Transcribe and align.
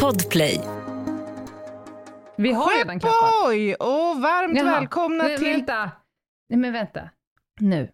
Podplay. 0.00 0.60
Vi 2.36 2.52
har 2.52 2.78
redan 2.78 3.00
klappat. 3.00 3.30
Oj, 3.46 3.74
och 3.74 4.20
varmt 4.22 4.58
Jaha. 4.58 4.70
välkomna 4.80 5.24
Men 5.24 5.38
till... 5.38 5.52
Vänta. 5.52 5.90
Nej, 6.48 6.58
men 6.58 6.72
vänta. 6.72 7.00
Nu. 7.60 7.88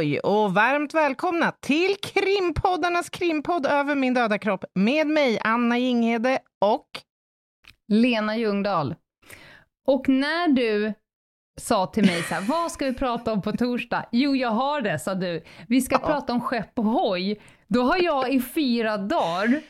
Skepp 0.00 0.24
och 0.24 0.54
varmt 0.54 0.94
välkomna 0.94 1.52
till 1.60 1.96
krimpoddarnas 2.02 3.10
krimpodd 3.10 3.66
över 3.66 3.94
min 3.94 4.14
döda 4.14 4.38
kropp 4.38 4.64
med 4.74 5.06
mig, 5.06 5.38
Anna 5.44 5.78
Jinghede 5.78 6.38
och... 6.60 6.86
Lena 7.88 8.36
Ljungdahl. 8.36 8.94
Och 9.86 10.08
när 10.08 10.48
du 10.48 10.92
sa 11.60 11.86
till 11.86 12.06
mig 12.06 12.22
så 12.22 12.34
här, 12.34 12.42
vad 12.42 12.72
ska 12.72 12.84
vi 12.86 12.94
prata 12.94 13.32
om 13.32 13.42
på 13.42 13.52
torsdag? 13.52 14.06
Jo, 14.12 14.36
jag 14.36 14.48
har 14.50 14.80
det, 14.80 14.98
sa 14.98 15.14
du. 15.14 15.44
Vi 15.68 15.80
ska 15.80 15.98
prata 15.98 16.32
om 16.32 16.40
skepp 16.40 16.78
och 16.78 16.84
hoj. 16.84 17.40
Då 17.68 17.82
har 17.82 17.98
jag 18.02 18.32
i 18.32 18.40
fyra 18.40 18.98
dagar 18.98 19.60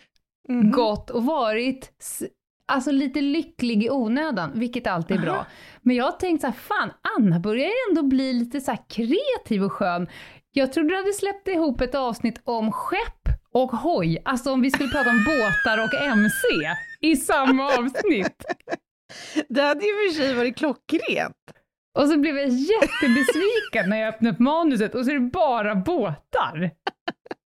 Mhm. 0.48 0.70
gått 0.70 1.10
och 1.10 1.24
varit 1.24 1.92
alltså 2.70 2.90
lite 2.90 3.20
lycklig 3.20 3.84
i 3.84 3.90
onödan, 3.90 4.50
vilket 4.54 4.86
alltid 4.86 5.16
är 5.16 5.20
bra. 5.20 5.46
Men 5.82 5.96
jag 5.96 6.04
har 6.04 6.12
tänkt 6.12 6.40
så 6.40 6.46
här, 6.46 6.54
fan, 6.54 6.90
Anna 7.18 7.40
börjar 7.40 7.70
ändå 7.90 8.02
bli 8.02 8.32
lite 8.32 8.60
så 8.60 8.76
kreativ 8.88 9.64
och 9.64 9.72
skön. 9.72 10.08
Jag 10.52 10.72
trodde 10.72 10.88
du 10.88 10.96
hade 10.96 11.12
släppt 11.12 11.48
ihop 11.48 11.80
ett 11.80 11.94
avsnitt 11.94 12.40
om 12.44 12.72
skepp 12.72 13.28
och 13.52 13.70
hoj, 13.70 14.22
alltså 14.24 14.52
om 14.52 14.60
vi 14.62 14.70
skulle 14.70 14.88
prata 14.88 15.10
om 15.10 15.24
båtar 15.26 15.84
och 15.84 15.94
MC 15.94 16.48
i 17.00 17.16
samma 17.16 17.64
avsnitt. 17.66 18.44
Det 19.48 19.62
hade 19.62 19.84
ju 19.84 19.92
för 19.92 20.14
sig 20.14 20.34
varit 20.34 20.56
klockrent. 20.56 21.36
Och 21.98 22.08
så 22.08 22.18
blev 22.18 22.36
jag 22.38 22.48
jättebesviken 22.48 23.90
när 23.90 23.96
jag 23.96 24.08
öppnade 24.08 24.34
upp 24.34 24.38
manuset 24.40 24.94
och 24.94 25.04
så 25.04 25.10
är 25.10 25.14
det 25.14 25.20
bara 25.30 25.74
båtar. 25.74 26.70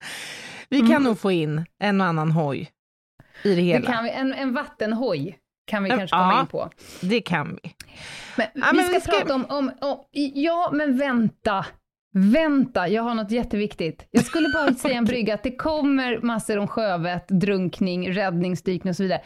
Vi 0.69 0.79
kan 0.79 0.88
Mm. 0.91 1.03
nog 1.03 1.19
få 1.19 1.31
in 1.31 1.66
en 1.79 2.01
och 2.01 2.07
annan 2.07 2.31
hoj 2.31 2.69
i 3.43 3.49
det 3.49 3.55
Det 3.55 3.61
hela. 3.61 3.91
kan 3.93 4.03
vi, 4.03 4.09
en, 4.09 4.33
en 4.33 4.53
vattenhoj 4.53 5.37
kan 5.67 5.83
vi 5.83 5.89
kanske 5.89 6.07
komma 6.17 6.33
ja. 6.33 6.39
in 6.41 6.47
på. 6.47 6.69
Det 7.01 7.21
kan 7.21 7.59
vi. 7.63 7.73
Men, 8.37 8.47
Ja, 8.53 8.67
vi, 8.71 8.77
men 8.77 8.85
ska 8.85 8.93
vi 8.93 9.01
ska- 9.01 9.11
prata 9.11 9.35
om, 9.35 9.45
om, 9.49 9.71
om... 9.81 9.97
Ja, 10.33 10.69
men 10.73 10.97
vänta. 10.97 11.65
Vänta, 12.13 12.87
jag 12.87 13.03
har 13.03 13.13
något 13.13 13.31
jätteviktigt. 13.31 14.07
Jag 14.11 14.25
skulle 14.25 14.49
bara 14.53 14.73
säga 14.73 14.97
en 14.97 15.05
brygga 15.05 15.33
att 15.33 15.43
det 15.43 15.55
kommer 15.55 16.19
massor 16.21 16.57
om 16.57 16.67
sjövett, 16.67 17.27
drunkning, 17.27 18.11
räddningsdykning 18.13 18.89
och 18.89 18.95
så 18.95 19.03
vidare. 19.03 19.21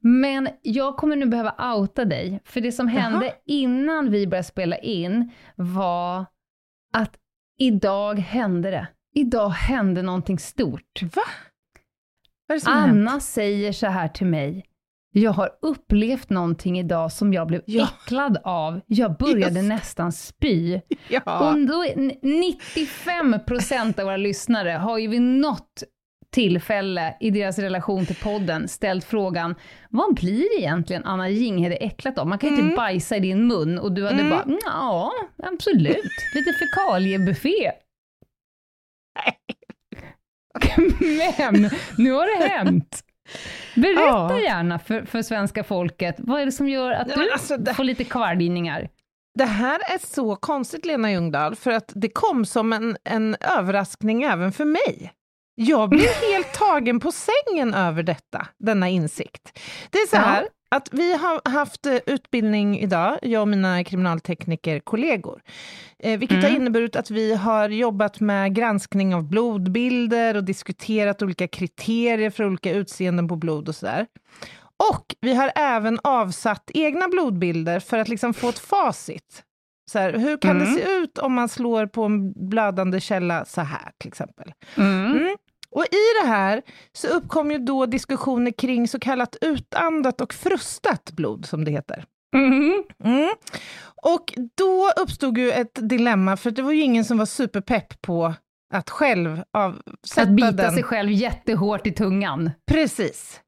Men 0.00 0.48
jag 0.62 0.96
kommer 0.96 1.16
nu 1.16 1.26
behöva 1.26 1.74
outa 1.76 2.04
dig, 2.04 2.40
för 2.44 2.60
det 2.60 2.72
som 2.72 2.88
hände 2.88 3.32
innan 3.46 4.10
vi 4.10 4.26
började 4.26 4.48
spela 4.48 4.76
in 4.78 5.30
var 5.56 6.24
att 6.96 7.16
idag 7.58 8.18
hände 8.18 8.70
det. 8.70 8.86
Idag 9.14 9.48
hände 9.48 10.02
någonting 10.02 10.38
stort. 10.38 11.02
Va? 11.02 11.22
Det 12.48 12.64
har 12.66 12.72
hänt? 12.80 12.90
Anna 13.08 13.20
säger 13.20 13.72
så 13.72 13.86
här 13.86 14.08
till 14.08 14.26
mig. 14.26 14.64
Jag 15.16 15.30
har 15.32 15.50
upplevt 15.62 16.30
någonting 16.30 16.78
idag 16.78 17.12
som 17.12 17.32
jag 17.32 17.46
blev 17.46 17.62
Ja. 17.66 17.88
äcklad 18.04 18.38
av. 18.44 18.80
Jag 18.86 19.16
började 19.16 19.54
Just. 19.60 19.68
nästan 19.68 20.12
spy. 20.12 20.80
Ja. 21.08 21.50
Och 21.50 21.66
då, 21.66 21.84
är- 21.84 21.96
95% 22.22 23.98
av 23.98 24.04
våra 24.04 24.16
lyssnare 24.16 24.70
har 24.70 24.98
ju 24.98 25.08
vid 25.08 25.22
något 25.22 25.82
tillfälle 26.32 27.16
i 27.20 27.30
deras 27.30 27.58
relation 27.58 28.06
till 28.06 28.16
podden 28.16 28.68
ställt 28.68 29.04
frågan, 29.04 29.54
vad 29.90 30.14
blir 30.14 30.58
egentligen 30.58 31.04
Anna 31.04 31.28
Jinghede 31.28 31.76
äcklat 31.76 32.18
av? 32.18 32.26
Man 32.26 32.38
kan 32.38 32.48
ju 32.50 32.54
Mm. 32.54 32.66
inte 32.66 32.76
bajsa 32.76 33.16
i 33.16 33.20
din 33.20 33.46
mun 33.46 33.78
och 33.78 33.92
du 33.92 34.04
hade 34.04 34.20
Mm. 34.20 34.30
bara, 34.30 34.44
ja, 34.64 35.12
absolut, 35.42 36.10
lite 36.34 36.52
fekaliebuffé. 36.60 37.72
Men 40.78 41.70
nu 41.98 42.12
har 42.12 42.38
det 42.40 42.48
hänt. 42.48 43.00
Berätta 43.74 44.00
Ja. 44.00 44.40
gärna 44.40 44.78
för, 44.78 45.02
för 45.04 45.22
svenska 45.22 45.64
folket, 45.64 46.14
vad 46.18 46.40
är 46.40 46.46
det 46.46 46.52
som 46.52 46.68
gör 46.68 46.90
att 46.90 47.08
du 47.14 47.30
alltså, 47.32 47.56
det- 47.56 47.74
får 47.74 47.84
lite 47.84 48.04
kvargningar? 48.04 48.88
Det 49.38 49.44
här 49.44 49.80
är 49.94 49.98
så 50.06 50.36
konstigt, 50.36 50.84
Lena 50.84 51.12
Ljungdahl, 51.12 51.54
för 51.56 51.70
att 51.70 51.92
det 51.94 52.08
kom 52.08 52.46
som 52.46 52.72
en, 52.72 52.96
en 53.04 53.36
överraskning 53.58 54.22
även 54.22 54.52
för 54.52 54.64
mig. 54.64 55.12
Jag 55.54 55.88
blev 55.90 56.02
helt 56.32 56.52
tagen 56.52 57.00
på 57.00 57.12
sängen 57.12 57.74
över 57.74 58.02
detta, 58.02 58.46
denna 58.58 58.88
insikt. 58.88 59.58
Det 59.90 59.98
är 59.98 60.06
så 60.08 60.16
Ja. 60.16 60.42
Att 60.76 60.88
vi 60.92 61.16
har 61.16 61.50
haft 61.50 61.86
eh, 61.86 61.96
utbildning 62.06 62.78
idag, 62.80 63.18
jag 63.22 63.40
och 63.42 63.48
mina 63.48 63.84
kriminalteknikerkollegor, 63.84 65.42
eh, 65.98 66.18
vilket 66.18 66.42
har 66.42 66.48
Mm. 66.48 66.60
inneburit 66.62 66.96
att 66.96 67.10
vi 67.10 67.34
har 67.34 67.68
jobbat 67.68 68.20
med 68.20 68.54
granskning 68.54 69.14
av 69.14 69.28
blodbilder 69.28 70.36
och 70.36 70.44
diskuterat 70.44 71.22
olika 71.22 71.48
kriterier 71.48 72.30
för 72.30 72.44
olika 72.46 72.72
utseenden 72.72 73.28
på 73.28 73.36
blod 73.36 73.68
och 73.68 73.74
sådär. 73.74 74.06
Och 74.92 75.14
vi 75.20 75.34
har 75.34 75.52
även 75.56 75.98
avsatt 76.04 76.70
egna 76.74 77.08
blodbilder 77.08 77.80
för 77.80 77.98
att 77.98 78.08
liksom 78.08 78.34
få 78.34 78.48
ett 78.48 78.58
facit. 78.58 79.42
Så 79.90 79.98
här, 79.98 80.12
hur 80.12 80.36
kan 80.36 80.50
Mm. 80.60 80.74
det 80.74 80.80
se 80.80 80.90
ut 80.90 81.18
om 81.18 81.32
man 81.34 81.48
slår 81.48 81.86
på 81.86 82.04
en 82.04 82.48
blödande 82.48 83.00
källa 83.00 83.44
så 83.44 83.60
här, 83.60 83.90
till 83.98 84.08
exempel? 84.08 84.52
Mm. 84.76 85.36
Och 85.74 85.84
i 85.84 86.22
det 86.22 86.26
här 86.28 86.62
så 86.92 87.08
uppkom 87.08 87.50
ju 87.50 87.58
då 87.58 87.86
diskussioner 87.86 88.50
kring 88.50 88.88
så 88.88 88.98
kallat 88.98 89.36
utandat 89.40 90.20
och 90.20 90.34
frustat 90.34 91.10
blod, 91.12 91.46
som 91.46 91.64
det 91.64 91.70
heter. 91.70 92.04
Mm. 92.36 92.84
Mm. 93.04 93.34
Och 94.02 94.34
då 94.54 94.90
uppstod 94.96 95.38
ju 95.38 95.50
ett 95.52 95.78
dilemma, 95.88 96.36
för 96.36 96.50
det 96.50 96.62
var 96.62 96.72
ju 96.72 96.80
ingen 96.82 97.04
som 97.04 97.18
var 97.18 97.26
superpepp 97.26 98.02
på 98.02 98.34
att 98.74 98.90
själv 98.90 99.42
avsätta 99.52 100.22
Att 100.22 100.28
bita 100.28 100.50
den. 100.52 100.74
sig 100.74 100.82
själv 100.82 101.10
jättehårt 101.10 101.86
i 101.86 101.92
tungan. 101.92 102.50
Precis. 102.70 103.40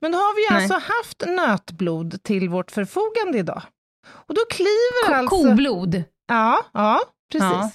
Men 0.00 0.12
då 0.12 0.18
har 0.18 0.36
vi 0.36 0.54
Nej. 0.54 0.62
alltså 0.62 0.92
haft 0.92 1.22
nötblod 1.26 2.22
till 2.22 2.48
vårt 2.48 2.70
förfogande 2.70 3.38
idag. 3.38 3.62
Och 4.06 4.34
då 4.34 4.40
kliver 4.50 5.08
Ko- 5.08 5.14
alltså... 5.14 5.36
Koblod. 5.36 6.02
Ja, 6.28 6.64
ja, 6.72 7.00
precis. 7.32 7.48
Ja. 7.50 7.70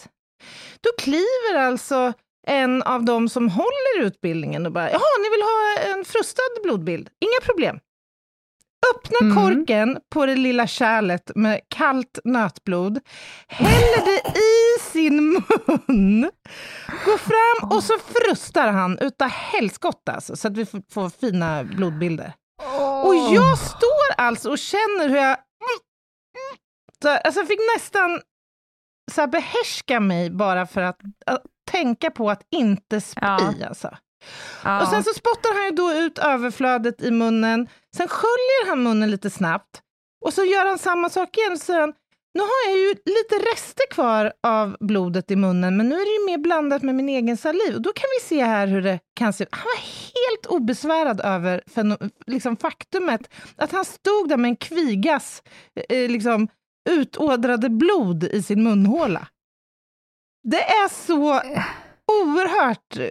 Då 0.81 0.89
kliver 1.03 1.55
alltså 1.55 2.13
en 2.49 2.83
av 2.83 3.03
de 3.05 3.29
som 3.29 3.49
håller 3.49 3.99
utbildningen 4.01 4.65
och 4.65 4.71
bara, 4.71 4.91
jaha, 4.91 5.01
ni 5.23 5.29
vill 5.29 5.41
ha 5.41 5.93
en 5.97 6.05
frustad 6.05 6.41
blodbild? 6.63 7.09
Inga 7.19 7.45
problem. 7.45 7.79
Öppna 8.95 9.17
Mm. 9.21 9.35
korken 9.35 9.97
på 10.09 10.25
det 10.25 10.35
lilla 10.35 10.67
kärlet 10.67 11.31
med 11.35 11.61
kallt 11.67 12.19
nötblod, 12.23 12.99
häller 13.47 14.05
det 14.05 14.39
i 14.39 14.79
sin 14.91 15.33
mun, 15.33 16.31
går 17.05 17.17
fram 17.17 17.69
och 17.71 17.83
så 17.83 17.93
frustar 17.99 18.67
han 18.67 18.97
utav 18.99 19.27
helskotta 19.29 20.11
alltså, 20.11 20.35
så 20.35 20.47
att 20.47 20.57
vi 20.57 20.65
får, 20.65 21.09
fina 21.19 21.63
blodbilder. 21.63 22.33
Och 23.03 23.15
jag 23.15 23.57
står 23.57 24.13
alltså 24.17 24.49
och 24.51 24.57
känner 24.57 25.09
hur 25.09 25.15
jag... 25.17 25.37
Så, 27.01 27.07
här, 27.09 27.17
alltså 27.17 27.39
jag 27.39 27.47
fick 27.47 27.59
nästan 27.75 28.21
så 29.09 29.21
här, 29.21 29.27
behärska 29.27 29.99
mig 29.99 30.29
bara 30.29 30.65
för 30.65 30.81
att, 30.81 30.99
att 31.25 31.43
tänka 31.71 32.11
på 32.11 32.29
att 32.29 32.41
inte 32.51 33.01
spy. 33.01 33.21
Ja. 33.21 33.67
Alltså. 33.67 33.97
Ja. 34.63 34.81
Och 34.81 34.87
sen 34.87 35.03
så 35.03 35.13
spottar 35.13 35.55
han 35.55 35.65
ju 35.65 35.71
då 35.71 35.91
ut 35.93 36.19
överflödet 36.19 37.01
i 37.01 37.11
munnen. 37.11 37.67
Sen 37.97 38.07
sköljer 38.07 38.69
han 38.69 38.83
munnen 38.83 39.11
lite 39.11 39.29
snabbt. 39.29 39.81
Och 40.25 40.33
så 40.33 40.43
gör 40.43 40.65
han 40.65 40.77
samma 40.77 41.09
sak 41.09 41.37
igen. 41.37 41.57
Så 41.57 41.65
säger 41.65 41.79
han, 41.79 41.93
nu 42.33 42.41
har 42.41 42.69
jag 42.69 42.77
ju 42.77 42.89
lite 42.89 43.51
rester 43.53 43.91
kvar 43.91 44.33
av 44.43 44.77
blodet 44.79 45.31
i 45.31 45.35
munnen, 45.35 45.77
men 45.77 45.89
nu 45.89 45.95
är 45.95 46.05
det 46.05 46.21
ju 46.21 46.25
mer 46.25 46.43
blandat 46.43 46.81
med 46.81 46.95
min 46.95 47.09
egen 47.09 47.37
saliv. 47.37 47.75
Och 47.75 47.81
då 47.81 47.93
kan 47.93 48.05
vi 48.19 48.27
se 48.27 48.43
här 48.43 48.67
hur 48.67 48.81
det 48.81 48.99
kan 49.15 49.33
se 49.33 49.43
ut. 49.43 49.49
Han 49.51 49.63
var 49.63 49.81
helt 49.81 50.45
obesvärad 50.45 51.21
över 51.21 51.61
liksom 52.27 52.57
faktumet 52.57 53.21
att 53.55 53.71
han 53.71 53.85
stod 53.85 54.29
där 54.29 54.37
med 54.37 54.49
en 54.49 54.55
kvigas 54.55 55.43
eh, 55.89 56.09
liksom, 56.09 56.47
utådrade 56.89 57.69
blod 57.69 58.23
i 58.23 58.41
sin 58.43 58.63
munhåla. 58.63 59.27
Det 60.43 60.63
är 60.63 60.89
så 61.05 61.41
oerhört 62.23 62.97
eh, 62.97 63.09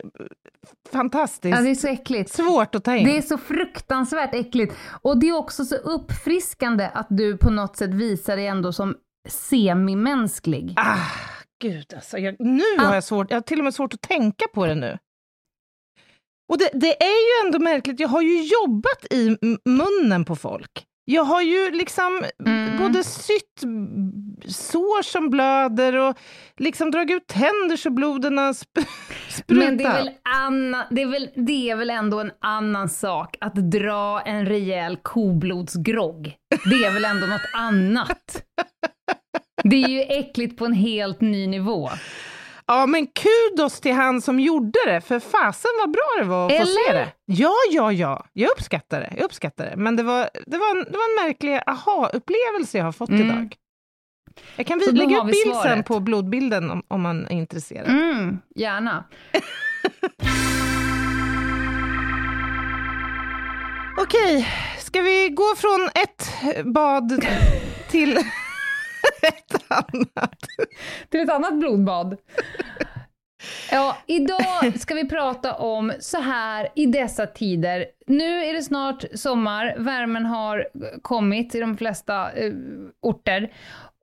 fantastiskt. 0.92 1.56
Ja, 1.56 1.62
det 1.62 1.70
är 1.70 1.74
så 1.74 1.88
äckligt. 1.88 2.30
Svårt 2.32 2.74
att 2.74 2.84
ta 2.84 2.96
in. 2.96 3.04
Det 3.06 3.16
är 3.16 3.22
så 3.22 3.38
fruktansvärt 3.38 4.34
äckligt. 4.34 4.74
Och 5.02 5.18
det 5.18 5.28
är 5.28 5.36
också 5.36 5.64
så 5.64 5.76
uppfriskande 5.76 6.90
att 6.94 7.06
du 7.10 7.36
på 7.36 7.50
något 7.50 7.76
sätt 7.76 7.90
visar 7.94 8.36
dig 8.36 8.46
ändå 8.46 8.72
som 8.72 8.96
semimänsklig. 9.28 10.72
Ah, 10.76 10.96
gud 11.62 11.94
alltså. 11.94 12.18
Jag, 12.18 12.36
nu 12.40 12.62
Ah. 12.78 12.82
har 12.82 12.94
jag 12.94 13.04
svårt, 13.04 13.30
jag 13.30 13.36
har 13.36 13.42
till 13.42 13.58
och 13.58 13.64
med 13.64 13.74
svårt 13.74 13.94
att 13.94 14.00
tänka 14.00 14.44
på 14.54 14.66
det 14.66 14.74
nu. 14.74 14.98
Och 16.48 16.58
det, 16.58 16.70
det 16.74 17.02
är 17.02 17.42
ju 17.42 17.46
ändå 17.46 17.58
märkligt, 17.58 18.00
jag 18.00 18.08
har 18.08 18.22
ju 18.22 18.42
jobbat 18.42 19.04
i 19.12 19.36
munnen 19.64 20.24
på 20.24 20.36
folk. 20.36 20.84
Jag 21.10 21.24
har 21.24 21.42
ju 21.42 21.70
liksom 21.70 22.24
Mm. 22.46 22.78
både 22.78 23.04
sytt 23.04 23.60
sår 24.46 25.02
som 25.02 25.30
blöder 25.30 25.94
och 25.96 26.16
liksom 26.58 26.90
dragit 26.90 27.16
ut 27.16 27.26
tänder 27.26 27.76
så 27.76 27.90
bloden 27.90 28.38
har 28.38 28.52
sp- 28.52 28.86
sprutat. 29.30 29.64
Men 29.68 29.76
det 29.76 29.84
är, 29.84 29.92
väl 29.92 30.10
anna, 30.36 30.86
det, 30.90 31.02
är 31.02 31.06
väl, 31.06 31.28
det 31.34 31.70
är 31.70 31.76
väl 31.76 31.90
ändå 31.90 32.20
en 32.20 32.30
annan 32.40 32.88
sak 32.88 33.36
att 33.40 33.54
dra 33.54 34.20
en 34.20 34.46
rejäl 34.46 34.96
koblodsgrogg. 35.02 36.34
Det 36.70 36.84
är 36.84 36.92
väl 36.94 37.04
ändå 37.04 37.26
något 37.26 37.50
annat. 37.54 38.42
Det 39.64 39.84
är 39.84 39.88
ju 39.88 40.00
äckligt 40.02 40.56
på 40.58 40.64
en 40.66 40.72
helt 40.72 41.20
ny 41.20 41.46
nivå. 41.46 41.90
Ja, 42.70 42.86
men 42.86 43.06
kudos 43.06 43.80
till 43.80 43.92
han 43.94 44.22
som 44.22 44.40
gjorde 44.40 44.78
det, 44.86 45.00
för 45.00 45.20
fasen 45.20 45.70
vad 45.80 45.90
bra 45.90 46.02
det 46.18 46.24
var 46.24 46.46
att 46.46 46.58
få 46.60 46.66
se 46.66 46.90
Eller? 46.90 47.00
det. 47.00 47.12
Ja, 47.24 47.52
ja, 47.70 47.92
ja, 47.92 48.26
jag 48.32 48.50
uppskattar 48.50 49.00
det. 49.00 49.12
Jag 49.16 49.24
uppskattar 49.24 49.64
det. 49.66 49.76
Men 49.76 49.96
det 49.96 50.02
var, 50.02 50.28
det 50.46 50.58
var, 50.58 50.70
en, 50.76 50.84
det 50.84 50.98
var 50.98 51.20
en 51.22 51.26
märklig 51.26 51.60
aha-upplevelse 51.66 52.78
jag 52.78 52.84
har 52.84 52.92
fått 52.92 53.08
Mm. 53.08 53.26
idag. 53.26 53.54
Jag 54.56 54.66
kan 54.66 54.78
vi, 54.78 54.92
lägga 54.92 55.18
upp 55.18 55.26
vi 55.28 55.32
bild 55.44 55.56
sen 55.62 55.82
på 55.82 56.00
blodbilden 56.00 56.70
om, 56.70 56.82
om 56.88 57.02
man 57.02 57.26
är 57.26 57.32
intresserad. 57.32 57.88
Mm, 57.88 58.38
gärna. 58.54 59.04
Okej, 64.00 64.48
ska 64.78 65.00
vi 65.00 65.28
gå 65.28 65.54
från 65.56 65.88
ett 65.94 66.32
bad 66.64 67.26
till 67.90 68.18
ett 69.22 69.64
annat? 69.68 70.38
Till 71.08 71.20
ett 71.20 71.30
annat 71.30 71.58
blodbad. 71.58 72.16
Ja, 73.70 73.96
idag 74.06 74.80
ska 74.80 74.94
vi 74.94 75.08
prata 75.08 75.54
om 75.54 75.92
så 76.00 76.20
här 76.20 76.68
i 76.74 76.86
dessa 76.86 77.26
tider. 77.26 77.86
Nu 78.06 78.44
är 78.44 78.52
det 78.52 78.62
snart 78.62 79.04
sommar, 79.14 79.74
värmen 79.78 80.26
har 80.26 80.68
kommit 81.02 81.54
i 81.54 81.60
de 81.60 81.76
flesta 81.76 82.32
eh, 82.32 82.52
orter 83.02 83.52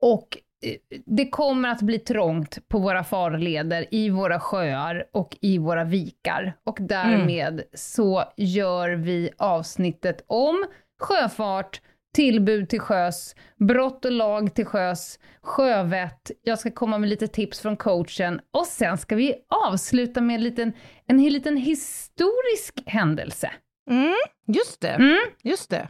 och 0.00 0.38
eh, 0.66 0.98
det 1.06 1.28
kommer 1.28 1.68
att 1.68 1.82
bli 1.82 1.98
trångt 1.98 2.68
på 2.68 2.78
våra 2.78 3.04
farleder, 3.04 3.86
i 3.90 4.10
våra 4.10 4.40
sjöar 4.40 5.04
och 5.12 5.36
i 5.40 5.58
våra 5.58 5.84
vikar. 5.84 6.52
Och 6.64 6.78
därmed 6.80 7.62
så 7.74 8.24
gör 8.36 8.90
vi 8.90 9.30
avsnittet 9.36 10.24
om 10.26 10.66
sjöfart, 11.00 11.80
tillbud 12.16 12.68
till 12.68 12.80
sjöss, 12.80 13.34
brott 13.56 14.04
och 14.04 14.12
lag 14.12 14.54
till 14.54 14.66
sjöss, 14.66 15.18
sjövett. 15.42 16.30
Jag 16.42 16.58
ska 16.58 16.70
komma 16.70 16.98
med 16.98 17.08
lite 17.08 17.28
tips 17.28 17.60
från 17.60 17.76
coachen 17.76 18.40
och 18.52 18.66
sen 18.66 18.98
ska 18.98 19.16
vi 19.16 19.34
avsluta 19.66 20.20
med 20.20 20.34
en 20.34 20.42
liten, 20.42 20.72
en 21.08 21.22
liten 21.22 21.56
historisk 21.56 22.82
händelse. 22.86 23.50
Mm, 23.90 24.14
just 24.46 24.80
det. 24.80 24.88
Mm. 24.88 25.18
Just 25.42 25.70
det. 25.70 25.88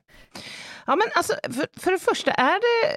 Ja, 0.87 0.97
men 0.97 1.07
alltså, 1.15 1.33
för, 1.43 1.81
för 1.81 1.93
det 1.93 1.99
första, 1.99 2.33
är 2.33 2.61
det 2.61 2.97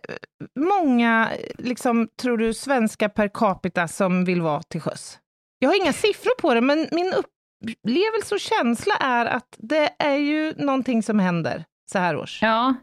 många, 0.59 1.29
liksom, 1.57 2.07
tror 2.21 2.37
du, 2.37 2.53
svenska 2.53 3.09
per 3.09 3.27
capita 3.33 3.87
som 3.87 4.25
vill 4.25 4.41
vara 4.41 4.63
till 4.63 4.81
sjöss? 4.81 5.19
Jag 5.59 5.69
har 5.69 5.81
inga 5.81 5.93
siffror 5.93 6.41
på 6.41 6.53
det, 6.53 6.61
men 6.61 6.87
min 6.91 7.13
upplevelse 7.13 8.35
och 8.35 8.39
känsla 8.39 8.95
är 8.95 9.25
att 9.25 9.55
det 9.57 9.89
är 9.99 10.15
ju 10.15 10.53
någonting 10.57 11.03
som 11.03 11.19
händer 11.19 11.65
så 11.91 11.99
här 11.99 12.15
års. 12.15 12.41
Ja. 12.41 12.75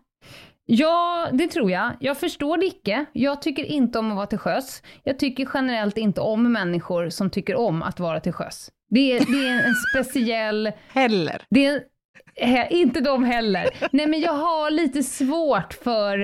Ja, 0.66 1.28
det 1.32 1.48
tror 1.48 1.70
jag. 1.70 1.92
Jag 2.00 2.18
förstår 2.18 2.58
det 2.58 2.66
icke. 2.66 3.04
Jag 3.12 3.42
tycker 3.42 3.64
inte 3.64 3.98
om 3.98 4.10
att 4.10 4.16
vara 4.16 4.26
till 4.26 4.38
sjöss. 4.38 4.82
Jag 5.04 5.18
tycker 5.18 5.48
generellt 5.54 5.98
inte 5.98 6.20
om 6.20 6.52
människor 6.52 7.08
som 7.08 7.30
tycker 7.30 7.56
om 7.56 7.82
att 7.82 8.00
vara 8.00 8.20
till 8.20 8.32
sjöss. 8.32 8.70
Det 8.90 9.12
är, 9.12 9.18
det 9.18 9.48
är 9.48 9.68
en 9.68 9.74
speciell... 9.74 10.72
Heller. 10.88 11.42
Det 11.50 11.66
är, 11.66 11.82
he, 12.40 12.68
inte 12.70 13.00
de 13.00 13.24
heller. 13.24 13.68
Nej, 13.92 14.06
men 14.06 14.20
jag 14.20 14.32
har 14.32 14.70
lite 14.70 15.02
svårt 15.02 15.72
för 15.72 16.18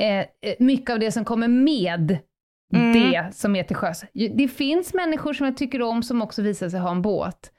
eh, 0.00 0.18
eh, 0.18 0.26
mycket 0.58 0.90
av 0.90 0.98
det 0.98 1.12
som 1.12 1.24
kommer 1.24 1.48
med 1.48 2.18
Mm. 2.74 2.92
det 2.92 3.34
som 3.34 3.56
är 3.56 3.62
till 3.62 3.76
sjöss. 3.76 4.04
Det 4.12 4.48
finns 4.48 4.94
människor 4.94 5.32
som 5.32 5.46
jag 5.46 5.56
tycker 5.56 5.82
om 5.82 6.02
som 6.02 6.22
också 6.22 6.42
visar 6.42 6.68
sig 6.68 6.80
ha 6.80 6.90
en 6.90 7.02
båt. 7.02 7.52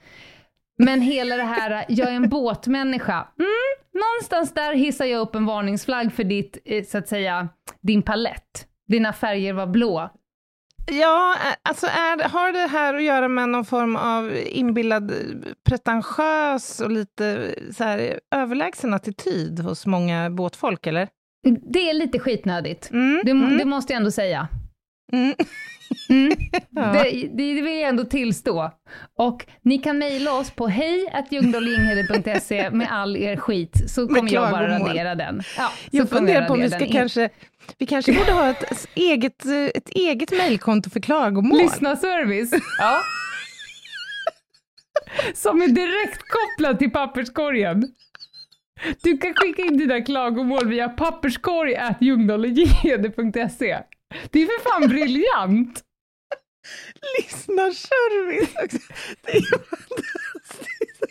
Men 0.86 1.02
hela 1.02 1.36
det 1.38 1.44
här, 1.44 1.86
jag 1.88 2.08
är 2.10 2.16
en 2.16 2.30
båtmänniska. 2.30 3.28
Mm, 3.40 3.50
någonstans 3.94 4.54
där 4.54 4.74
hissar 4.74 5.06
jag 5.06 5.22
upp 5.22 5.36
en 5.36 5.46
varningsflagg 5.46 6.14
för 6.14 6.24
ditt, 6.24 6.58
eh, 6.66 6.84
så 6.84 6.98
att 6.98 7.08
säga, 7.08 7.50
din 7.82 8.02
palett. 8.02 8.68
Dina 8.88 9.14
färger 9.14 9.54
var 9.54 9.68
blå. 9.68 10.10
Ja, 10.92 11.36
alltså 11.70 11.86
är, 11.88 12.30
har 12.30 12.52
det 12.52 12.68
här 12.68 12.94
att 12.94 13.04
göra 13.04 13.28
med 13.28 13.50
någon 13.50 13.66
form 13.66 13.96
av 13.96 14.34
inbillad 14.46 15.12
eh, 15.12 15.18
pretentiös 15.70 16.80
och 16.80 16.92
lite 16.92 17.56
så 17.78 17.84
här, 17.84 18.20
överlägsen 18.36 18.94
attityd 18.94 19.60
hos 19.60 19.86
många 19.86 20.30
båtfolk, 20.30 20.88
eller? 20.88 21.08
Det 21.74 21.90
är 21.90 21.94
lite 21.94 22.20
skitnödigt. 22.20 22.90
Mm, 22.92 23.22
Det, 23.26 23.32
mm, 23.32 23.58
det 23.58 23.66
måste 23.66 23.94
jag 23.94 23.98
ändå 23.98 24.12
säga. 24.12 24.48
Mm. 25.12 25.36
Mm. 26.10 26.32
Ja. 26.76 26.82
Det, 26.94 27.10
det 27.34 27.54
vill 27.54 27.66
jag 27.66 27.82
ändå 27.90 28.04
tillstå. 28.04 28.72
Och 29.18 29.46
ni 29.62 29.78
kan 29.78 29.98
mejla 29.98 30.34
oss 30.34 30.52
på 30.52 30.68
hej.ljungdahlinghede.se 30.68 32.70
med 32.72 32.88
all 32.92 33.18
er 33.18 33.36
skit, 33.38 33.90
så 33.92 34.08
kommer 34.08 34.34
jag 34.34 34.52
bara 34.52 34.80
radera 34.80 35.16
den. 35.16 35.42
Ja, 35.58 35.72
Jag 35.92 36.10
funderar 36.10 36.48
på 36.48 36.54
om 36.54 36.62
vi 36.62 36.70
ska 36.70 36.80
den. 36.80 36.92
kanske, 36.92 37.30
vi 37.78 37.86
kanske 37.86 38.14
borde 38.14 38.32
ha 38.32 38.50
ett 38.50 38.88
eget, 38.96 39.46
eh, 39.46 39.54
ett 39.76 39.90
eget 39.90 40.32
mejlkonto 40.32 40.90
för 40.90 41.00
klagomål. 41.00 41.58
Lyssnarservice. 41.62 42.52
Ja. 42.78 42.98
Som 45.36 45.62
är 45.62 45.68
direkt 45.68 46.22
kopplad 46.28 46.80
till 46.80 46.92
papperskorgen. 46.92 47.88
Du 49.04 49.18
kan 49.18 49.34
skicka 49.34 49.62
in 49.62 49.78
dina 49.78 50.02
klagomål 50.02 50.68
via 50.68 50.90
papperskorg.ljungdahlinghede.se. 50.90 53.78
Det 54.32 54.42
är 54.42 54.46
för 54.46 54.70
fan 54.70 54.90
briljant! 54.90 55.84
Lyssnarservice 57.18 58.56
också. 58.64 58.78
Det 59.26 59.32
är 59.38 59.42
fantastiskt. 59.58 61.04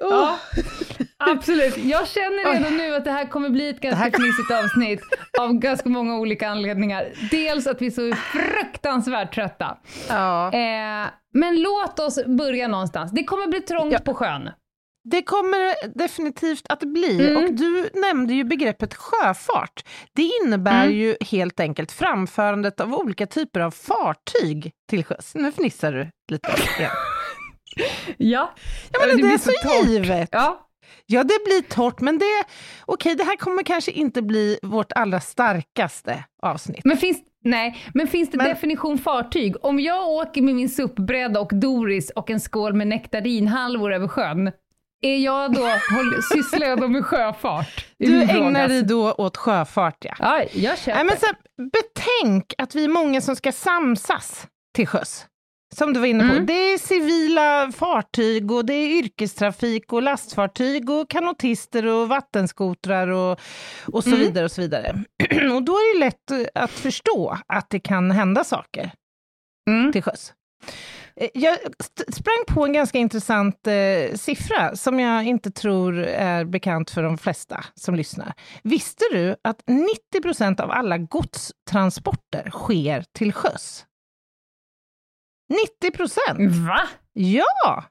Ja, 0.00 0.38
absolut. 1.18 1.76
Jag 1.76 2.08
känner 2.08 2.52
redan 2.54 2.76
nu 2.76 2.94
att 2.94 3.04
det 3.04 3.10
här 3.10 3.26
kommer 3.26 3.48
bli 3.50 3.68
ett 3.68 3.80
ganska 3.80 4.10
fnissigt 4.10 4.50
avsnitt 4.50 5.00
av 5.38 5.52
ganska 5.54 5.88
många 5.88 6.16
olika 6.18 6.48
anledningar. 6.48 7.12
Dels 7.30 7.66
att 7.66 7.82
vi 7.82 7.86
är 7.86 7.90
så 7.90 8.16
fruktansvärt 8.16 9.34
trötta. 9.34 9.78
Ja. 10.08 10.52
Eh, 10.52 11.06
men 11.34 11.62
låt 11.62 11.98
oss 11.98 12.24
börja 12.26 12.68
någonstans. 12.68 13.12
Det 13.12 13.24
kommer 13.24 13.46
bli 13.46 13.60
trångt 13.60 13.92
Ja. 13.92 13.98
på 13.98 14.14
sjön. 14.14 14.50
Det 15.04 15.22
kommer 15.22 15.94
definitivt 15.98 16.66
att 16.68 16.80
bli, 16.80 17.28
Mm. 17.30 17.44
och 17.44 17.52
du 17.52 17.90
nämnde 17.94 18.34
ju 18.34 18.44
begreppet 18.44 18.94
sjöfart. 18.94 19.84
Det 20.12 20.30
innebär 20.44 20.84
Mm. 20.84 20.96
ju 20.98 21.16
helt 21.20 21.60
enkelt 21.60 21.92
framförandet 21.92 22.80
av 22.80 22.94
olika 22.94 23.26
typer 23.26 23.60
av 23.60 23.70
fartyg 23.70 24.72
till 24.90 25.04
sjöss. 25.04 25.34
Nu 25.34 25.52
fnissar 25.52 25.92
du 25.92 26.08
lite 26.32 26.50
igen. 26.78 26.90
Ja. 28.16 28.54
Ja, 28.92 28.98
men 29.00 29.08
Det 29.08 29.16
det, 29.16 29.22
blir 29.22 29.32
är 29.34 29.38
så 29.38 29.50
så 29.62 29.86
givet. 29.90 30.28
ja. 30.32 30.66
Ja, 31.06 31.22
det 31.24 31.38
blir 31.44 31.62
torrt, 31.62 32.00
men 32.00 32.18
det, 32.18 32.24
okej, 32.86 33.14
det 33.14 33.24
här 33.24 33.36
kommer 33.36 33.62
kanske 33.62 33.90
inte 33.90 34.22
bli 34.22 34.58
vårt 34.62 34.92
allra 34.92 35.20
starkaste 35.20 36.24
avsnitt. 36.42 36.84
Men 36.84 36.96
finns, 36.96 37.18
nej, 37.44 37.84
men 37.94 38.06
finns 38.06 38.30
det 38.30 38.36
Men- 38.36 38.46
definition 38.46 38.98
fartyg? 38.98 39.54
Om 39.64 39.80
jag 39.80 40.08
åker 40.08 40.42
med 40.42 40.54
min 40.54 40.68
SUP-bräda 40.68 41.40
och 41.40 41.50
Doris 41.54 42.10
och 42.10 42.30
en 42.30 42.40
skål 42.40 42.72
med 42.74 42.86
nektarinhalvor 42.86 43.92
över 43.92 44.08
sjön, 44.08 44.52
är 45.00 45.16
jag 45.18 45.52
då, 45.54 45.60
håll, 45.62 46.22
sysslar 46.32 46.66
jag 46.66 46.80
då 46.80 46.88
med 46.88 47.04
sjöfart? 47.06 47.86
Du 47.98 48.22
ägnar 48.22 48.68
dig 48.68 48.82
då 48.82 49.12
åt 49.12 49.36
sjöfart, 49.36 49.96
ja. 50.04 50.14
Ja, 50.18 50.42
jag 50.52 50.78
köper. 50.78 50.94
Nej, 50.94 51.04
men 51.04 51.16
så, 51.18 51.26
betänk 51.70 52.54
att 52.58 52.74
vi 52.74 52.84
är 52.84 52.88
många 52.88 53.20
som 53.20 53.36
ska 53.36 53.52
samsas 53.52 54.46
till 54.76 54.86
sjöss. 54.86 55.26
Som 55.74 55.92
du 55.92 56.00
var 56.00 56.06
inne 56.06 56.24
på. 56.28 56.32
Mm. 56.34 56.46
Det 56.46 56.52
är 56.52 56.78
civila 56.78 57.72
fartyg 57.72 58.50
och 58.52 58.64
det 58.64 58.74
är 58.74 58.88
yrkestrafik 58.98 59.92
och 59.92 60.02
lastfartyg 60.02 60.90
och 60.90 61.10
kanotister 61.10 61.86
och 61.86 62.08
vattenskotrar 62.08 63.08
och, 63.08 63.40
och 63.92 64.04
så 64.04 64.10
Mm. 64.10 64.20
vidare. 64.20 64.44
och 64.44 64.50
så 64.52 64.60
vidare. 64.60 64.92
och 65.54 65.62
då 65.62 65.72
är 65.72 65.94
det 65.94 66.00
lätt 66.00 66.50
att 66.54 66.70
förstå 66.70 67.38
att 67.46 67.70
det 67.70 67.80
kan 67.80 68.10
hända 68.10 68.44
saker 68.44 68.90
Mm. 69.70 69.92
till 69.92 70.02
sjöss. 70.02 70.32
Eh, 71.20 71.28
Jag 71.34 71.58
sprang 72.12 72.44
på 72.48 72.64
en 72.64 72.72
ganska 72.72 72.98
intressant 72.98 73.66
eh, 73.66 74.14
siffra 74.14 74.76
som 74.76 75.00
jag 75.00 75.24
inte 75.26 75.50
tror 75.50 75.98
är 76.04 76.44
bekant 76.44 76.90
för 76.90 77.02
de 77.02 77.18
flesta 77.18 77.64
som 77.74 77.94
lyssnar. 77.94 78.32
Visste 78.62 79.04
du 79.12 79.36
att 79.44 79.62
90 79.66 80.22
procent 80.22 80.60
av 80.60 80.70
alla 80.70 80.98
godstransporter 80.98 82.50
sker 82.50 83.04
till 83.12 83.32
sjöss? 83.32 83.86
90 85.80 85.96
procent! 85.96 86.56
Va? 86.66 86.80
Ja! 87.12 87.84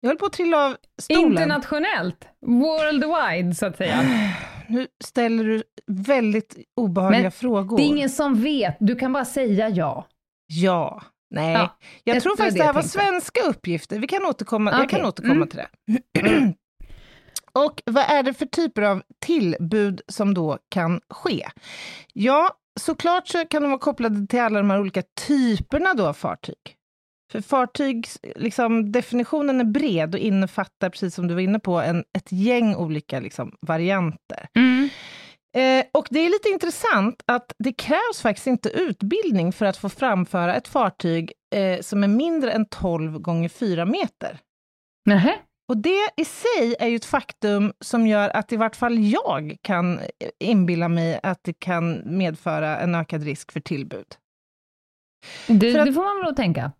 Jag 0.00 0.08
höll 0.10 0.16
på 0.18 0.26
att 0.26 0.32
trilla 0.32 0.66
av 0.66 0.76
stolen. 1.02 1.30
Internationellt? 1.30 2.28
Worldwide, 2.46 3.54
så 3.54 3.66
att 3.66 3.76
säga. 3.76 4.02
Nu 4.68 4.86
ställer 5.04 5.44
du 5.44 5.62
väldigt 5.86 6.58
obehagliga 6.76 7.22
Men 7.22 7.32
frågor. 7.32 7.76
Det 7.76 7.82
är 7.82 7.86
ingen 7.86 8.10
som 8.10 8.42
vet, 8.42 8.76
du 8.80 8.96
kan 8.96 9.12
bara 9.12 9.24
säga 9.24 9.68
ja. 9.68 10.06
Ja. 10.46 11.02
Nej, 11.30 11.52
Ja, 11.52 11.78
jag 12.04 12.22
tror 12.22 12.36
faktiskt 12.36 12.56
det 12.56 12.58
det 12.58 12.62
här 12.62 12.68
jag 12.68 12.74
var 12.74 12.82
tänkte. 12.82 12.98
svenska 12.98 13.40
uppgifter. 13.42 13.98
Vi 13.98 14.06
kan 14.06 14.24
återkomma, 14.24 14.70
Jag 14.70 14.84
Okej, 14.84 14.98
kan 14.98 15.06
återkomma 15.06 15.34
mm. 15.34 15.48
till 15.48 15.58
det. 15.58 16.54
Och 17.52 17.82
vad 17.86 18.04
är 18.04 18.22
det 18.22 18.34
för 18.34 18.46
typer 18.46 18.82
av 18.82 19.02
tillbud 19.26 20.00
som 20.08 20.34
då 20.34 20.58
kan 20.68 21.00
ske? 21.10 21.48
Ja, 22.12 22.50
såklart 22.80 23.28
så 23.28 23.44
kan 23.46 23.62
de 23.62 23.70
vara 23.70 23.80
kopplade 23.80 24.26
till 24.26 24.40
alla 24.40 24.58
de 24.58 24.70
här 24.70 24.80
olika 24.80 25.02
typerna 25.26 25.94
då 25.94 26.06
av 26.06 26.12
fartyg. 26.12 26.76
För 27.32 27.40
fartygs, 27.40 28.18
liksom, 28.36 28.92
definitionen 28.92 29.60
är 29.60 29.64
bred 29.64 30.14
och 30.14 30.20
innefattar, 30.20 30.90
precis 30.90 31.14
som 31.14 31.26
du 31.28 31.34
var 31.34 31.40
inne 31.40 31.58
på, 31.58 31.80
en, 31.80 32.04
ett 32.18 32.32
gäng 32.32 32.74
olika 32.76 33.20
liksom, 33.20 33.56
varianter. 33.60 34.48
Mm. 34.54 34.88
Eh, 35.56 35.84
och 35.92 36.06
det 36.10 36.20
är 36.20 36.30
lite 36.30 36.48
intressant 36.48 37.22
att 37.26 37.52
det 37.58 37.72
krävs 37.72 38.22
faktiskt 38.22 38.46
inte 38.46 38.68
utbildning 38.68 39.52
för 39.52 39.66
att 39.66 39.76
få 39.76 39.88
framföra 39.88 40.54
ett 40.56 40.68
fartyg 40.68 41.32
eh, 41.54 41.80
som 41.80 42.04
är 42.04 42.08
mindre 42.08 42.52
än 42.52 42.66
12 42.66 43.18
gånger 43.18 43.48
4 43.48 43.84
meter. 43.84 44.38
Nähä. 45.06 45.38
Och 45.68 45.76
det 45.76 46.10
i 46.16 46.24
sig 46.24 46.76
är 46.80 46.86
ju 46.88 46.96
ett 46.96 47.04
faktum 47.04 47.72
som 47.80 48.06
gör 48.06 48.28
att 48.36 48.52
i 48.52 48.56
vart 48.56 48.76
fall 48.76 48.98
jag 48.98 49.56
kan 49.62 50.00
inbilla 50.38 50.88
mig 50.88 51.20
att 51.22 51.38
det 51.42 51.52
kan 51.58 52.02
medföra 52.18 52.78
en 52.78 52.94
ökad 52.94 53.22
risk 53.24 53.52
för 53.52 53.60
tillbud. 53.60 54.06
Det, 55.46 55.72
För 55.72 55.78
att- 55.78 55.86
det 55.86 55.92
får 55.92 56.16
man 56.16 56.24
väl 56.24 56.34
tänka. 56.36 56.72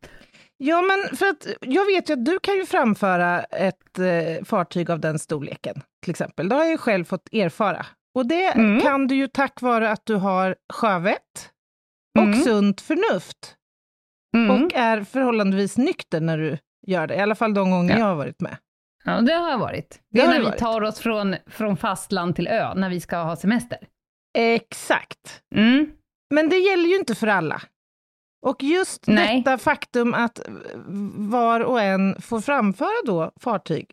Ja, 0.56 0.82
men 0.82 1.16
för 1.16 1.26
att 1.26 1.46
jag 1.60 1.86
vet 1.86 2.10
ju 2.10 2.14
att 2.14 2.24
du 2.24 2.38
kan 2.42 2.54
ju 2.54 2.66
framföra 2.66 3.40
ett 3.42 3.98
eh, 3.98 4.44
fartyg 4.44 4.90
av 4.90 5.00
den 5.00 5.18
storleken, 5.18 5.82
till 6.02 6.10
exempel. 6.10 6.48
Det 6.48 6.54
har 6.54 6.62
jag 6.62 6.70
ju 6.70 6.78
själv 6.78 7.04
fått 7.04 7.28
erfara. 7.32 7.86
Och 8.20 8.26
det 8.26 8.46
Mm. 8.46 8.80
kan 8.80 9.06
du 9.06 9.14
ju 9.14 9.26
tack 9.28 9.60
vare 9.60 9.90
att 9.90 10.06
du 10.06 10.14
har 10.14 10.56
sjövett 10.72 11.50
och 12.18 12.24
Mm. 12.24 12.40
sunt 12.40 12.80
förnuft 12.80 13.56
Mm. 14.36 14.50
och 14.64 14.74
är 14.74 15.02
förhållandevis 15.04 15.78
nykter 15.78 16.20
när 16.20 16.38
du 16.38 16.58
gör 16.86 17.06
det. 17.06 17.14
I 17.14 17.20
alla 17.20 17.34
fall 17.34 17.54
de 17.54 17.70
gånger 17.70 17.92
Ja. 17.94 17.98
jag 17.98 18.06
har 18.06 18.14
varit 18.14 18.40
med. 18.40 18.56
Ja, 19.04 19.20
det 19.20 19.32
har 19.32 19.50
jag 19.50 19.58
varit. 19.58 19.90
Det, 20.10 20.20
Det 20.20 20.24
är 20.26 20.28
när 20.30 20.38
vi 20.38 20.44
varit. 20.44 20.58
tar 20.58 20.80
oss 20.82 20.98
från, 20.98 21.36
från 21.46 21.76
fastland 21.76 22.36
till 22.36 22.48
ö, 22.48 22.74
när 22.74 22.90
vi 22.90 23.00
ska 23.00 23.16
ha 23.16 23.36
semester. 23.36 23.78
Exakt. 24.38 25.42
Mm. 25.54 25.90
Men 26.34 26.48
det 26.48 26.56
gäller 26.58 26.88
ju 26.88 26.96
inte 26.96 27.14
för 27.14 27.26
alla. 27.26 27.62
Och 28.46 28.62
just 28.62 29.06
Nej. 29.06 29.36
detta 29.42 29.58
faktum 29.58 30.14
att 30.14 30.40
var 31.16 31.60
och 31.60 31.80
en 31.80 32.20
får 32.22 32.40
framföra 32.40 33.02
då 33.06 33.32
fartyg 33.40 33.90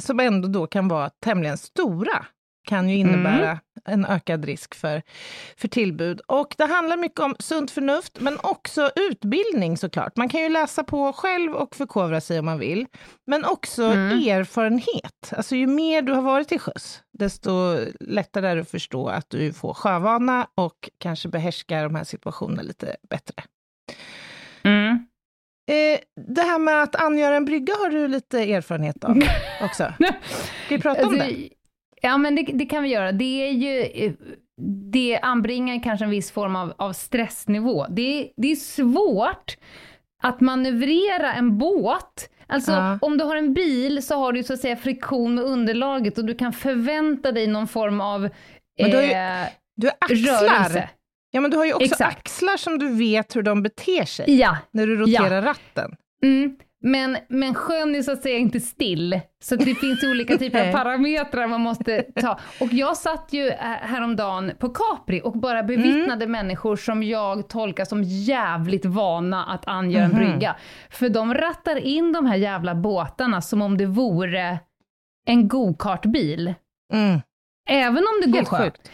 som 0.00 0.20
ändå 0.20 0.48
då 0.48 0.66
kan 0.66 0.88
vara 0.88 1.10
tämligen 1.24 1.58
stora, 1.58 2.26
kan 2.68 2.88
ju 2.88 2.96
innebära 2.96 3.58
Mm. 3.86 4.04
en 4.04 4.06
ökad 4.06 4.44
risk 4.44 4.74
för, 4.74 5.02
för 5.56 5.68
tillbud. 5.68 6.20
Och 6.20 6.54
det 6.58 6.64
handlar 6.66 6.96
mycket 6.96 7.20
om 7.20 7.36
sunt 7.38 7.70
förnuft, 7.70 8.20
men 8.20 8.38
också 8.42 8.90
utbildning 8.96 9.76
såklart. 9.76 10.16
Man 10.16 10.28
kan 10.28 10.40
ju 10.42 10.48
läsa 10.48 10.84
på 10.84 11.12
själv 11.12 11.52
och 11.54 11.76
förkovra 11.76 12.20
sig 12.20 12.38
om 12.38 12.44
man 12.44 12.58
vill, 12.58 12.86
men 13.26 13.44
också 13.44 13.82
Mm. 13.84 14.18
erfarenhet. 14.28 15.32
Alltså 15.36 15.56
ju 15.56 15.66
mer 15.66 16.02
du 16.02 16.12
har 16.12 16.22
varit 16.22 16.48
till 16.48 16.60
sjöss, 16.60 17.02
desto 17.18 17.50
lättare 18.00 18.46
är 18.48 18.54
det 18.56 18.62
att 18.62 18.70
förstå 18.70 19.08
att 19.08 19.30
du 19.30 19.52
får 19.52 19.74
sjövana 19.74 20.46
och 20.54 20.90
kanske 20.98 21.28
behärskar 21.28 21.82
de 21.82 21.94
här 21.94 22.04
situationerna 22.04 22.62
lite 22.62 22.96
bättre. 23.10 23.34
Mm. 24.62 25.06
Eh, 25.70 26.00
det 26.34 26.42
här 26.42 26.58
med 26.58 26.82
att 26.82 26.96
angöra 26.96 27.36
en 27.36 27.44
brygga 27.44 27.74
har 27.74 27.90
du 27.90 28.08
lite 28.08 28.38
erfarenhet 28.54 29.04
av 29.04 29.16
också. 29.62 29.92
Ska 30.66 30.74
vi 30.76 30.78
prata 30.80 31.06
om 31.06 31.08
Alltså, 31.14 31.26
det? 31.26 31.48
Ja, 32.00 32.18
men 32.18 32.34
det, 32.36 32.42
det 32.42 32.66
kan 32.66 32.82
vi 32.82 32.88
göra. 32.88 33.12
Det 33.12 33.48
är 33.48 33.52
ju... 33.52 33.80
eh, 34.06 34.12
Det 34.92 35.18
anbringar 35.22 35.82
kanske 35.82 36.04
en 36.04 36.10
viss 36.10 36.30
form 36.30 36.56
av, 36.56 36.72
av 36.78 36.92
stressnivå. 36.92 37.86
Det, 37.90 38.02
är- 38.22 38.28
det 38.36 38.52
är 38.52 38.56
svårt 38.56 39.56
att 40.22 40.40
manövrera 40.40 41.32
en 41.32 41.58
båt. 41.58 42.30
Alltså, 42.46 42.72
Ja. 42.72 42.98
om 43.02 43.18
du 43.18 43.24
har 43.24 43.36
en 43.36 43.54
bil 43.54 44.02
så 44.02 44.14
har 44.16 44.32
du 44.32 44.42
så 44.42 44.52
att 44.52 44.60
säga 44.60 44.76
friktion 44.76 45.34
med 45.34 45.44
underlaget 45.44 46.18
och 46.18 46.24
du 46.24 46.34
kan 46.34 46.52
förvänta 46.52 47.32
dig 47.32 47.46
någon 47.46 47.68
form 47.68 48.00
av 48.00 48.20
Men 48.80 48.90
du 48.90 48.96
har 48.96 49.02
ju 49.04 49.10
eh, 49.10 49.46
Du 49.76 49.86
har 49.86 49.94
axlar. 50.00 50.48
rörelse. 50.48 50.88
Ja, 51.30 51.40
men 51.40 51.50
du 51.50 51.56
har 51.56 51.64
ju 51.64 51.72
också 51.72 51.84
Exakt. 51.84 52.18
axlar 52.18 52.56
som 52.56 52.78
du 52.78 52.88
vet 52.94 53.36
hur 53.36 53.42
de 53.42 53.62
beter 53.62 54.04
sig 54.04 54.38
Ja, 54.38 54.56
när 54.70 54.86
du 54.86 54.96
roterar 54.96 55.42
ratten. 55.42 55.96
Mm, 56.24 56.56
men, 56.82 57.16
men 57.28 57.54
sjön 57.54 57.94
är 57.94 58.02
så 58.02 58.12
att 58.12 58.22
säga 58.22 58.38
inte 58.38 58.60
still, 58.60 59.20
så 59.42 59.56
det 59.56 59.74
finns 59.74 60.04
olika 60.04 60.38
typer 60.38 60.68
av 60.68 60.72
parametrar 60.76 61.46
man 61.46 61.60
måste 61.60 62.02
ta. 62.02 62.38
Och 62.60 62.72
jag 62.72 62.96
satt 62.96 63.32
ju 63.32 63.48
eh, 63.48 63.56
häromdagen 63.60 64.52
på 64.58 64.68
Capri 64.68 65.20
och 65.24 65.32
bara 65.32 65.62
bevittnade 65.62 66.26
människor 66.26 66.76
som 66.76 67.02
jag 67.02 67.48
tolkar 67.48 67.84
som 67.84 68.02
jävligt 68.04 68.84
vana 68.84 69.44
att 69.44 69.68
angöra 69.68 70.04
en 70.04 70.10
Mhm. 70.10 70.18
brygga. 70.18 70.56
För 70.90 71.08
de 71.08 71.34
rattar 71.34 71.76
in 71.76 72.12
de 72.12 72.26
här 72.26 72.36
jävla 72.36 72.74
båtarna 72.74 73.40
som 73.40 73.62
om 73.62 73.76
det 73.78 73.86
vore 73.86 74.58
en 75.26 75.48
go-kartbil. 75.48 76.54
Mm. 76.92 77.20
Även 77.70 77.98
om 77.98 78.20
det 78.24 78.30
går 78.30 78.44
sjukt. 78.44 78.90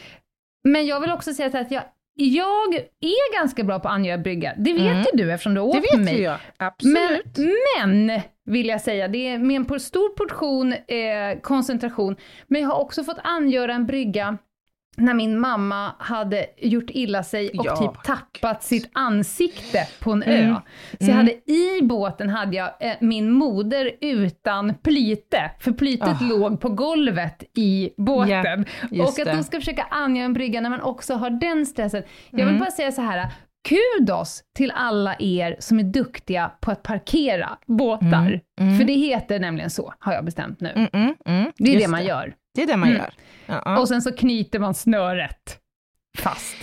Men 0.64 0.86
jag 0.86 1.00
vill 1.00 1.12
också 1.12 1.34
säga 1.34 1.60
att 1.60 1.70
jag, 1.70 1.82
jag 2.18 2.74
är 3.00 3.40
ganska 3.40 3.64
bra 3.64 3.78
på 3.80 3.88
att 3.88 3.94
angöra 3.94 4.18
brygga. 4.18 4.54
Det 4.56 4.72
vet 4.72 4.82
Mm. 4.82 4.98
ju 4.98 5.24
du 5.24 5.32
eftersom 5.32 5.54
du 5.54 5.60
har 5.60 5.72
Det 5.72 5.78
åkt 5.78 5.92
med 5.92 5.98
vet 5.98 6.04
mig. 6.04 6.16
ju 6.18 6.22
jag. 6.24 6.38
Men, 6.58 6.66
Absolut. 6.68 7.36
men, 7.78 8.20
vill 8.44 8.66
jag 8.68 8.80
säga, 8.80 9.08
det 9.08 9.28
är 9.28 9.38
med 9.38 9.56
en 9.56 9.80
stor 9.80 10.08
portion 10.08 10.72
eh, 10.72 11.40
koncentration. 11.42 12.16
Men 12.46 12.60
jag 12.62 12.68
har 12.68 12.80
också 12.80 13.04
fått 13.04 13.18
angöra 13.22 13.74
en 13.74 13.86
brygga 13.86 14.38
när 14.96 15.14
min 15.14 15.40
mamma 15.40 15.92
hade 15.98 16.46
gjort 16.58 16.90
illa 16.90 17.22
sig 17.22 17.50
och 17.58 17.66
Ja, 17.66 17.76
typ 17.76 18.02
tappat 18.04 18.62
sitt 18.62 18.90
ansikte 18.92 19.78
på 20.00 20.12
en 20.12 20.22
Mm. 20.22 20.50
ö. 20.50 20.56
Så 21.00 21.10
jag 21.10 21.14
hade, 21.16 21.32
i 21.52 21.80
båten 21.82 22.30
hade 22.30 22.56
jag 22.56 22.70
eh, 22.80 22.92
min 23.00 23.30
moder 23.30 23.90
utan 24.00 24.74
plyte, 24.74 25.50
för 25.60 25.72
plytet 25.72 26.08
Ah. 26.08 26.24
låg 26.24 26.60
på 26.60 26.68
golvet 26.68 27.42
i 27.54 27.90
båten. 27.96 28.64
just 28.90 29.02
och 29.02 29.08
att 29.08 29.32
det. 29.32 29.36
de 29.36 29.42
ska 29.44 29.58
försöka 29.58 29.82
angöra 29.90 30.24
en 30.24 30.32
brygga 30.32 30.60
när 30.60 30.70
man 30.70 30.80
också 30.80 31.14
har 31.14 31.30
den 31.30 31.66
stressen. 31.66 32.02
Jag 32.30 32.36
vill 32.38 32.46
Mm. 32.48 32.58
bara 32.58 32.70
säga 32.70 32.92
så 32.92 33.02
här, 33.02 33.28
kudos 33.68 34.42
till 34.56 34.72
alla 34.76 35.16
er 35.18 35.56
som 35.58 35.78
är 35.78 35.82
duktiga 35.84 36.50
på 36.60 36.70
att 36.70 36.82
parkera 36.82 37.58
båtar. 37.66 38.06
Mm, 38.26 38.40
mm. 38.60 38.78
För 38.78 38.84
det 38.84 38.92
heter 38.92 39.38
nämligen 39.40 39.70
så, 39.70 39.94
har 39.98 40.12
jag 40.12 40.24
bestämt 40.24 40.60
nu. 40.60 40.72
Mm, 40.76 40.88
mm, 40.92 41.14
mm. 41.26 41.52
Det 41.58 41.70
är 41.70 41.74
Just 41.74 41.84
det 41.86 41.90
man 41.90 42.04
gör. 42.04 42.34
Det 42.54 42.62
är 42.62 42.66
det 42.66 42.76
man 42.76 42.88
Mm. 42.88 43.00
gör. 43.02 43.10
Ja, 43.46 43.62
ja. 43.64 43.78
Och 43.78 43.88
sen 43.88 44.02
så 44.02 44.12
knyter 44.12 44.58
man 44.58 44.74
snöret 44.74 45.58
fast. 46.18 46.56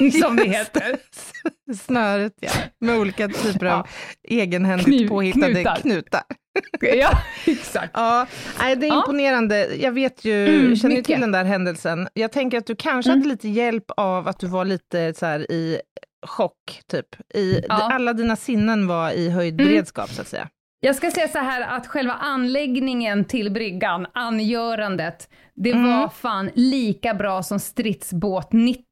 Som 0.22 0.36
det 0.36 0.44
heter. 0.44 0.96
Snöret, 1.86 2.32
ja. 2.40 2.50
Med 2.80 2.98
olika 2.98 3.28
typer 3.28 3.66
av 3.66 3.86
egenhändigt 4.28 4.88
Knu- 4.88 5.08
påhittade 5.08 5.52
knutar. 5.54 5.76
knutar. 5.76 6.22
Ja, 6.80 7.10
exakt. 7.46 7.90
Ja, 7.94 8.26
nej, 8.58 8.76
det 8.76 8.86
är 8.86 8.88
Ja. 8.88 8.96
imponerande. 8.96 9.66
Jag 9.76 9.92
vet 9.92 10.24
ju, 10.24 10.48
Mm, 10.48 10.76
känner 10.76 10.94
mycket. 10.94 11.06
till 11.06 11.20
den 11.20 11.32
där 11.32 11.44
händelsen. 11.44 12.08
Jag 12.14 12.32
tänker 12.32 12.58
att 12.58 12.66
du 12.66 12.76
kanske 12.76 13.10
Mm. 13.10 13.20
hade 13.20 13.28
lite 13.28 13.48
hjälp 13.48 13.84
av 13.96 14.28
att 14.28 14.38
du 14.38 14.46
var 14.46 14.64
lite 14.64 15.14
så 15.14 15.26
här 15.26 15.52
i 15.52 15.80
chock, 16.26 16.80
typ. 16.90 17.06
I, 17.34 17.60
Ja. 17.68 17.74
Alla 17.92 18.12
dina 18.12 18.36
sinnen 18.36 18.86
var 18.86 19.10
i 19.10 19.30
höjd 19.30 19.60
Mm. 19.60 19.66
beredskap, 19.72 20.10
så 20.10 20.20
att 20.22 20.28
säga. 20.28 20.48
Jag 20.82 20.96
ska 20.96 21.10
säga 21.10 21.28
så 21.28 21.38
här 21.38 21.76
att 21.76 21.86
själva 21.86 22.12
anläggningen 22.12 23.24
till 23.24 23.50
bryggan, 23.52 24.06
angörandet, 24.14 25.28
det 25.54 25.70
Mm. 25.70 25.84
var 25.98 26.08
fan 26.08 26.50
lika 26.54 27.14
bra 27.14 27.42
som 27.42 27.58
stridsbåt 27.60 28.52
90 28.52 28.82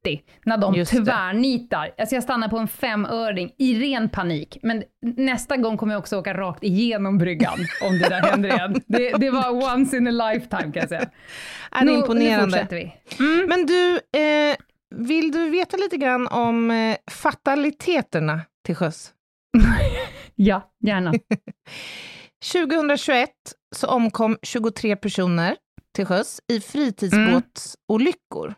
när 0.44 0.56
de 0.58 0.74
Just 0.74 0.92
det. 0.92 1.04
tvärnitar. 1.04 1.90
Alltså 1.98 2.14
jag 2.14 2.22
stannade 2.24 2.50
på 2.50 2.58
en 2.58 2.68
femöring 2.68 3.50
i 3.58 3.74
ren 3.80 4.08
panik, 4.08 4.58
men 4.62 4.82
nästa 5.16 5.56
gång 5.56 5.76
kommer 5.76 5.92
jag 5.94 6.00
också 6.00 6.16
åka 6.18 6.34
rakt 6.34 6.64
igenom 6.64 7.18
bryggan 7.18 7.58
om 7.82 7.98
det 7.98 8.08
där 8.08 8.20
händer 8.22 8.48
igen. 8.48 8.80
Det, 8.86 9.10
det 9.12 9.30
var 9.30 9.74
once 9.74 9.96
in 9.96 10.06
a 10.06 10.30
lifetime 10.30 10.62
kan 10.72 10.80
jag 10.80 10.88
säga. 10.88 11.00
Är 11.70 11.78
det 11.78 11.84
Nu- 11.84 11.92
Nu 11.92 11.98
imponerande. 11.98 12.44
fortsätter 12.58 12.76
vi. 12.76 12.94
Mm. 13.24 13.48
Men 13.48 13.66
du, 13.66 13.92
eh, 13.94 14.56
vill 14.94 15.32
du 15.32 15.50
veta 15.50 15.76
lite 15.76 15.96
grann 15.96 16.26
om 16.28 16.70
eh, 16.70 16.96
fataliteterna 17.10 18.40
till 18.66 18.76
sjöss? 18.76 19.12
Ja, 20.40 20.70
gärna. 20.86 21.12
2021 22.52 23.30
så 23.76 23.86
omkom 23.88 24.38
23 24.42 24.96
personer 24.96 25.56
till 25.94 26.06
sjöss 26.06 26.40
i 26.52 26.60
fritidsbåtsolyckor. 26.60 28.54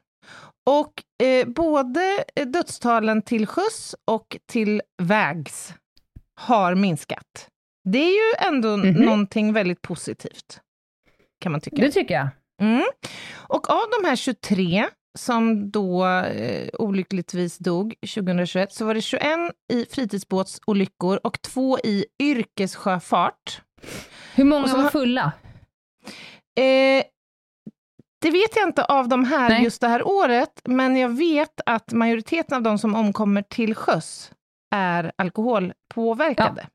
Och 0.70 1.02
eh, 1.26 1.46
både 1.48 2.24
eh, 2.36 2.46
dödstalen 2.46 3.22
till 3.22 3.46
sjöss 3.46 3.94
och 4.04 4.36
till 4.48 4.82
vägs 5.02 5.74
har 6.40 6.74
minskat. 6.74 7.48
Det 7.88 7.98
är 7.98 8.10
ju 8.12 8.46
ändå 8.48 8.76
Mhm. 8.76 8.92
någonting 9.04 9.52
väldigt 9.52 9.82
positivt, 9.82 10.60
kan 11.40 11.52
man 11.52 11.60
tycka. 11.60 11.76
Det 11.76 11.90
tycker 11.90 12.14
jag. 12.14 12.28
Mm. 12.62 12.84
Och 13.36 13.70
av 13.70 13.82
de 14.02 14.08
här 14.08 14.16
23 14.16 14.88
som 15.18 15.70
då 15.70 16.06
eh, 16.06 16.68
olyckligtvis 16.78 17.58
dog 17.58 17.94
2021, 18.14 18.72
så 18.72 18.84
var 18.84 18.94
det 18.94 19.00
21 19.00 19.22
i 19.72 19.86
fritidsbåtsolyckor 19.90 21.20
och 21.24 21.42
två 21.42 21.78
i 21.78 22.04
yrkessjöfart. 22.22 23.62
Hur 24.34 24.44
många 24.44 24.68
så 24.68 24.76
var 24.76 24.88
fulla? 24.88 25.32
Eh, 26.58 27.04
det 28.22 28.30
vet 28.30 28.56
jag 28.56 28.68
inte 28.68 28.84
av 28.84 29.08
de 29.08 29.24
här 29.24 29.48
Nej. 29.48 29.64
just 29.64 29.80
det 29.80 29.88
här 29.88 30.06
året, 30.06 30.60
men 30.64 30.96
jag 30.96 31.08
vet 31.08 31.60
att 31.66 31.92
majoriteten 31.92 32.56
av 32.56 32.62
de 32.62 32.78
som 32.78 32.94
omkommer 32.94 33.42
till 33.42 33.74
sjöss 33.74 34.32
är 34.74 35.12
alkoholpåverkade. 35.16 36.66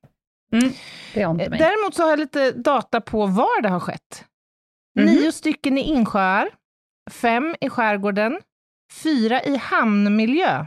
Det 1.14 1.22
har 1.22 1.30
inte 1.32 1.44
Eh, 1.44 1.50
mig. 1.50 1.58
Däremot 1.58 1.94
så 1.94 2.02
har 2.02 2.10
jag 2.10 2.18
lite 2.18 2.50
data 2.50 3.00
på 3.00 3.26
var 3.26 3.62
det 3.62 3.68
har 3.68 3.80
skett. 3.80 4.24
Mhm. 4.98 5.06
nio 5.06 5.32
stycken 5.32 5.78
i 5.78 5.82
insjöar, 5.82 6.50
fem 7.10 7.54
i 7.60 7.68
skärgården, 7.70 8.40
fyra 9.02 9.42
i 9.42 9.56
hamnmiljö, 9.56 10.66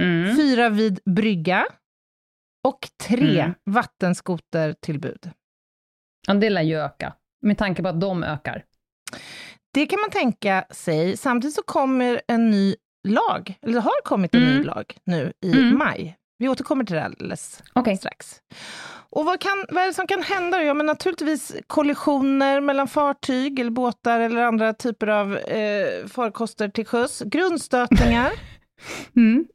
Mm. 0.00 0.36
fyra 0.36 0.68
vid 0.68 1.00
brygga 1.04 1.66
och 2.68 2.88
tre 3.02 3.40
Mm. 3.40 3.54
vattenskotertillbud. 3.64 5.30
Ja, 6.26 6.34
det 6.34 6.50
lär 6.50 6.62
ju 6.62 6.76
öka, 6.78 7.14
med 7.42 7.58
tanke 7.58 7.82
på 7.82 7.88
att 7.88 8.00
de 8.00 8.22
ökar. 8.24 8.64
Det 9.74 9.86
kan 9.86 10.00
man 10.00 10.10
tänka 10.10 10.64
sig. 10.70 11.16
Samtidigt 11.16 11.54
så 11.54 11.62
kommer 11.62 12.22
en 12.28 12.50
ny 12.50 12.74
lag, 13.08 13.54
eller 13.62 13.74
det 13.74 13.80
har 13.80 14.02
kommit 14.04 14.34
en 14.34 14.42
Mm. 14.42 14.56
ny 14.56 14.64
lag 14.64 14.98
nu 15.04 15.32
i 15.40 15.52
Mm. 15.52 15.78
maj. 15.78 16.16
Vi 16.38 16.48
återkommer 16.48 16.84
till 16.84 16.96
det 16.96 17.04
alldeles 17.04 17.62
Okej. 17.74 17.96
strax. 17.96 18.42
Och 19.12 19.24
vad, 19.24 19.40
kan, 19.40 19.64
vad 19.68 19.82
är 19.82 19.86
det 19.86 19.94
som 19.94 20.06
kan 20.06 20.22
hända? 20.22 20.62
Ja, 20.62 20.74
men 20.74 20.86
naturligtvis 20.86 21.52
kollisioner 21.66 22.60
mellan 22.60 22.88
fartyg 22.88 23.58
eller 23.58 23.70
båtar 23.70 24.20
eller 24.20 24.42
andra 24.42 24.72
typer 24.72 25.06
av 25.06 25.36
eh, 25.36 26.06
farkoster 26.06 26.68
till 26.68 26.86
sjöss. 26.86 27.22
Grundstötningar. 27.26 28.32
Mm. 29.16 29.46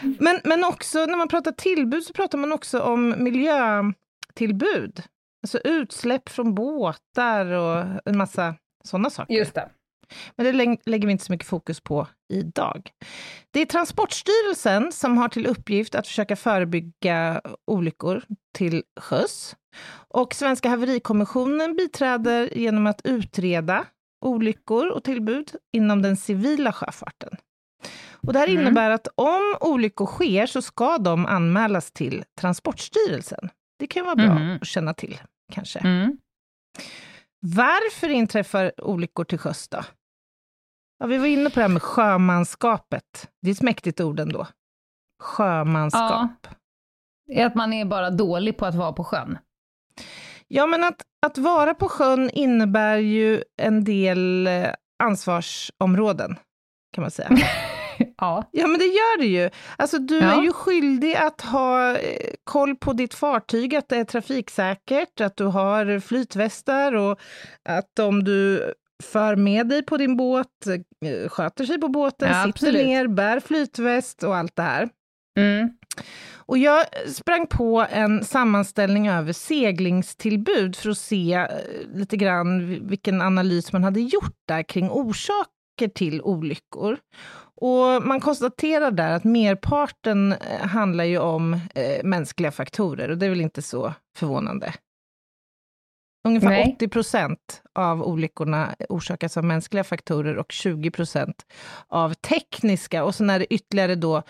men, 0.18 0.40
men 0.44 0.64
också, 0.64 1.06
när 1.06 1.16
man 1.16 1.28
pratar 1.28 1.52
tillbud 1.52 2.04
så 2.04 2.12
pratar 2.12 2.38
man 2.38 2.52
också 2.52 2.80
om 2.80 3.14
miljötillbud. 3.24 5.02
Alltså 5.42 5.58
utsläpp 5.58 6.28
från 6.28 6.54
båtar 6.54 7.46
och 7.46 7.84
en 8.04 8.18
massa 8.18 8.54
sådana 8.84 9.10
saker. 9.10 9.34
Just 9.34 9.54
det. 9.54 9.70
Men 10.36 10.46
det 10.46 10.52
lä- 10.52 10.76
lägger 10.86 11.06
vi 11.06 11.12
inte 11.12 11.24
så 11.24 11.32
mycket 11.32 11.46
fokus 11.48 11.80
på 11.80 12.06
idag. 12.32 12.90
Det 13.50 13.60
är 13.60 13.66
Transportstyrelsen 13.66 14.92
som 14.92 15.18
har 15.18 15.28
till 15.28 15.46
uppgift 15.46 15.94
att 15.94 16.06
försöka 16.06 16.36
förebygga 16.36 17.40
olyckor 17.66 18.22
till 18.58 18.82
sjöss. 19.00 19.56
Och 20.08 20.34
Svenska 20.34 20.68
haverikommissionen 20.68 21.76
biträder 21.76 22.58
genom 22.58 22.86
att 22.86 23.00
utreda 23.04 23.84
olyckor 24.24 24.88
och 24.88 25.04
tillbud 25.04 25.50
inom 25.76 26.02
den 26.02 26.16
civila 26.16 26.72
sjöfarten. 26.72 27.36
Och 28.26 28.32
det 28.32 28.38
här 28.38 28.48
Mm. 28.48 28.60
innebär 28.60 28.90
att 28.90 29.08
om 29.14 29.56
olyckor 29.60 30.06
sker 30.06 30.46
så 30.46 30.62
ska 30.62 30.98
de 30.98 31.26
anmälas 31.26 31.92
till 31.92 32.24
Transportstyrelsen. 32.40 33.48
Det 33.78 33.86
kan 33.86 34.04
vara 34.04 34.14
bra 34.16 34.34
Mhm. 34.34 34.58
att 34.60 34.66
känna 34.66 34.94
till, 34.94 35.18
kanske. 35.52 35.78
Mm. 35.78 36.18
Varför 37.46 38.08
inträffar 38.08 38.72
olyckor 38.80 39.24
till 39.24 39.38
sjöss 39.38 39.68
då? 39.68 39.82
Ja, 40.98 41.06
vi 41.06 41.18
var 41.18 41.26
inne 41.26 41.50
på 41.50 41.54
det 41.54 41.60
här 41.60 41.68
med 41.68 41.82
sjömanskapet. 41.82 43.30
Det 43.42 43.50
är 43.50 43.54
ett 43.54 43.62
mäktigt 43.62 44.00
ord 44.00 44.20
ändå. 44.20 44.46
Sjömanskap. 45.22 46.46
Är 47.32 47.46
att 47.46 47.54
man 47.54 47.72
är 47.72 47.84
bara 47.84 48.10
dålig 48.10 48.56
på 48.56 48.66
att 48.66 48.74
vara 48.74 48.92
på 48.92 49.04
sjön. 49.04 49.38
Ja, 50.48 50.66
men 50.66 50.84
att, 50.84 51.02
att 51.26 51.38
vara 51.38 51.74
på 51.74 51.88
sjön 51.88 52.30
innebär 52.30 52.96
ju 52.96 53.42
en 53.56 53.84
del 53.84 54.46
eh, 54.46 54.70
ansvarsområden, 55.02 56.36
kan 56.92 57.02
man 57.02 57.10
säga. 57.10 57.28
ja. 58.24 58.44
Ja, 58.50 58.66
men 58.66 58.78
det 58.78 58.84
gör 58.86 59.18
det 59.18 59.26
ju. 59.26 59.50
Alltså, 59.78 59.98
du 59.98 60.18
Ja. 60.18 60.38
är 60.38 60.42
ju 60.42 60.52
skyldig 60.52 61.14
att 61.14 61.40
ha 61.40 61.90
eh, 61.98 62.30
koll 62.44 62.76
på 62.76 62.92
ditt 62.92 63.14
fartyg, 63.14 63.74
att 63.74 63.88
det 63.88 63.96
är 63.96 64.04
trafiksäkert, 64.04 65.20
att 65.20 65.36
du 65.36 65.44
har 65.44 66.00
flytvästar 66.00 66.94
och 66.94 67.18
att 67.68 67.98
om 67.98 68.24
du 68.24 68.72
för 69.02 69.36
med 69.36 69.68
dig 69.68 69.82
på 69.82 69.96
din 69.96 70.16
båt, 70.16 70.46
eh, 71.04 71.28
sköter 71.28 71.64
sig 71.64 71.80
på 71.80 71.88
båten, 71.88 72.28
Ja, 72.28 72.34
sitter 72.34 72.48
absolut. 72.48 72.86
ner, 72.86 73.06
bär 73.08 73.40
flytväst 73.40 74.22
och 74.22 74.36
allt 74.36 74.56
det 74.56 74.62
här. 74.62 74.88
Mm. 75.38 75.70
Och 76.46 76.58
jag 76.58 76.84
sprang 77.08 77.46
på 77.46 77.86
en 77.90 78.24
sammanställning 78.24 79.08
över 79.08 79.32
seglingstillbud 79.32 80.76
för 80.76 80.90
att 80.90 80.98
se 80.98 81.32
eh, 81.34 81.46
lite 81.94 82.16
grann 82.16 82.78
vilken 82.88 83.22
analys 83.22 83.72
man 83.72 83.84
hade 83.84 84.00
gjort 84.00 84.36
där 84.48 84.62
kring 84.62 84.90
orsaker 84.90 85.88
till 85.94 86.22
olyckor. 86.22 86.98
Och 87.56 88.06
man 88.06 88.20
konstaterar 88.20 88.90
där 88.90 89.10
att 89.12 89.24
merparten 89.24 90.32
eh, 90.32 90.66
handlar 90.66 91.04
ju 91.04 91.18
om 91.18 91.54
eh, 91.74 92.04
mänskliga 92.04 92.50
faktorer 92.50 93.08
och 93.08 93.18
det 93.18 93.26
är 93.26 93.30
väl 93.30 93.40
inte 93.40 93.62
så 93.62 93.94
förvånande. 94.16 94.74
Ungefär 96.28 96.48
Nej. 96.48 96.72
80 96.76 96.88
procent 96.88 97.62
av 97.74 98.02
olyckorna 98.02 98.74
orsakas 98.88 99.36
av 99.36 99.44
mänskliga 99.44 99.84
faktorer 99.84 100.36
och 100.36 100.52
20 100.52 100.90
procent 100.90 101.46
av 101.88 102.14
tekniska. 102.14 103.04
Och 103.04 103.14
sen 103.14 103.30
är 103.30 103.38
det 103.38 103.54
ytterligare 103.54 103.94
då, 103.94 104.22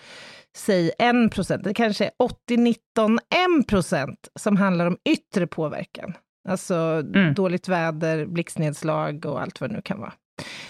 säg 0.55 0.91
1 0.99 1.31
procent, 1.33 1.63
det 1.63 1.73
kanske 1.73 2.05
är 2.05 2.11
80, 2.19 2.57
19, 2.57 3.19
1 3.59 3.67
procent 3.67 4.27
som 4.39 4.57
handlar 4.57 4.85
om 4.85 4.97
yttre 5.09 5.47
påverkan. 5.47 6.13
Alltså 6.49 6.75
Mm. 7.15 7.33
dåligt 7.33 7.67
väder, 7.67 8.25
blixtnedslag 8.25 9.25
och 9.25 9.41
allt 9.41 9.61
vad 9.61 9.69
det 9.69 9.75
nu 9.75 9.81
kan 9.81 9.99
vara. 9.99 10.13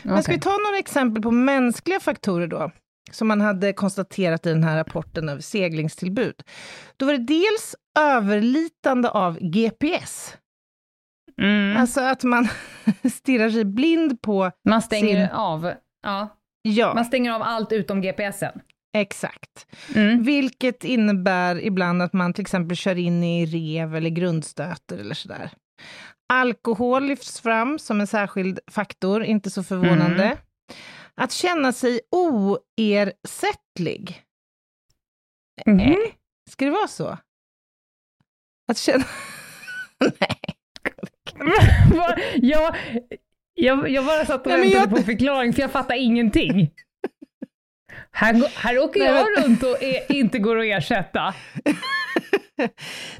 Men 0.03 0.23
ska 0.23 0.31
vi 0.31 0.39
ta 0.39 0.57
några 0.67 0.77
exempel 0.79 1.23
på 1.23 1.31
mänskliga 1.31 1.99
faktorer 1.99 2.47
då? 2.47 2.71
Som 3.11 3.27
man 3.27 3.41
hade 3.41 3.73
konstaterat 3.73 4.45
i 4.45 4.49
den 4.49 4.63
här 4.63 4.77
rapporten 4.77 5.29
över 5.29 5.41
seglingstillbud. 5.41 6.35
Då 6.97 7.05
var 7.05 7.13
det 7.13 7.23
dels 7.23 7.75
överlitande 7.99 9.09
av 9.09 9.37
GPS. 9.41 10.37
Mm. 11.41 11.77
Alltså 11.77 12.01
att 12.01 12.23
man 12.23 12.47
stirrar 13.13 13.49
sig 13.49 13.65
blind 13.65 14.21
på... 14.21 14.51
man 14.69 14.81
stänger 14.81 15.27
sin- 15.27 15.35
av. 15.35 15.71
Ja. 16.03 16.37
Ja, 16.61 16.93
Man 16.93 17.05
stänger 17.05 17.31
av 17.31 17.41
allt 17.41 17.71
utom 17.71 18.01
GPSen. 18.01 18.59
exakt. 18.97 19.67
Mm. 19.95 20.23
Vilket 20.23 20.83
innebär 20.83 21.63
ibland 21.65 22.01
att 22.01 22.13
man 22.13 22.33
till 22.33 22.41
exempel 22.41 22.77
kör 22.77 22.95
in 22.95 23.23
i 23.23 23.45
rev 23.45 23.95
eller 23.95 24.09
grundstöter 24.09 24.97
eller 24.97 25.15
sådär. 25.15 25.49
Alkohol 26.33 27.03
lyfts 27.03 27.41
fram 27.41 27.79
som 27.79 28.01
en 28.01 28.07
särskild 28.07 28.59
faktor, 28.67 29.23
inte 29.23 29.49
så 29.49 29.63
förvånande. 29.63 30.23
Mm. 30.23 30.37
Att 31.15 31.31
känna 31.31 31.71
sig 31.73 31.99
oersättlig. 32.11 34.23
Eh, 35.65 35.95
Ska 36.49 36.65
det 36.65 36.71
vara 36.71 36.87
så? 36.87 37.17
Att 38.71 38.77
känna... 38.77 39.03
Nej. 40.19 40.39
Jag, 42.35 42.75
jag, 43.53 43.89
jag 43.89 44.05
bara 44.05 44.25
satt 44.25 44.45
och 44.45 44.51
Nej, 44.51 44.61
väntade 44.61 44.81
jag- 44.81 44.89
på 44.89 44.97
förklaring, 45.03 45.53
för 45.53 45.61
jag 45.61 45.71
fattar 45.71 45.95
ingenting. 45.95 46.71
Här, 48.11 48.33
här 48.57 48.79
åker 48.79 48.99
Nej, 48.99 49.09
jag 49.09 49.27
men- 49.35 49.43
runt 49.43 49.63
och 49.63 49.83
är, 49.83 50.11
inte 50.11 50.39
går 50.39 50.59
att 50.59 50.65
ersätta. 50.65 51.33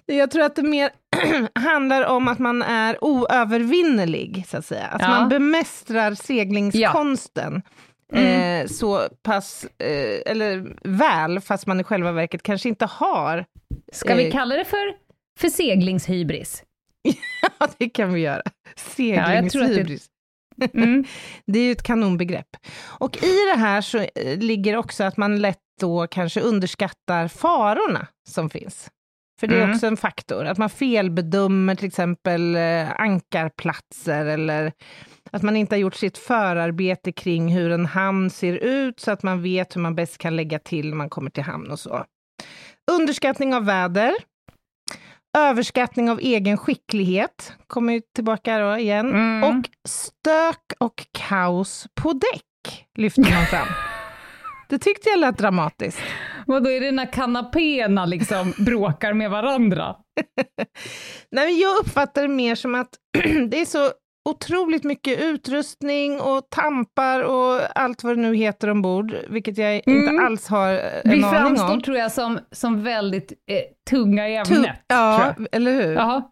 Jag 0.06 0.32
tror 0.32 0.44
att 0.44 0.56
det 0.56 0.64
mer 0.64 0.92
handlar 1.56 2.06
om 2.06 2.28
att 2.28 2.40
man 2.40 2.62
är 2.62 3.04
oövervinnerlig, 3.04 4.46
så 4.48 4.58
att 4.58 4.66
säga. 4.66 4.88
Att 4.88 5.02
Ja. 5.02 5.08
man 5.08 5.30
bemästrar 5.30 6.14
seglingskonsten. 6.16 7.62
Mm. 8.14 8.62
Eh, 8.62 8.68
så 8.68 9.02
pass, 9.24 9.66
eh, 9.78 10.32
eller 10.32 10.76
väl, 10.84 11.40
fast 11.40 11.68
man 11.68 11.80
i 11.80 11.84
själva 11.84 12.12
verket 12.12 12.44
kanske 12.44 12.70
inte 12.70 12.86
har. 12.86 13.46
Ska 13.94 14.16
vi 14.16 14.26
Eh. 14.28 14.32
kalla 14.32 14.56
det 14.56 14.66
för, 14.66 14.94
för 15.40 15.50
seglingshybris? 15.50 16.64
Ja, 17.60 17.68
det 17.78 17.90
kan 17.90 18.14
vi 18.14 18.22
göra. 18.22 18.42
tror 18.42 19.22
att 19.22 19.34
det- 19.38 19.50
Seglingshybris. 19.50 20.06
Mm. 20.74 21.06
Det 21.46 21.60
är 21.60 21.64
ju 21.64 21.72
ett 21.72 21.84
kanonbegrepp. 21.84 22.48
Och 23.00 23.18
i 23.24 23.36
det 23.54 23.60
här 23.60 23.82
så 23.82 23.98
eh, 23.98 24.38
ligger 24.40 24.78
också 24.78 25.04
att 25.04 25.18
man 25.18 25.42
lätt 25.42 25.60
då 25.82 26.08
kanske 26.08 26.40
underskattar 26.42 27.28
farorna 27.28 28.08
som 28.30 28.50
finns. 28.50 28.90
För 29.40 29.48
det 29.48 29.56
är 29.56 29.62
Mm. 29.64 29.76
också 29.76 29.88
en 29.88 29.98
faktor, 29.98 30.46
att 30.46 30.58
man 30.58 30.70
felbedömer 30.70 31.76
till 31.76 31.88
exempel 31.88 32.56
eh, 32.56 32.92
ankarplatser 33.02 34.26
eller 34.26 34.72
att 35.32 35.42
man 35.42 35.56
inte 35.56 35.76
har 35.76 35.80
gjort 35.80 35.96
sitt 35.96 36.18
förarbete 36.18 37.12
kring 37.12 37.48
hur 37.56 37.72
en 37.72 37.86
hamn 37.86 38.30
ser 38.30 38.54
ut 38.54 39.00
så 39.00 39.12
att 39.12 39.24
man 39.24 39.42
vet 39.42 39.76
hur 39.76 39.82
man 39.82 39.96
bäst 39.96 40.18
kan 40.18 40.36
lägga 40.36 40.60
till 40.60 40.90
när 40.90 40.96
man 40.98 41.10
kommer 41.10 41.30
till 41.30 41.44
hamn 41.44 41.72
och 41.72 41.80
så. 41.80 42.06
Underskattning 42.92 43.56
av 43.56 43.66
väder. 43.66 44.14
Överskattning 45.38 46.10
av 46.10 46.20
egen 46.20 46.58
skicklighet, 46.58 47.54
kommer 47.68 48.02
tillbaka 48.16 48.60
då 48.60 48.78
igen. 48.78 49.10
Mm. 49.10 49.44
Och 49.44 49.66
stök 49.88 50.74
och 50.80 51.06
kaos 51.12 51.88
på 52.02 52.14
däck 52.14 52.86
lyfter 52.98 53.22
man 53.22 53.46
fram. 53.46 53.68
Det 54.70 54.78
tyckte 54.80 55.10
jag 55.10 55.20
lät 55.20 55.38
dramatiskt. 55.38 56.02
Vadå, 56.46 56.70
är 56.70 56.82
det 56.82 56.92
när 56.92 57.12
kanapéerna 57.14 58.06
liksom 58.06 58.54
bråkar 58.66 59.14
med 59.14 59.30
varandra? 59.32 59.96
Nej, 61.32 61.46
men 61.46 61.58
jag 61.60 61.78
uppfattar 61.80 62.22
det 62.22 62.28
mer 62.28 62.56
som 62.56 62.76
att 62.76 62.90
det 63.50 63.62
är 63.62 63.66
så 63.66 63.90
otroligt 64.30 64.84
mycket 64.84 65.20
utrustning 65.22 66.22
och 66.22 66.50
tampar 66.50 67.20
och 67.22 67.62
allt 67.80 68.04
vad 68.04 68.18
det 68.18 68.22
nu 68.22 68.36
heter 68.36 68.70
ombord, 68.70 69.16
vilket 69.30 69.58
jag 69.58 69.82
Mm. 69.88 70.00
inte 70.10 70.24
alls 70.26 70.48
har 70.48 70.70
en 70.74 71.02
Vi 71.04 71.10
aning 71.24 71.30
framstår, 71.30 71.74
om. 71.74 71.82
tror 71.82 71.98
jag, 71.98 72.12
som, 72.12 72.40
som 72.52 72.84
väldigt 72.84 73.32
eh, 73.32 73.58
tunga 73.90 74.30
i 74.30 74.36
ämnet. 74.36 74.76
ja, 74.88 75.34
eller 75.52 75.72
hur? 75.72 75.94
Jaha. 75.94 76.24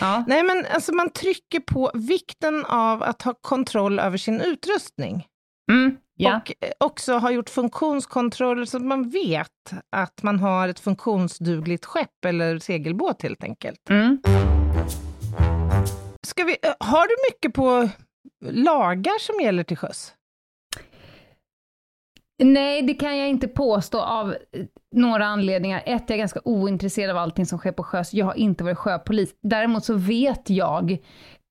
Ja. 0.00 0.24
Nej, 0.28 0.42
men 0.42 0.66
alltså 0.74 0.94
man 0.94 1.10
trycker 1.10 1.60
på 1.60 1.90
vikten 1.94 2.64
av 2.64 3.02
att 3.02 3.22
ha 3.22 3.34
kontroll 3.40 3.98
över 3.98 4.16
sin 4.18 4.40
utrustning. 4.40 5.26
Mm. 5.70 5.96
Ja. 6.16 6.36
Och 6.36 6.52
eh, 6.60 6.72
också 6.78 7.12
har 7.12 7.30
gjort 7.30 7.50
funktionskontroller 7.50 8.64
så 8.64 8.76
att 8.76 8.82
man 8.82 9.10
vet 9.10 9.72
att 9.90 10.22
man 10.22 10.38
har 10.38 10.68
ett 10.68 10.80
funktionsdugligt 10.80 11.84
skepp 11.84 12.24
eller 12.24 12.58
segelbåt 12.58 13.22
helt 13.22 13.44
enkelt. 13.44 13.90
Mm. 13.90 14.22
ska 16.26 16.44
vi, 16.44 16.56
eh, 16.62 16.72
har 16.80 17.06
du 17.06 17.14
mycket 17.30 17.54
på 17.54 17.88
lagar 18.50 19.18
som 19.18 19.40
gäller 19.40 19.62
till 19.62 19.76
sjöss? 19.76 20.14
Nej, 22.42 22.82
det 22.82 22.94
kan 22.94 23.18
jag 23.18 23.28
inte 23.28 23.48
påstå 23.48 24.00
av 24.00 24.30
eh, 24.30 24.36
några 24.94 25.26
anledningar. 25.26 25.82
Ett, 25.86 26.02
jag 26.06 26.10
är 26.10 26.18
ganska 26.18 26.40
ointresserad 26.44 27.10
av 27.10 27.16
allting 27.16 27.46
som 27.46 27.58
sker 27.58 27.72
på 27.72 27.82
sjöss. 27.82 28.14
Jag 28.14 28.26
har 28.26 28.34
inte 28.34 28.64
varit 28.64 28.78
sjöpolis. 28.78 29.34
Däremot 29.42 29.84
så 29.84 29.94
vet 29.94 30.50
jag 30.50 30.98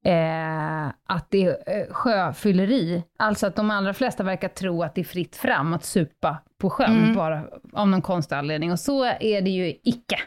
eh, 0.05 0.87
att 0.87 1.27
det 1.29 1.43
är 1.43 1.79
eh, 1.79 1.93
sjöfylleri. 1.93 3.03
Alltså 3.19 3.47
att 3.47 3.55
de 3.55 3.71
allra 3.71 3.93
flesta 3.93 4.23
verkar 4.23 4.47
tro 4.47 4.83
att 4.83 4.95
det 4.95 5.01
är 5.01 5.05
fritt 5.05 5.35
fram 5.35 5.73
att 5.73 5.83
supa 5.85 6.37
på 6.57 6.69
sjön, 6.69 7.03
mm. 7.03 7.15
bara 7.15 7.43
av 7.73 7.87
någon 7.87 8.01
konstig 8.01 8.35
anledning. 8.35 8.71
Och 8.71 8.79
så 8.79 9.03
är 9.03 9.41
det 9.41 9.49
ju 9.49 9.75
icke. 9.83 10.19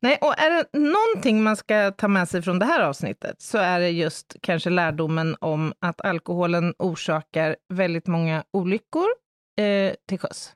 Nej, 0.00 0.18
och 0.20 0.38
är 0.38 0.50
det 0.50 0.78
någonting 0.78 1.42
man 1.42 1.56
ska 1.56 1.90
ta 1.90 2.08
med 2.08 2.28
sig 2.28 2.42
från 2.42 2.58
det 2.58 2.66
här 2.66 2.80
avsnittet 2.80 3.42
så 3.42 3.58
är 3.58 3.80
det 3.80 3.90
just 3.90 4.36
kanske 4.40 4.70
lärdomen 4.70 5.36
om 5.40 5.72
att 5.80 6.00
alkoholen 6.04 6.74
orsakar 6.78 7.56
väldigt 7.74 8.06
många 8.06 8.44
olyckor 8.52 9.06
eh, 9.60 9.94
till 10.08 10.18
sjöss. 10.18 10.54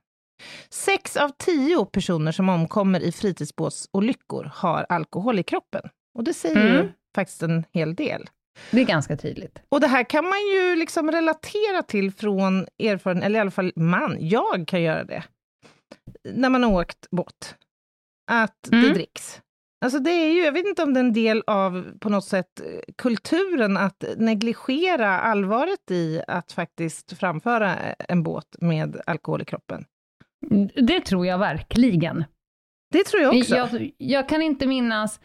Sex 0.70 1.16
av 1.16 1.30
tio 1.38 1.84
personer 1.84 2.32
som 2.32 2.48
omkommer 2.48 3.00
i 3.00 3.12
fritidsbåtsolyckor 3.12 4.50
har 4.54 4.86
alkohol 4.88 5.38
i 5.38 5.42
kroppen. 5.42 5.82
Och 6.14 6.24
det 6.24 6.34
säger 6.34 6.56
mm. 6.56 6.72
ju 6.72 6.92
faktiskt 7.14 7.42
en 7.42 7.64
hel 7.72 7.94
del. 7.94 8.30
Det 8.70 8.80
är 8.80 8.84
ganska 8.84 9.16
tydligt. 9.16 9.62
Och 9.68 9.80
det 9.80 9.86
här 9.86 10.04
kan 10.04 10.24
man 10.24 10.38
ju 10.38 10.76
liksom 10.76 11.10
relatera 11.10 11.82
till 11.82 12.12
från 12.12 12.66
erfarenhet, 12.78 13.24
eller 13.24 13.38
i 13.38 13.40
alla 13.40 13.50
fall 13.50 13.72
man, 13.76 14.16
jag 14.20 14.68
kan 14.68 14.82
göra 14.82 15.04
det. 15.04 15.22
När 16.28 16.50
man 16.50 16.62
har 16.62 16.80
åkt 16.80 17.10
båt. 17.10 17.56
Att 18.30 18.72
mm. 18.72 18.84
det 18.84 18.94
dricks. 18.94 19.40
Alltså 19.84 19.98
det 19.98 20.10
är 20.10 20.32
ju, 20.32 20.44
jag 20.44 20.52
vet 20.52 20.66
inte 20.66 20.82
om 20.82 20.94
det 20.94 21.00
är 21.00 21.04
en 21.04 21.12
del 21.12 21.42
av 21.46 21.98
på 22.00 22.08
något 22.08 22.24
sätt 22.24 22.60
kulturen 22.96 23.76
att 23.76 24.04
negligera 24.16 25.20
allvaret 25.20 25.90
i 25.90 26.22
att 26.28 26.52
faktiskt 26.52 27.18
framföra 27.18 27.76
en 28.08 28.22
båt 28.22 28.56
med 28.60 29.00
alkohol 29.06 29.42
i 29.42 29.44
kroppen. 29.44 29.84
Det 30.74 31.00
tror 31.00 31.26
jag 31.26 31.38
verkligen. 31.38 32.24
Det 32.92 33.04
tror 33.04 33.22
jag 33.22 33.36
också. 33.36 33.56
Jag, 33.56 33.92
jag 33.98 34.28
kan 34.28 34.42
inte 34.42 34.66
minnas 34.66 35.20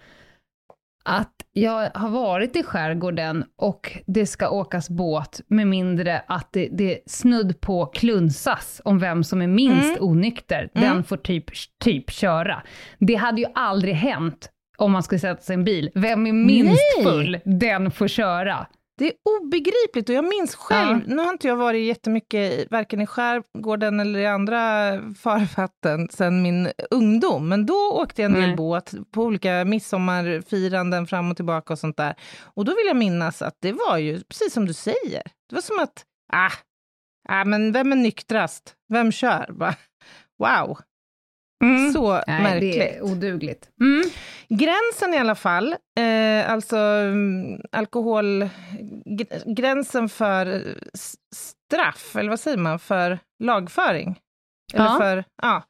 att 1.08 1.34
jag 1.54 1.90
har 1.94 2.10
varit 2.10 2.56
i 2.56 2.64
skärgården 2.64 3.46
och 3.58 3.98
det 4.08 4.26
ska 4.26 4.50
åkas 4.50 4.90
båt 4.90 5.42
med 5.48 5.68
mindre 5.68 6.22
att 6.28 6.50
det, 6.52 6.70
det 6.72 7.00
snudd 7.06 7.62
på 7.62 7.86
klunsas 7.86 8.82
om 8.86 9.00
vem 9.00 9.24
som 9.24 9.42
är 9.42 9.48
minst 9.48 9.98
mm. 9.98 10.10
onykter. 10.10 10.70
Den 10.74 10.84
mm. 10.84 11.04
får 11.04 11.18
typ, 11.18 11.46
typ 11.84 12.12
köra. 12.12 12.64
Det 13.00 13.16
hade 13.16 13.42
ju 13.42 13.48
aldrig 13.56 13.94
hänt 13.94 14.50
om 14.78 14.92
man 14.92 15.04
skulle 15.04 15.20
sätta 15.20 15.42
sig 15.42 15.54
i 15.54 15.58
en 15.58 15.64
bil. 15.64 15.90
Vem 15.96 16.28
är 16.28 16.34
minst 16.34 16.82
Nej. 16.98 17.06
full, 17.06 17.40
den 17.46 17.92
får 17.92 18.08
köra. 18.08 18.68
Det 18.98 19.06
är 19.06 19.14
obegripligt 19.42 20.10
och 20.10 20.16
jag 20.16 20.26
minns 20.26 20.56
själv, 20.56 21.00
ja. 21.08 21.16
nu 21.16 21.22
har 21.22 21.30
inte 21.30 21.48
jag 21.48 21.56
varit 21.56 21.88
jättemycket 21.88 22.72
varken 22.72 23.02
i 23.02 23.08
skärgården 23.08 24.00
eller 24.00 24.20
i 24.20 24.26
andra 24.28 24.58
farvatten 25.14 26.10
sedan 26.10 26.42
min 26.42 26.72
ungdom, 26.92 27.50
men 27.50 27.66
då 27.66 27.92
åkte 27.92 28.22
jag 28.22 28.32
en 28.32 28.42
del 28.42 28.56
båt 28.56 28.94
på 29.12 29.24
olika 29.24 29.66
midsommarfiranden 29.66 31.08
fram 31.08 31.32
och 31.32 31.36
tillbaka 31.36 31.74
och 31.74 31.80
sånt 31.80 31.98
där. 31.98 32.16
Och 32.44 32.66
då 32.66 32.72
vill 32.72 32.88
jag 32.88 32.98
minnas 32.98 33.42
att 33.42 33.58
det 33.60 33.72
var 33.72 33.98
ju 33.98 34.24
precis 34.24 34.54
som 34.54 34.66
du 34.66 34.74
säger, 34.74 35.24
det 35.50 35.56
var 35.56 35.62
som 35.62 35.80
att, 35.80 36.06
ah, 36.34 36.52
ah 37.30 37.46
men 37.46 37.72
vem 37.72 37.92
är 37.92 37.96
nyktrast? 37.96 38.76
Vem 38.90 39.12
kör? 39.12 39.76
Wow, 40.40 40.78
Mm. 41.64 41.94
Så 41.94 42.22
Nej, 42.28 42.44
märkligt. 42.44 42.74
Det 42.74 42.96
är 42.96 43.02
odugligt. 43.02 43.70
Mm. 43.82 44.04
Gränsen 44.50 45.14
i 45.14 45.18
alla 45.18 45.36
fall, 45.36 45.76
eh, 46.00 46.52
alltså 46.52 46.78
mm, 46.78 47.62
alkohol... 47.72 48.50
Gränsen 49.46 50.10
för 50.10 50.64
straff, 51.36 52.16
eller 52.16 52.30
vad 52.30 52.40
säger 52.40 52.58
man, 52.58 52.80
för 52.80 53.20
lagföring? 53.44 54.20
Eller 54.74 54.86
ja. 54.86 54.98
för, 55.00 55.24
ja. 55.42 55.64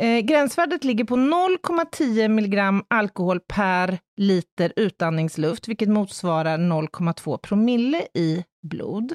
Eh, 0.00 0.20
gränsvärdet 0.20 0.84
ligger 0.84 1.04
på 1.04 1.16
0,10 1.16 2.28
milligram 2.28 2.84
alkohol 2.88 3.40
per 3.40 3.98
liter 4.16 4.72
utandningsluft, 4.76 5.68
vilket 5.68 5.88
motsvarar 5.88 6.58
0,2 6.58 7.38
promille 7.38 8.06
i 8.14 8.44
blod. 8.62 9.12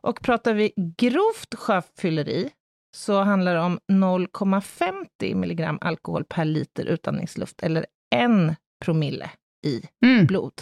Och 0.00 0.20
pratar 0.20 0.54
vi 0.54 0.72
grovt 0.98 1.54
sjöfylleri, 1.54 2.50
så 2.96 3.22
handlar 3.22 3.54
det 3.54 3.60
om 3.60 3.78
0,50 3.92 5.34
milligram 5.34 5.78
alkohol 5.80 6.24
per 6.24 6.44
liter 6.44 6.84
utandningsluft, 6.84 7.62
eller 7.62 7.86
en 8.14 8.56
promille 8.84 9.30
i 9.66 9.82
mm. 10.04 10.26
blod. 10.26 10.52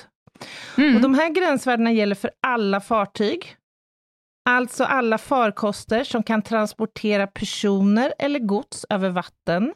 Mm. 0.78 0.96
Och 0.96 1.02
de 1.02 1.14
här 1.14 1.28
gränsvärdena 1.30 1.92
gäller 1.92 2.14
för 2.14 2.30
alla 2.46 2.80
fartyg, 2.80 3.56
alltså 4.48 4.84
alla 4.84 5.18
farkoster 5.18 6.04
som 6.04 6.22
kan 6.22 6.42
transportera 6.42 7.26
personer 7.26 8.14
eller 8.18 8.38
gods 8.38 8.86
över 8.90 9.10
vatten, 9.10 9.74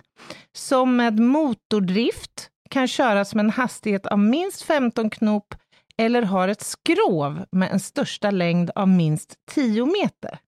som 0.57 0.97
med 0.97 1.19
motordrift 1.19 2.51
kan 2.71 2.89
köras 2.89 3.35
med 3.35 3.45
en 3.45 3.51
hastighet 3.51 4.07
av 4.07 4.19
minst 4.19 4.63
15 4.63 5.11
knop 5.11 5.55
eller 5.99 6.23
har 6.23 6.49
ett 6.49 6.63
skrov 6.63 7.45
med 7.53 7.71
en 7.73 7.81
största 7.81 8.31
längd 8.31 8.71
av 8.75 8.89
minst 8.89 9.35
10 9.51 9.87
meter. 9.87 10.39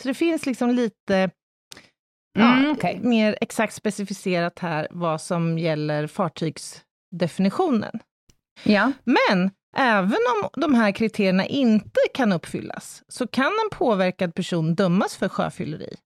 Så 0.00 0.08
det 0.08 0.14
finns 0.14 0.46
liksom 0.46 0.70
lite 0.70 1.30
Mm, 2.40 2.64
ja, 2.64 2.70
okay. 2.72 3.00
Mer 3.00 3.38
exakt 3.40 3.74
specificerat 3.74 4.58
här 4.58 4.88
vad 4.90 5.20
som 5.20 5.58
gäller 5.58 6.06
fartygsdefinitionen. 6.06 7.98
Ja. 8.62 8.92
Men 9.04 9.50
även 9.76 10.18
om 10.42 10.60
de 10.60 10.74
här 10.74 10.92
kriterierna 10.92 11.46
inte 11.46 12.00
kan 12.14 12.32
uppfyllas, 12.32 13.02
så 13.08 13.26
kan 13.26 13.46
en 13.46 13.78
påverkad 13.78 14.34
person 14.34 14.74
dömas 14.74 15.16
för 15.16 15.28
sjöfylleri 15.28 15.96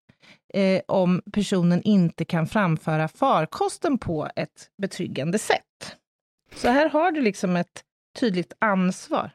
eh, 0.54 0.80
om 0.88 1.22
personen 1.32 1.82
inte 1.82 2.24
kan 2.24 2.46
framföra 2.46 3.08
farkosten 3.08 3.98
på 3.98 4.28
ett 4.36 4.70
betryggande 4.82 5.38
sätt. 5.38 5.96
Så 6.54 6.68
här 6.68 6.88
har 6.88 7.12
du 7.12 7.20
liksom 7.20 7.56
ett 7.56 7.82
tydligt 8.20 8.52
ansvar. 8.58 9.30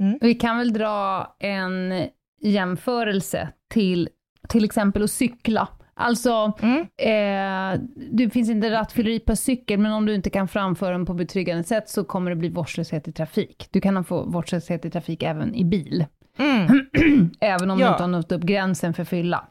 Mm. 0.00 0.18
Vi 0.20 0.34
kan 0.34 0.58
väl 0.58 0.72
dra 0.72 1.36
en 1.38 2.08
jämförelse 2.40 3.48
till 3.70 4.08
till 4.48 4.64
exempel 4.64 5.02
att 5.02 5.10
cykla. 5.10 5.68
Alltså, 5.98 6.52
mm. 6.62 6.80
eh, 6.80 7.80
det 8.12 8.30
finns 8.30 8.50
inte 8.50 8.70
rattfylleri 8.70 9.20
på 9.20 9.36
cykel, 9.36 9.78
men 9.78 9.92
om 9.92 10.06
du 10.06 10.14
inte 10.14 10.30
kan 10.30 10.48
framföra 10.48 10.90
den 10.90 11.06
på 11.06 11.14
betryggande 11.14 11.64
sätt 11.64 11.88
så 11.88 12.04
kommer 12.04 12.30
det 12.30 12.36
bli 12.36 12.48
vårdslöshet 12.48 13.08
i 13.08 13.12
trafik. 13.12 13.68
Du 13.70 13.80
kan 13.80 14.04
få 14.04 14.24
vårdslöshet 14.24 14.84
i 14.84 14.90
trafik 14.90 15.22
även 15.22 15.54
i 15.54 15.64
bil. 15.64 16.06
Mm. 16.38 16.86
även 17.40 17.70
om 17.70 17.78
ja. 17.78 17.86
du 17.86 17.92
inte 17.92 18.02
har 18.02 18.08
nått 18.08 18.32
upp 18.32 18.42
gränsen 18.42 18.94
för 18.94 19.04
fylla. 19.04 19.44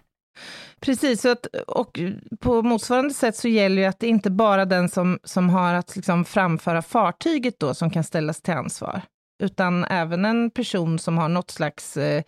Precis, 0.79 1.21
så 1.21 1.31
att, 1.31 1.45
och 1.67 1.99
på 2.39 2.62
motsvarande 2.62 3.13
sätt 3.13 3.36
så 3.36 3.47
gäller 3.47 3.81
ju 3.81 3.88
att 3.88 3.99
det 3.99 4.08
inte 4.08 4.31
bara 4.31 4.65
den 4.65 4.89
som, 4.89 5.19
som 5.23 5.49
har 5.49 5.73
att 5.73 5.95
liksom 5.95 6.25
framföra 6.25 6.81
fartyget 6.81 7.60
då 7.60 7.73
som 7.73 7.89
kan 7.89 8.03
ställas 8.03 8.41
till 8.41 8.53
ansvar 8.53 9.01
utan 9.43 9.86
även 9.86 10.25
en 10.25 10.51
person 10.51 10.99
som 10.99 11.17
har 11.17 11.29
något 11.29 11.51
slags, 11.51 11.97
eh, 11.97 12.23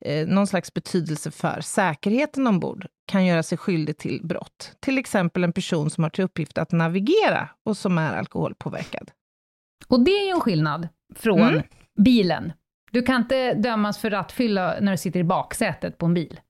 eh, 0.00 0.26
någon 0.26 0.46
slags 0.46 0.74
betydelse 0.74 1.30
för 1.30 1.60
säkerheten 1.60 2.46
ombord 2.46 2.86
kan 3.10 3.26
göra 3.26 3.42
sig 3.42 3.58
skyldig 3.58 3.98
till 3.98 4.20
brott. 4.22 4.76
Till 4.80 4.98
exempel 4.98 5.44
en 5.44 5.52
person 5.52 5.90
som 5.90 6.04
har 6.04 6.10
till 6.10 6.24
uppgift 6.24 6.58
att 6.58 6.72
navigera 6.72 7.48
och 7.64 7.76
som 7.76 7.98
är 7.98 8.16
alkoholpåverkad. 8.16 9.10
Och 9.88 10.04
det 10.04 10.10
är 10.10 10.24
ju 10.24 10.30
en 10.30 10.40
skillnad 10.40 10.88
från 11.16 11.40
mm. 11.40 11.62
bilen. 11.98 12.52
Du 12.92 13.02
kan 13.02 13.22
inte 13.22 13.54
dömas 13.54 13.98
för 13.98 14.10
rattfylla 14.10 14.76
när 14.80 14.92
du 14.92 14.98
sitter 14.98 15.20
i 15.20 15.24
baksätet 15.24 15.98
på 15.98 16.06
en 16.06 16.14
bil. 16.14 16.40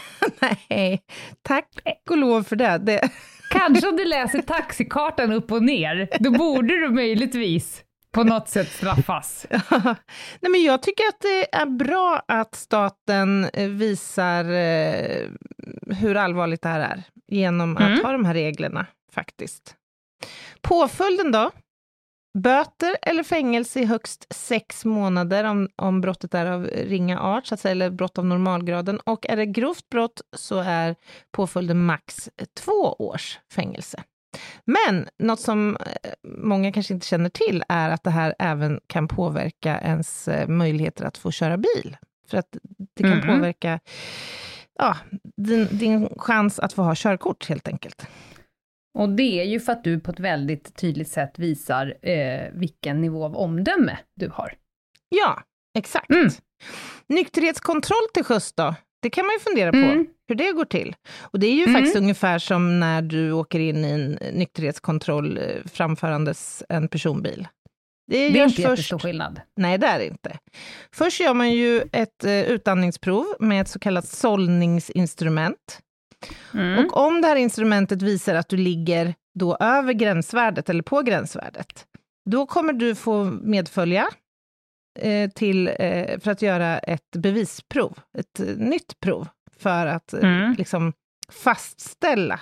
Nej, 0.70 1.02
tack 1.42 1.68
och 2.10 2.18
lov 2.18 2.42
för 2.42 2.56
det. 2.56 2.78
det. 2.78 3.10
Kanske 3.50 3.88
om 3.88 3.96
du 3.96 4.04
läser 4.04 4.42
taxikartan 4.42 5.32
upp 5.32 5.52
och 5.52 5.62
ner, 5.62 6.08
då 6.20 6.30
borde 6.30 6.80
du 6.80 6.88
möjligtvis 6.88 7.84
på 8.12 8.24
något 8.24 8.48
sätt 8.48 8.68
straffas. 8.68 9.46
Nej, 10.40 10.50
men 10.50 10.62
jag 10.62 10.82
tycker 10.82 11.04
att 11.04 11.20
det 11.20 11.54
är 11.54 11.66
bra 11.66 12.22
att 12.28 12.54
staten 12.54 13.44
eh, 13.44 13.68
visar 13.68 14.44
eh, 14.44 15.28
hur 15.86 16.16
allvarligt 16.16 16.62
det 16.62 16.68
här 16.68 16.80
är, 16.80 17.02
genom 17.28 17.76
att 17.76 17.82
mm. 17.82 18.04
ha 18.04 18.12
de 18.12 18.24
här 18.24 18.34
reglerna, 18.34 18.86
faktiskt. 19.12 19.76
Påföljden 20.60 21.32
då? 21.32 21.50
Böter 22.38 22.96
eller 23.02 23.22
fängelse 23.22 23.80
i 23.80 23.84
högst 23.84 24.26
sex 24.34 24.84
månader 24.84 25.44
om, 25.44 25.68
om 25.76 26.00
brottet 26.00 26.34
är 26.34 26.46
av 26.46 26.64
ringa 26.64 27.20
art, 27.20 27.46
så 27.46 27.54
att 27.54 27.60
säga, 27.60 27.72
eller 27.72 27.90
brott 27.90 28.18
av 28.18 28.26
normalgraden. 28.26 29.00
Och 29.00 29.26
är 29.26 29.36
det 29.36 29.46
grovt 29.46 29.88
brott 29.90 30.20
så 30.36 30.58
är 30.58 30.96
påföljden 31.32 31.84
max 31.84 32.30
två 32.54 32.96
års 32.98 33.38
fängelse. 33.52 34.02
Men 34.64 35.08
något 35.18 35.40
som 35.40 35.76
eh, 35.76 36.10
många 36.28 36.72
kanske 36.72 36.94
inte 36.94 37.06
känner 37.06 37.28
till 37.28 37.64
är 37.68 37.90
att 37.90 38.04
det 38.04 38.10
här 38.10 38.34
även 38.38 38.80
kan 38.86 39.08
påverka 39.08 39.80
ens 39.80 40.28
eh, 40.28 40.48
möjligheter 40.48 41.04
att 41.04 41.18
få 41.18 41.30
köra 41.30 41.56
bil. 41.56 41.96
För 42.28 42.38
att 42.38 42.56
det 42.94 43.02
kan 43.02 43.12
mm. 43.12 43.26
påverka 43.26 43.80
ja, 44.78 44.96
din, 45.36 45.68
din 45.70 46.08
chans 46.16 46.58
att 46.58 46.72
få 46.72 46.82
ha 46.82 46.94
körkort 46.96 47.48
helt 47.48 47.68
enkelt. 47.68 48.06
Och 48.98 49.08
det 49.08 49.40
är 49.40 49.44
ju 49.44 49.60
för 49.60 49.72
att 49.72 49.84
du 49.84 50.00
på 50.00 50.10
ett 50.10 50.20
väldigt 50.20 50.76
tydligt 50.76 51.08
sätt 51.08 51.38
visar 51.38 52.08
eh, 52.08 52.50
vilken 52.52 53.00
nivå 53.00 53.24
av 53.24 53.36
omdöme 53.36 53.98
du 54.16 54.28
har. 54.28 54.54
Ja, 55.08 55.42
exakt. 55.78 56.10
Mm. 56.10 56.28
Nykterhetskontroll 57.08 58.08
till 58.14 58.24
sjöss 58.24 58.52
då? 58.52 58.74
Det 59.02 59.10
kan 59.10 59.26
man 59.26 59.32
ju 59.32 59.38
fundera 59.38 59.72
på, 59.72 59.76
Mm. 59.76 60.06
Hur 60.30 60.34
det 60.36 60.52
går 60.52 60.64
till. 60.64 60.96
Och 61.20 61.40
det 61.40 61.46
är 61.46 61.54
ju 61.54 61.62
Mm. 61.62 61.74
faktiskt 61.74 61.96
ungefär 61.96 62.38
som 62.38 62.80
när 62.80 63.02
du 63.02 63.32
åker 63.32 63.60
in 63.60 63.84
i 63.84 63.88
en 63.90 64.18
nykterhetskontroll 64.38 65.38
eh, 65.38 65.42
framförandes 65.72 66.62
en 66.68 66.88
personbil. 66.88 67.48
Det, 68.10 68.28
Det 68.30 68.38
är 68.40 68.44
inte 68.44 68.56
först... 68.56 68.58
jättestor 68.58 68.98
skillnad. 68.98 69.40
Nej, 69.56 69.78
det 69.78 69.86
är 69.86 69.98
det 69.98 70.06
inte. 70.06 70.38
Först 70.94 71.20
gör 71.20 71.34
man 71.34 71.50
ju 71.52 71.82
ett 71.92 72.24
eh, 72.24 72.40
utandningsprov 72.42 73.26
med 73.40 73.60
ett 73.60 73.68
så 73.68 73.78
kallat 73.78 74.08
sållningsinstrument. 74.08 75.78
Mm. 76.54 76.84
Och 76.86 76.96
om 76.96 77.20
det 77.20 77.28
här 77.28 77.36
instrumentet 77.36 78.02
visar 78.02 78.34
att 78.34 78.48
du 78.48 78.56
ligger 78.56 79.14
då 79.38 79.56
över 79.60 79.92
gränsvärdet, 79.92 80.68
eller 80.70 80.82
på 80.82 81.02
gränsvärdet, 81.02 81.86
då 82.30 82.46
kommer 82.46 82.72
du 82.72 82.94
få 82.94 83.24
medfölja 83.24 84.08
eh, 85.00 85.30
till, 85.30 85.68
eh, 85.78 86.18
för 86.20 86.30
att 86.30 86.42
göra 86.42 86.78
ett 86.78 87.10
bevisprov, 87.16 87.98
ett 88.18 88.40
eh, 88.40 88.46
nytt 88.56 89.00
prov, 89.00 89.28
för 89.60 89.86
att 89.86 90.12
eh, 90.12 90.20
Mm. 90.20 90.54
liksom 90.58 90.92
fastställa 91.32 92.40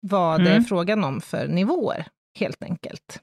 vad 0.00 0.40
det 0.44 0.48
är 0.50 0.54
Mm. 0.56 0.64
frågan 0.64 1.04
om 1.04 1.20
för 1.20 1.48
nivåer, 1.48 2.06
helt 2.38 2.62
enkelt. 2.62 3.20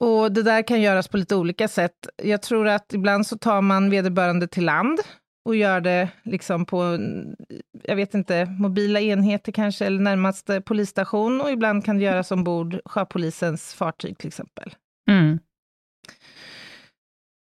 Och 0.00 0.32
det 0.32 0.42
där 0.42 0.62
kan 0.62 0.80
göras 0.80 1.08
på 1.08 1.16
lite 1.16 1.36
olika 1.36 1.68
sätt. 1.68 2.08
Jag 2.22 2.42
tror 2.42 2.68
att 2.68 2.92
ibland 2.92 3.26
så 3.26 3.38
tar 3.38 3.62
man 3.62 3.90
vederbörande 3.90 4.48
till 4.48 4.64
land 4.64 5.00
och 5.44 5.56
gör 5.56 5.80
det 5.80 6.08
liksom 6.22 6.66
på, 6.66 6.80
en- 6.82 7.36
jag 7.82 7.96
vet 7.96 8.14
inte, 8.14 8.44
mobila 8.46 9.00
enheter 9.00 9.52
kanske, 9.52 9.86
eller 9.86 10.00
närmaste 10.00 10.60
polisstation, 10.60 11.40
och 11.40 11.50
ibland 11.50 11.84
kan 11.84 11.98
det 11.98 12.04
göras 12.04 12.30
ombord 12.30 12.80
sjöpolisens 12.84 13.74
fartyg 13.74 14.18
till 14.18 14.28
exempel. 14.28 14.74
Mm. 15.10 15.38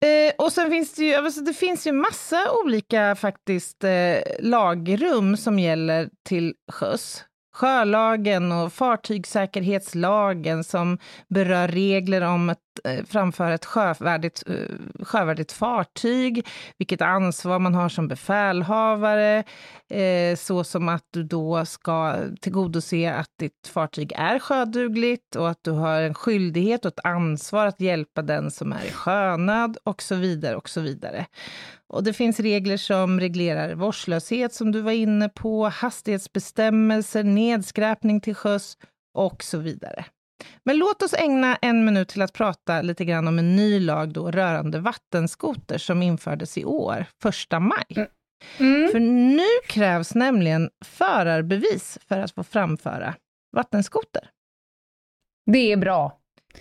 Eh, 0.04 0.32
och 0.38 0.52
sen 0.52 0.70
finns 0.70 0.94
det 0.94 1.04
ju, 1.04 1.14
alltså 1.14 1.40
det 1.40 1.52
finns 1.52 1.86
ju 1.86 1.92
massa 1.92 2.52
olika 2.64 3.14
faktiskt 3.14 3.84
eh, 3.84 4.18
lagrum 4.38 5.36
som 5.36 5.58
gäller 5.58 6.10
till 6.28 6.54
sjöss. 6.72 7.24
Sjölagen 7.54 8.52
och 8.52 8.72
fartygssäkerhetslagen 8.72 10.64
som 10.64 10.98
berör 11.28 11.68
regler 11.68 12.20
om 12.20 12.54
Eh, 12.84 13.04
framför 13.04 13.50
ett 13.50 13.64
sjövärdigt, 13.64 14.42
eh, 14.46 15.04
sjövärdigt 15.04 15.52
fartyg, 15.52 16.46
vilket 16.78 17.02
ansvar 17.02 17.58
man 17.58 17.74
har 17.74 17.88
som 17.88 18.08
befälhavare, 18.08 19.44
eh, 19.90 20.36
så 20.36 20.64
som 20.64 20.88
att 20.88 21.04
du 21.10 21.22
då 21.22 21.66
ska 21.66 22.16
tillgodose 22.40 23.14
att 23.14 23.30
ditt 23.38 23.66
fartyg 23.66 24.12
är 24.16 24.38
sjödugligt 24.38 25.36
och 25.36 25.50
att 25.50 25.58
du 25.62 25.70
har 25.70 26.00
en 26.00 26.14
skyldighet 26.14 26.84
och 26.84 26.92
ett 26.92 27.04
ansvar 27.04 27.66
att 27.66 27.80
hjälpa 27.80 28.22
den 28.22 28.50
som 28.50 28.72
är 28.72 28.84
i 28.84 28.90
sjönöd 28.90 29.76
och 29.84 30.02
så 30.02 30.14
vidare 30.14 30.56
och 30.56 30.68
så 30.68 30.80
vidare. 30.80 31.26
Och 31.88 32.04
det 32.04 32.12
finns 32.12 32.40
regler 32.40 32.76
som 32.76 33.20
reglerar 33.20 33.74
vårdslöshet 33.74 34.54
som 34.54 34.72
du 34.72 34.80
var 34.80 34.92
inne 34.92 35.28
på, 35.28 35.68
hastighetsbestämmelser, 35.68 37.24
nedskräpning 37.24 38.20
till 38.20 38.34
sjöss 38.34 38.76
och 39.14 39.44
så 39.44 39.58
vidare. 39.58 40.04
Men 40.64 40.78
låt 40.78 41.02
oss 41.02 41.14
ägna 41.14 41.56
en 41.56 41.84
minut 41.84 42.08
till 42.08 42.22
att 42.22 42.32
prata 42.32 42.82
lite 42.82 43.04
grann 43.04 43.28
om 43.28 43.38
en 43.38 43.56
ny 43.56 43.80
lag 43.80 44.12
då 44.12 44.30
rörande 44.30 44.80
vattenskoter 44.80 45.78
som 45.78 46.02
infördes 46.02 46.58
i 46.58 46.64
år, 46.64 47.06
första 47.22 47.60
maj. 47.60 48.08
Mm. 48.58 48.88
För 48.92 49.00
nu 49.00 49.46
krävs 49.68 50.14
nämligen 50.14 50.70
förarbevis 50.84 51.98
för 52.08 52.20
att 52.20 52.32
få 52.32 52.44
framföra 52.44 53.14
vattenskoter. 53.56 54.30
Det 55.46 55.72
är 55.72 55.76
bra. 55.76 56.18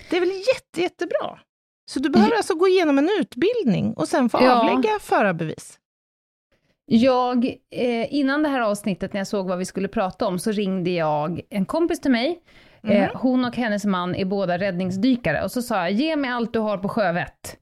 Det 0.09 0.15
är 0.15 0.19
väl 0.19 0.29
jätte, 0.29 0.81
jättebra? 0.81 1.39
Så 1.85 1.99
du 1.99 2.09
behöver 2.09 2.35
alltså 2.35 2.55
gå 2.55 2.67
igenom 2.67 2.97
en 2.97 3.09
utbildning 3.19 3.93
och 3.93 4.07
sen 4.07 4.29
få 4.29 4.37
Ja. 4.41 4.59
avlägga 4.59 4.99
förarbevis. 5.01 5.79
Jag, 6.85 7.45
eh, 7.71 8.13
innan 8.15 8.43
det 8.43 8.49
här 8.49 8.61
avsnittet, 8.61 9.13
när 9.13 9.19
jag 9.19 9.27
såg 9.27 9.47
vad 9.47 9.57
vi 9.57 9.65
skulle 9.65 9.87
prata 9.87 10.27
om, 10.27 10.39
så 10.39 10.51
ringde 10.51 10.89
jag 10.89 11.41
en 11.49 11.65
kompis 11.65 12.01
till 12.01 12.11
mig. 12.11 12.39
Eh, 12.87 13.01
Mhm. 13.01 13.09
hon 13.13 13.45
och 13.45 13.55
hennes 13.55 13.85
man 13.85 14.15
är 14.15 14.25
båda 14.25 14.57
räddningsdykare. 14.57 15.43
Och 15.43 15.51
så 15.51 15.61
sa 15.61 15.75
jag, 15.75 15.91
ge 15.91 16.15
mig 16.15 16.29
allt 16.31 16.53
du 16.53 16.59
har 16.59 16.77
på 16.77 16.89
sjövett. 16.89 17.57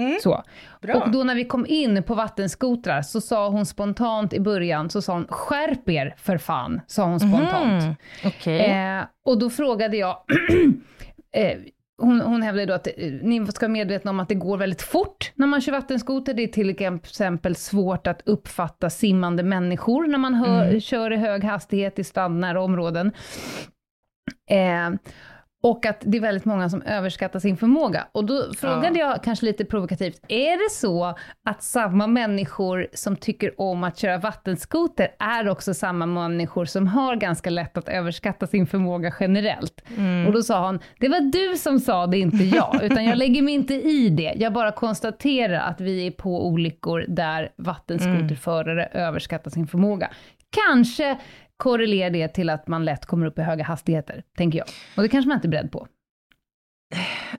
Mm. 0.00 0.18
Så. 0.22 0.42
Bra. 0.82 0.94
Och 0.94 1.10
då 1.10 1.24
när 1.24 1.34
vi 1.34 1.44
kom 1.44 1.66
in 1.66 2.02
på 2.02 2.14
vattenskotrar 2.14 3.02
så 3.02 3.20
sa 3.20 3.48
hon 3.48 3.66
spontant 3.66 4.32
i 4.32 4.40
början, 4.40 4.90
så 4.90 5.02
sa 5.02 5.12
hon, 5.12 5.26
skärp 5.28 5.88
er 5.88 6.14
för 6.18 6.38
fan, 6.38 6.80
sa 6.86 7.04
hon 7.04 7.20
spontant. 7.20 7.82
Mhm. 7.82 7.94
Okej. 8.24 8.60
Eh, 8.60 9.04
och 9.26 9.38
då 9.38 9.50
frågade 9.50 9.96
jag, 9.96 10.16
eh, 11.32 11.58
hon, 12.02 12.20
hon 12.20 12.42
hävdade 12.42 12.66
då 12.66 12.74
att 12.74 12.86
eh, 12.86 12.92
ni 13.22 13.46
ska 13.46 13.66
vara 13.66 13.72
medvetna 13.72 14.10
om 14.10 14.20
att 14.20 14.28
det 14.28 14.34
går 14.34 14.56
väldigt 14.56 14.82
fort 14.82 15.32
när 15.34 15.46
man 15.46 15.60
kör 15.60 15.72
vattenskoter. 15.72 16.34
Det 16.34 16.42
är 16.42 16.46
till 16.48 16.70
exempel 16.70 17.56
svårt 17.56 18.06
att 18.06 18.22
uppfatta 18.24 18.90
simmande 18.90 19.42
människor 19.42 20.06
när 20.06 20.18
man 20.18 20.34
hör, 20.34 20.64
Mm. 20.66 20.80
kör 20.80 21.12
i 21.12 21.16
hög 21.16 21.44
hastighet 21.44 21.98
i 21.98 22.04
strandnära 22.04 22.60
områden. 22.62 23.12
Eh, 24.50 24.90
och 25.62 25.86
att 25.86 26.00
det 26.00 26.16
är 26.16 26.20
väldigt 26.20 26.44
många 26.44 26.68
som 26.70 26.82
överskattar 26.82 27.38
sin 27.40 27.56
förmåga. 27.56 28.06
Och 28.12 28.24
då 28.24 28.52
frågade 28.54 28.98
jag 28.98 29.22
kanske 29.22 29.46
lite 29.46 29.64
provokativt, 29.64 30.20
är 30.28 30.64
det 30.64 30.70
så 30.70 31.14
att 31.44 31.62
samma 31.62 32.06
människor 32.06 32.86
som 32.92 33.16
tycker 33.16 33.60
om 33.60 33.84
att 33.84 33.98
köra 33.98 34.18
vattenskoter 34.18 35.08
är 35.18 35.48
också 35.48 35.74
samma 35.74 36.06
människor 36.06 36.64
som 36.64 36.86
har 36.86 37.16
ganska 37.16 37.50
lätt 37.50 37.76
att 37.76 37.88
överskatta 37.88 38.46
sin 38.46 38.66
förmåga 38.66 39.14
generellt? 39.20 39.82
Mm. 39.96 40.26
Och 40.26 40.32
då 40.32 40.42
sa 40.42 40.66
hon, 40.66 40.80
det 41.00 41.08
var 41.08 41.20
du 41.20 41.56
som 41.56 41.80
sa 41.80 42.06
det, 42.06 42.18
inte 42.18 42.44
jag, 42.44 42.78
utan 42.82 43.04
jag 43.04 43.18
lägger 43.18 43.42
mig 43.42 43.54
inte 43.54 43.74
i 43.74 44.08
det. 44.08 44.34
Jag 44.36 44.52
bara 44.52 44.72
konstaterar 44.72 45.60
att 45.60 45.80
vi 45.80 46.06
är 46.06 46.10
på 46.10 46.46
olyckor 46.46 47.04
där 47.08 47.52
vattenskoterförare 47.56 48.86
överskattar 48.86 49.50
sin 49.50 49.66
förmåga. 49.66 50.10
Kanske 50.50 51.18
korrelerar 51.56 52.10
det 52.10 52.28
till 52.28 52.50
att 52.50 52.68
man 52.68 52.84
lätt 52.84 53.06
kommer 53.06 53.26
upp 53.26 53.38
i 53.38 53.42
höga 53.42 53.64
hastigheter, 53.64 54.22
tänker 54.36 54.58
jag. 54.58 54.68
Och 54.96 55.02
det 55.02 55.08
kanske 55.08 55.28
man 55.28 55.36
inte 55.36 55.48
är 55.48 55.50
beredd 55.50 55.72
på. 55.72 55.86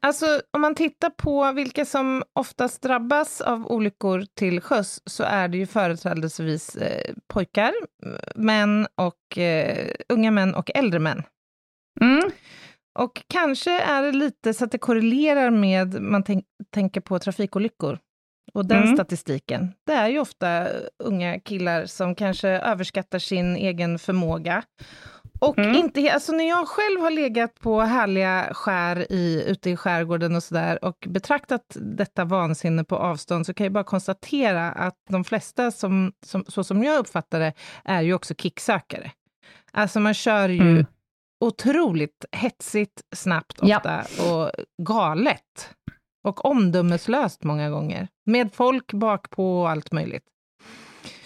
Alltså, 0.01 0.41
om 0.51 0.61
man 0.61 0.75
tittar 0.75 1.09
på 1.09 1.51
vilka 1.51 1.85
som 1.85 2.23
oftast 2.33 2.81
drabbas 2.81 3.41
av 3.41 3.71
olyckor 3.71 4.25
till 4.35 4.61
sjöss, 4.61 5.01
så 5.05 5.23
är 5.23 5.47
det 5.47 5.57
ju 5.57 5.65
företrädesvis 5.65 6.75
eh, 6.75 7.13
pojkar, 7.27 7.73
män 8.35 8.87
och 8.95 9.37
eh, 9.37 9.91
unga 10.09 10.31
män 10.31 10.55
och 10.55 10.71
äldre 10.75 10.99
män. 10.99 11.23
Mm. 12.01 12.31
Och 12.99 13.23
kanske 13.27 13.81
är 13.81 14.03
det 14.03 14.11
lite 14.11 14.53
så 14.53 14.65
att 14.65 14.71
det 14.71 14.77
korrelerar 14.77 15.49
med, 15.49 16.01
man 16.01 16.23
tänk, 16.23 16.45
tänker 16.73 17.01
på 17.01 17.19
trafikolyckor 17.19 17.99
och 18.53 18.65
den 18.65 18.83
Mm. 18.83 18.95
statistiken. 18.95 19.73
Det 19.85 19.93
är 19.93 20.07
ju 20.07 20.19
ofta 20.19 20.67
unga 21.03 21.39
killar 21.39 21.85
som 21.85 22.15
kanske 22.15 22.49
överskattar 22.49 23.19
sin 23.19 23.55
egen 23.55 23.99
förmåga. 23.99 24.63
Och 25.39 25.57
Mm. 25.57 25.75
inte, 25.75 26.11
alltså 26.13 26.31
när 26.31 26.47
jag 26.49 26.67
själv 26.67 27.01
har 27.01 27.11
legat 27.11 27.59
på 27.59 27.81
härliga 27.81 28.49
skär 28.53 29.11
i, 29.11 29.43
ute 29.47 29.69
i 29.69 29.75
skärgården 29.75 30.35
och 30.35 30.43
sådär 30.43 30.85
och 30.85 30.97
betraktat 31.07 31.61
detta 31.75 32.25
vansinne 32.25 32.83
på 32.83 32.95
avstånd 32.95 33.45
så 33.45 33.53
kan 33.53 33.63
jag 33.63 33.73
bara 33.73 33.83
konstatera 33.83 34.71
att 34.71 34.95
de 35.09 35.23
flesta, 35.23 35.71
som, 35.71 36.13
som, 36.25 36.45
så 36.47 36.63
som 36.63 36.83
jag 36.83 36.99
uppfattar 36.99 37.39
det, 37.39 37.53
är 37.85 38.01
ju 38.01 38.13
också 38.13 38.33
kicksökare. 38.35 39.11
Alltså 39.71 39.99
man 39.99 40.13
kör 40.13 40.49
ju 40.49 40.61
Mm. 40.61 40.85
otroligt 41.45 42.25
hetsigt, 42.31 43.01
snabbt 43.15 43.59
Ja. 43.61 43.77
ofta 43.77 44.01
och 44.23 44.51
galet. 44.81 45.69
Och 46.27 46.45
omdömeslöst 46.45 47.43
många 47.43 47.69
gånger. 47.69 48.07
Med 48.25 48.53
folk 48.53 48.93
bakpå 48.93 49.61
och 49.61 49.69
allt 49.69 49.91
möjligt. 49.91 50.23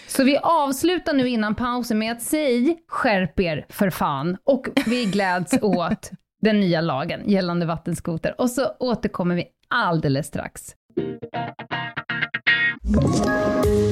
Så 0.08 0.24
vi 0.24 0.38
avslutar 0.38 1.14
nu 1.14 1.30
innan 1.30 1.56
pausen 1.56 2.00
med 2.00 2.12
att 2.12 2.22
säga 2.22 2.76
skärp 2.88 3.40
er 3.40 3.66
för 3.70 3.90
fan 3.90 4.38
och 4.44 4.68
vi 4.86 5.06
gläds 5.06 5.54
åt 5.62 6.12
den 6.42 6.60
nya 6.60 6.82
lagen 6.82 7.30
gällande 7.30 7.66
vattenskoter 7.66 8.36
och 8.42 8.50
så 8.50 8.68
återkommer 8.80 9.36
vi 9.36 9.46
alldeles 9.70 10.28
strax. 10.28 10.62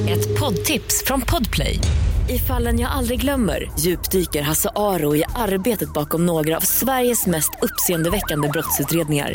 Ett 0.08 0.40
poddtips 0.40 1.04
från 1.06 1.20
Podplay. 1.20 1.78
I 2.28 2.38
fallen 2.38 2.78
jag 2.80 2.90
aldrig 2.90 3.20
glömmer 3.20 3.70
djupdyker 3.78 4.42
Hasse 4.42 4.70
Aro 4.76 5.16
i 5.16 5.24
arbetet 5.36 5.92
bakom 5.92 6.26
några 6.26 6.56
av 6.56 6.60
Sveriges 6.60 7.26
mest 7.26 7.50
uppseendeväckande 7.62 8.48
brottsutredningar. 8.48 9.34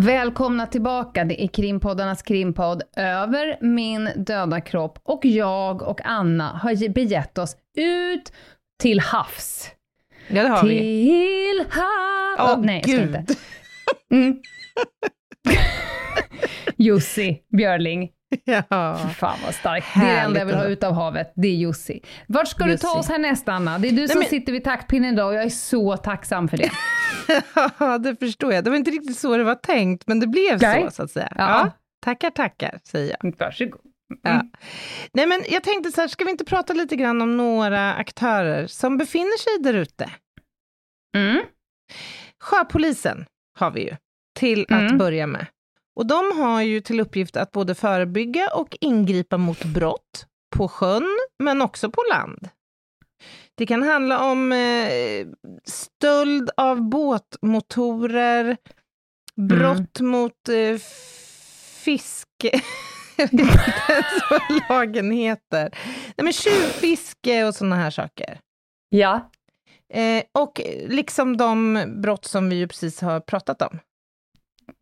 Välkomna 0.00 0.66
tillbaka, 0.66 1.24
det 1.24 1.42
är 1.44 1.48
krimpoddarnas 1.48 2.22
krimpodd 2.22 2.82
Över 2.96 3.58
min 3.60 4.10
döda 4.16 4.60
kropp 4.60 4.98
och 5.02 5.24
jag 5.24 5.82
och 5.82 6.00
Anna 6.04 6.48
har 6.62 6.70
ge- 6.72 6.88
begett 6.88 7.38
oss 7.38 7.56
ut 7.78 8.32
till 8.82 9.00
havs. 9.00 9.70
Ja, 10.28 10.42
det 10.42 10.48
har 10.48 10.62
vi. 10.64 10.78
Till 10.78 11.66
havs... 11.70 12.38
Åh, 12.38 12.54
Oh, 12.54 12.64
nej, 12.64 12.82
jag 12.86 12.96
ska 13.08 13.18
inte. 13.18 13.34
Mm. 14.12 14.36
Jussi 16.76 17.38
Björling. 17.56 18.10
Ja. 18.44 18.96
Fan 19.16 19.38
vad 19.44 19.54
starkt. 19.54 19.86
Det 19.94 20.00
är 20.00 20.14
det 20.14 20.20
enda 20.20 20.38
jag 20.38 20.46
vill 20.46 20.54
ha 20.56 20.64
ut 20.64 20.84
av 20.84 20.92
havet, 20.94 21.32
det 21.36 21.48
är 21.48 21.54
Jussi. 21.54 22.00
Vart 22.26 22.48
ska 22.48 22.64
du 22.64 22.76
ta 22.76 22.88
Jussi. 22.88 22.98
oss 23.00 23.08
härnäst 23.08 23.48
Anna? 23.48 23.78
Det 23.78 23.88
är 23.88 23.92
du 23.92 24.08
som 24.08 24.18
men- 24.18 24.28
sitter 24.28 24.52
vid 24.52 24.64
taktpinnen 24.64 25.14
idag 25.14 25.28
och 25.28 25.34
jag 25.34 25.44
är 25.44 25.48
så 25.48 25.96
tacksam 25.96 26.48
för 26.48 26.56
det. 26.56 26.70
Ja, 27.78 27.98
det 27.98 28.16
förstår 28.16 28.52
jag. 28.52 28.64
Det 28.64 28.70
var 28.70 28.76
inte 28.76 28.90
riktigt 28.90 29.18
så 29.18 29.36
det 29.36 29.44
var 29.44 29.54
tänkt, 29.54 30.06
men 30.06 30.20
det 30.20 30.26
blev 30.26 30.58
Nej. 30.62 30.84
så, 30.84 30.90
så 30.90 31.02
att 31.02 31.10
säga. 31.10 31.32
Ja. 31.36 31.44
Ja. 31.48 31.70
Tackar, 32.04 32.30
tackar, 32.30 32.80
säger 32.84 33.16
jag. 33.20 33.34
Varsågod. 33.38 33.80
Ja. 34.22 34.42
Nej, 35.12 35.26
men 35.26 35.42
jag 35.48 35.64
tänkte 35.64 35.92
så 35.92 36.00
här, 36.00 36.08
ska 36.08 36.24
vi 36.24 36.30
inte 36.30 36.44
prata 36.44 36.72
lite 36.72 36.96
grann 36.96 37.22
om 37.22 37.36
några 37.36 37.94
aktörer 37.94 38.66
som 38.66 38.96
befinner 38.98 39.38
sig 39.38 39.62
där 39.72 39.74
ute? 39.78 40.10
Mm. 41.16 41.42
Sjöpolisen 42.40 43.26
har 43.58 43.70
vi 43.70 43.80
ju, 43.84 43.96
till 44.38 44.62
att 44.62 44.70
Mm. 44.80 44.98
börja 44.98 45.26
med. 45.26 45.46
Och 45.96 46.06
de 46.06 46.38
har 46.40 46.62
ju 46.62 46.80
till 46.80 47.00
uppgift 47.00 47.36
att 47.36 47.52
både 47.52 47.74
förebygga 47.74 48.48
och 48.54 48.76
ingripa 48.80 49.36
mot 49.38 49.64
brott 49.64 50.26
på 50.56 50.68
sjön, 50.68 51.18
men 51.38 51.62
också 51.62 51.90
på 51.90 52.02
land. 52.10 52.48
Det 53.54 53.66
kan 53.66 53.82
handla 53.82 54.30
om 54.30 54.52
eh, 54.52 55.26
stöld 55.64 56.50
av 56.56 56.82
båtmotorer, 56.82 58.56
brott 59.36 60.00
mot 60.00 60.48
eh, 60.48 60.78
fiske... 61.84 62.60
Jag 63.16 63.24
vet 63.24 63.32
inte 63.32 63.82
ens 63.88 64.06
vad 64.30 64.40
lagen 64.68 65.10
heter. 65.10 65.70
Nej, 66.16 66.24
men 66.24 66.32
tjuvfiske 66.32 67.44
och 67.44 67.54
sådana 67.54 67.76
här 67.76 67.90
saker. 67.90 68.40
Ja. 68.88 69.30
Eh, 69.94 70.24
och 70.34 70.60
liksom 70.86 71.36
de 71.36 71.84
brott 72.02 72.24
som 72.24 72.48
vi 72.48 72.56
ju 72.56 72.68
precis 72.68 73.00
har 73.00 73.20
pratat 73.20 73.62
om. 73.62 73.78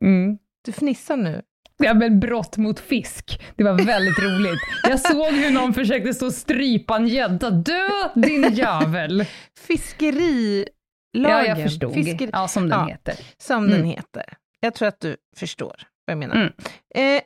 Mm. 0.04 0.38
Du 0.64 0.72
fnissar 0.72 1.16
nu. 1.16 1.42
Ja, 1.78 1.94
men 1.94 2.20
brott 2.20 2.56
mot 2.56 2.80
fisk. 2.80 3.40
Det 3.56 3.64
var 3.64 3.72
väldigt 3.72 4.18
roligt. 4.18 4.60
Jag 4.82 5.00
såg 5.00 5.32
hur 5.32 5.50
någon 5.50 5.74
försökte 5.74 6.14
stå 6.14 6.26
och 6.26 6.32
strypa 6.34 6.96
en 6.96 7.06
gädda. 7.08 7.50
Dö 7.50 7.88
din 8.14 8.52
jävel! 8.54 9.24
Fiskerilagen. 9.66 10.66
Ja, 11.12 11.44
jag 11.46 11.62
förstod. 11.62 11.94
Fisker- 11.94 12.30
Ja, 12.32 12.48
som 12.48 12.68
den 12.68 12.78
Ja. 12.80 12.86
heter. 12.86 13.14
Som 13.38 13.64
Mm. 13.64 13.70
den 13.76 13.84
heter. 13.86 14.24
Jag 14.60 14.74
tror 14.74 14.88
att 14.88 15.00
du 15.00 15.16
förstår 15.36 15.76
vad 16.06 16.12
jag 16.12 16.18
menar. 16.18 16.34
Mm. 16.34 17.16
Eh, 17.16 17.22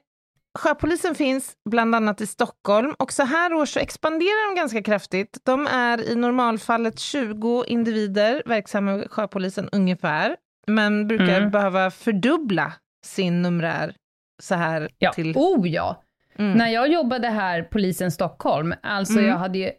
Sjöpolisen 0.59 1.15
finns 1.15 1.53
bland 1.71 1.95
annat 1.95 2.21
i 2.21 2.27
Stockholm 2.27 2.95
och 2.99 3.13
så 3.13 3.23
här 3.23 3.53
år 3.55 3.67
så 3.67 3.81
expanderar 3.81 4.51
de 4.55 4.61
ganska 4.61 4.83
kraftigt. 4.83 5.39
De 5.45 5.67
är 5.67 6.09
i 6.11 6.17
normalfallet 6.17 6.99
20 6.99 7.65
individer 7.65 8.43
verksamma 8.47 8.95
i 9.05 9.09
Sjöpolisen 9.09 9.69
ungefär, 9.73 10.37
men 10.67 11.09
brukar 11.09 11.39
Mm. 11.39 11.51
behöva 11.51 11.91
fördubbla 11.91 12.73
sin 13.07 13.43
numerär 13.43 13.95
så 14.41 14.55
här 14.55 14.89
Ja. 14.99 15.13
till... 15.13 15.33
Oh 15.37 15.69
ja! 15.69 16.03
Mm. 16.39 16.59
När 16.59 16.69
jag 16.69 16.89
jobbade 16.93 17.29
här, 17.29 17.63
polisen 17.63 18.11
Stockholm, 18.11 18.75
alltså 18.83 19.13
Mm. 19.19 19.27
jag 19.31 19.37
hade 19.37 19.59
ju 19.59 19.71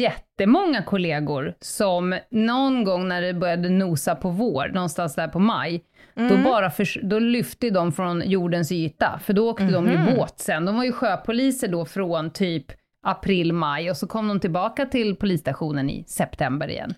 jättemånga 0.00 0.82
kollegor 0.82 1.54
som 1.60 2.18
någon 2.30 2.84
gång 2.84 3.08
när 3.08 3.22
det 3.22 3.34
började 3.34 3.68
nosa 3.68 4.14
på 4.14 4.30
vår, 4.30 4.68
någonstans 4.74 5.14
där 5.14 5.28
på 5.28 5.38
maj, 5.38 5.84
då, 6.14 6.22
Mm. 6.22 6.42
bara 6.44 6.70
förs- 6.70 6.98
då 7.02 7.18
lyfte 7.18 7.70
de 7.70 7.92
från 7.92 8.22
jordens 8.26 8.72
yta, 8.72 9.20
för 9.24 9.32
då 9.32 9.50
åkte 9.50 9.64
de 9.64 9.84
Mhm. 9.84 10.08
ju 10.08 10.16
båt 10.16 10.38
sen. 10.40 10.64
De 10.64 10.76
var 10.76 10.84
ju 10.84 10.92
sjöpoliser 10.92 11.68
då 11.68 11.84
från 11.84 12.30
typ 12.30 12.66
april, 13.02 13.52
maj 13.52 13.90
och 13.90 13.96
så 13.96 14.06
kom 14.06 14.28
de 14.28 14.40
tillbaka 14.40 14.86
till 14.86 15.16
polisstationen 15.16 15.90
i 15.90 16.04
september 16.04 16.68
igen. 16.68 16.94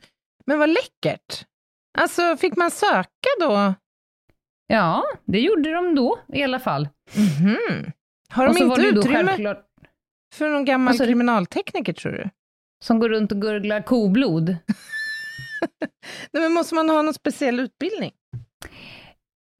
Men 0.46 0.58
vad 0.58 0.68
läckert! 0.68 1.44
Alltså, 1.98 2.36
fick 2.36 2.56
man 2.56 2.70
söka 2.70 3.28
då? 3.40 3.74
Ja, 4.66 5.04
det 5.24 5.40
gjorde 5.40 5.72
de 5.72 5.94
då 5.94 6.18
i 6.32 6.42
alla 6.42 6.60
fall. 6.60 6.88
Mhm. 7.16 7.92
Har 8.30 8.46
och 8.48 8.54
de 8.54 8.62
inte 8.62 8.80
utrymme 8.80 9.26
självklart 9.26 9.66
för 10.34 10.48
någon 10.48 10.64
gammal 10.64 10.96
du? 10.96 11.06
kriminaltekniker, 11.06 11.92
tror 11.92 12.12
du? 12.12 12.30
som 12.82 13.00
går 13.00 13.08
runt 13.08 13.32
och 13.32 13.40
gurglar 13.40 13.80
koblod. 13.80 14.48
Nej, 16.32 16.42
men 16.42 16.52
måste 16.52 16.74
man 16.74 16.90
ha 16.90 17.02
någon 17.02 17.14
speciell 17.14 17.60
utbildning? 17.60 18.12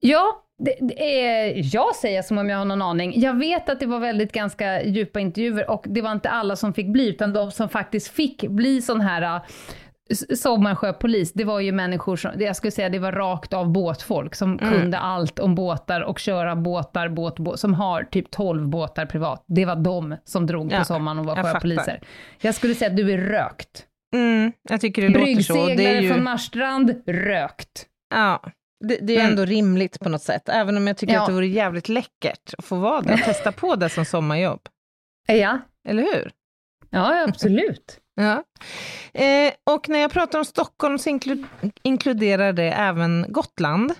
Ja, 0.00 0.44
det, 0.58 0.76
det 0.80 1.24
är, 1.24 1.74
jag 1.74 1.96
säger 1.96 2.22
som 2.22 2.38
om 2.38 2.48
jag 2.48 2.58
har 2.58 2.64
någon 2.64 2.82
aning. 2.82 3.20
Jag 3.20 3.38
vet 3.38 3.68
att 3.68 3.80
det 3.80 3.86
var 3.86 3.98
väldigt 3.98 4.32
ganska 4.32 4.82
djupa 4.82 5.20
intervjuer 5.20 5.70
och 5.70 5.84
det 5.88 6.02
var 6.02 6.12
inte 6.12 6.30
alla 6.30 6.56
som 6.56 6.74
fick 6.74 6.86
bli, 6.86 7.08
utan 7.08 7.32
de 7.32 7.50
som 7.50 7.68
faktiskt 7.68 8.08
fick 8.08 8.42
bli 8.42 8.82
sån 8.82 9.00
här 9.00 9.40
sommarsjöpolis, 10.14 11.32
det 11.32 11.44
var 11.44 11.60
ju 11.60 11.72
människor 11.72 12.16
som, 12.16 12.30
jag 12.38 12.56
skulle 12.56 12.70
säga 12.70 12.88
det 12.88 12.98
var 12.98 13.12
rakt 13.12 13.52
av 13.52 13.70
båtfolk 13.72 14.34
som 14.34 14.58
Mm. 14.58 14.72
kunde 14.72 14.98
allt 14.98 15.38
om 15.38 15.54
båtar 15.54 16.00
och 16.00 16.18
köra 16.18 16.56
båtar, 16.56 17.08
båt, 17.08 17.38
båt, 17.38 17.60
som 17.60 17.74
har 17.74 18.02
typ 18.04 18.30
12 18.30 18.68
båtar 18.68 19.06
privat. 19.06 19.44
Det 19.48 19.64
var 19.64 19.76
de 19.76 20.16
som 20.24 20.46
drog 20.46 20.72
Ja, 20.72 20.78
på 20.78 20.84
sommaren 20.84 21.18
och 21.18 21.24
var 21.26 21.36
jag 21.36 21.46
sjöpoliser. 21.52 21.82
fattar. 21.84 22.00
Jag 22.40 22.54
skulle 22.54 22.74
säga 22.74 22.90
att 22.90 22.96
du 22.96 23.12
är 23.12 23.18
rökt. 23.18 23.86
Mm, 24.14 24.52
jag 24.70 24.80
tycker 24.80 25.02
det 25.02 25.08
låter 25.08 25.42
så. 25.42 25.66
Det 25.66 25.86
är 25.86 26.00
ju, 26.00 26.08
från 26.12 26.24
Marstrand, 26.24 27.02
rökt. 27.06 27.86
ja, 28.14 28.42
det, 28.88 28.98
det 29.02 29.12
är 29.16 29.18
Mm. 29.20 29.30
ändå 29.30 29.44
rimligt 29.44 30.00
på 30.00 30.08
något 30.08 30.22
sätt, 30.22 30.48
även 30.48 30.76
om 30.76 30.86
jag 30.86 30.96
tycker 30.96 31.14
Ja. 31.14 31.20
att 31.20 31.26
det 31.26 31.32
vore 31.32 31.46
jävligt 31.46 31.88
läckert 31.88 32.54
att 32.58 32.64
få 32.64 32.76
vara 32.76 32.98
och 32.98 33.18
testa 33.24 33.52
på 33.52 33.76
det 33.76 33.88
som 33.88 34.04
sommarjobb. 34.04 34.60
Ja, 35.26 35.58
Eller 35.88 36.02
hur? 36.02 36.30
ja 36.90 37.24
absolut. 37.28 37.98
Ja. 38.14 38.44
Eh, 39.20 39.52
och 39.70 39.88
när 39.88 39.98
jag 39.98 40.10
pratar 40.12 40.38
om 40.38 40.44
Stockholm 40.44 40.98
så 40.98 41.10
inklu- 41.10 41.46
inkluderar 41.82 42.52
det 42.52 42.70
även 42.72 43.26
Gotland. 43.28 43.92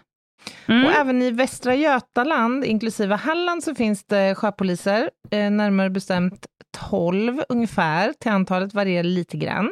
Mm. 0.68 0.85
Och 0.87 0.92
även 0.92 1.22
i 1.22 1.31
Västra 1.31 1.75
Götaland, 1.75 2.64
inklusive 2.64 3.14
Halland, 3.14 3.64
så 3.64 3.75
finns 3.75 4.05
det 4.05 4.35
sjöpoliser, 4.35 5.11
eh, 5.31 5.51
närmare 5.51 5.90
bestämt 5.90 6.46
12 6.90 7.42
ungefär, 7.48 8.12
till 8.12 8.31
antalet 8.33 8.75
varierar 8.75 9.03
lite 9.05 9.37
grann. 9.37 9.70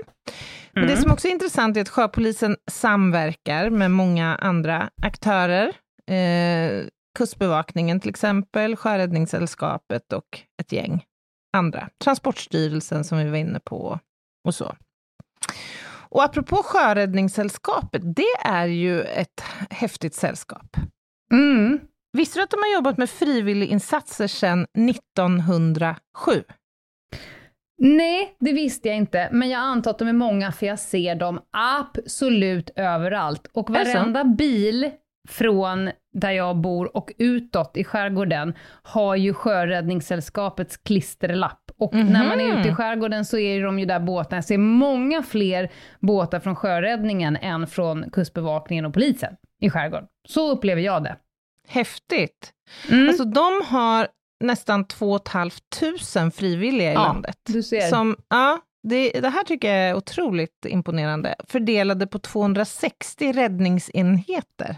Men 0.73 0.83
det 0.87 0.93
Mm. 0.93 1.03
som 1.03 1.11
också 1.13 1.29
är 1.29 1.33
intressant 1.33 1.77
är 1.77 1.81
att 1.81 1.89
sjöpolisen 1.89 2.57
samverkar 2.71 3.71
med 3.71 3.91
många 3.91 4.37
andra 4.37 4.91
aktörer. 5.03 5.73
Eh, 6.11 6.85
Kustbevakningen 7.19 8.01
till 8.01 8.11
exempel, 8.11 8.77
Sjöräddningssällskapet 8.77 10.13
och 10.13 10.41
ett 10.63 10.73
gäng 10.73 11.05
andra. 11.57 11.89
Transportstyrelsen 12.05 13.05
som 13.05 13.19
vi 13.19 13.25
var 13.31 13.37
inne 13.37 13.61
på 13.65 13.99
och 14.45 14.55
så. 14.55 14.77
Och 16.11 16.25
apropå 16.25 16.57
Sjöräddningssällskapet, 16.57 18.03
det 18.17 18.35
är 18.45 18.67
ju 18.67 19.03
ett 19.03 19.45
häftigt 19.71 20.15
sällskap. 20.15 20.77
Mm. 21.33 21.81
Visste 22.13 22.39
du 22.39 22.43
att 22.43 22.51
de 22.51 22.57
har 22.57 22.75
jobbat 22.75 22.99
med 22.99 23.11
frivilliginsatser 23.11 24.27
sedan 24.27 24.67
1907? 24.91 26.43
Nej, 27.83 28.37
det 28.41 28.53
visste 28.53 28.89
jag 28.89 28.97
inte, 28.97 29.29
men 29.33 29.49
jag 29.49 29.61
antar 29.61 29.91
att 29.91 29.99
de 29.99 30.09
är 30.09 30.13
många 30.13 30.53
för 30.53 30.67
jag 30.67 30.79
ser 30.79 31.15
dem 31.15 31.41
absolut 31.51 32.71
överallt. 32.77 33.47
Och 33.53 33.71
varenda 33.71 34.25
bil 34.25 34.91
från 35.29 35.91
där 36.13 36.31
jag 36.31 36.57
bor 36.57 36.97
och 36.97 37.13
utåt 37.19 37.77
i 37.77 37.85
skärgården 37.85 38.55
har 38.83 39.17
ju 39.17 39.35
Sjöräddningssällskapets 39.35 40.77
klisterlapp. 40.77 41.60
Och 41.81 41.95
när 41.95 42.29
man 42.29 42.41
är 42.41 42.49
Mhm. 42.49 42.59
ute 42.61 42.69
i 42.69 42.75
skärgården 42.75 43.25
så 43.25 43.39
är 43.39 43.63
de 43.63 43.79
ju 43.79 43.87
där 43.87 44.01
båtarna. 44.01 44.37
Jag 44.37 44.45
ser 44.45 44.59
många 44.59 45.23
fler 45.23 45.69
båtar 46.01 46.41
från 46.41 46.57
sjöräddningen 46.57 47.37
än 47.37 47.67
från 47.67 48.11
Kustbevakningen 48.11 48.85
och 48.87 48.95
polisen 48.95 49.35
i 49.61 49.71
skärgården. 49.71 50.07
Så 50.29 50.51
upplever 50.51 50.83
jag 50.83 51.03
det. 51.05 51.17
Häftigt! 51.69 52.53
Mm. 52.91 53.09
Alltså 53.09 53.25
de 53.25 53.63
har 53.67 54.09
nästan 54.45 54.85
2 54.85 55.19
500 55.33 56.31
frivilliga 56.31 56.91
i 56.91 56.95
Ja, 56.95 57.03
landet. 57.03 57.37
du 57.49 57.63
ser. 57.63 57.81
Som, 57.81 58.17
ja, 58.29 58.59
det, 58.89 59.11
det 59.11 59.29
här 59.29 59.45
tycker 59.45 59.69
jag 59.75 59.89
är 59.91 59.95
otroligt 59.95 60.67
imponerande. 60.67 61.35
Fördelade 61.49 62.07
på 62.07 62.19
260 62.19 63.33
räddningsenheter. 63.33 64.77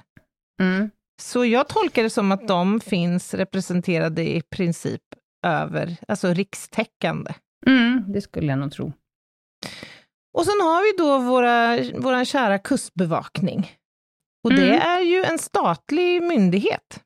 Mm. 0.61 0.91
Så 1.23 1.45
jag 1.45 1.69
tolkar 1.69 2.03
det 2.03 2.11
som 2.11 2.33
att 2.33 2.49
de 2.49 2.81
finns 2.81 3.35
representerade 3.35 4.23
i 4.37 4.43
princip 4.51 5.01
över, 5.43 5.97
alltså 6.09 6.33
rikstäckande. 6.35 7.35
Mm, 7.67 8.05
det 8.13 8.21
skulle 8.21 8.47
jag 8.47 8.59
nog 8.59 8.73
tro. 8.73 8.93
Och 10.35 10.45
sen 10.45 10.61
har 10.61 10.83
vi 10.83 10.93
då 11.05 11.19
våra, 11.19 11.79
våra 12.03 12.25
kära 12.25 12.59
kustbevakning. 12.59 13.71
Och 14.45 14.55
det 14.55 14.69
Mm. 14.69 14.81
är 14.89 15.01
ju 15.01 15.25
en 15.25 15.39
statlig 15.39 16.23
myndighet 16.23 17.01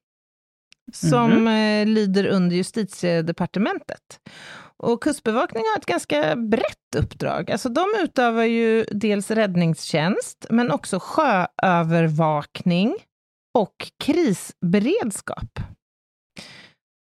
som 0.93 1.49
eh, 1.49 1.87
lyder 1.87 2.27
under 2.27 2.57
justitiedepartementet. 2.57 4.21
Och 4.79 5.03
Kustbevakningen 5.03 5.67
har 5.75 5.79
ett 5.81 5.87
ganska 5.87 6.37
brett 6.37 6.95
uppdrag. 6.97 7.51
Alltså 7.51 7.69
de 7.69 7.85
utövar 8.03 8.43
ju 8.45 8.85
dels 8.85 9.31
räddningstjänst, 9.31 10.47
men 10.51 10.71
också 10.71 10.99
sjöövervakning 11.03 12.97
och 13.55 13.91
krisberedskap. 14.05 15.61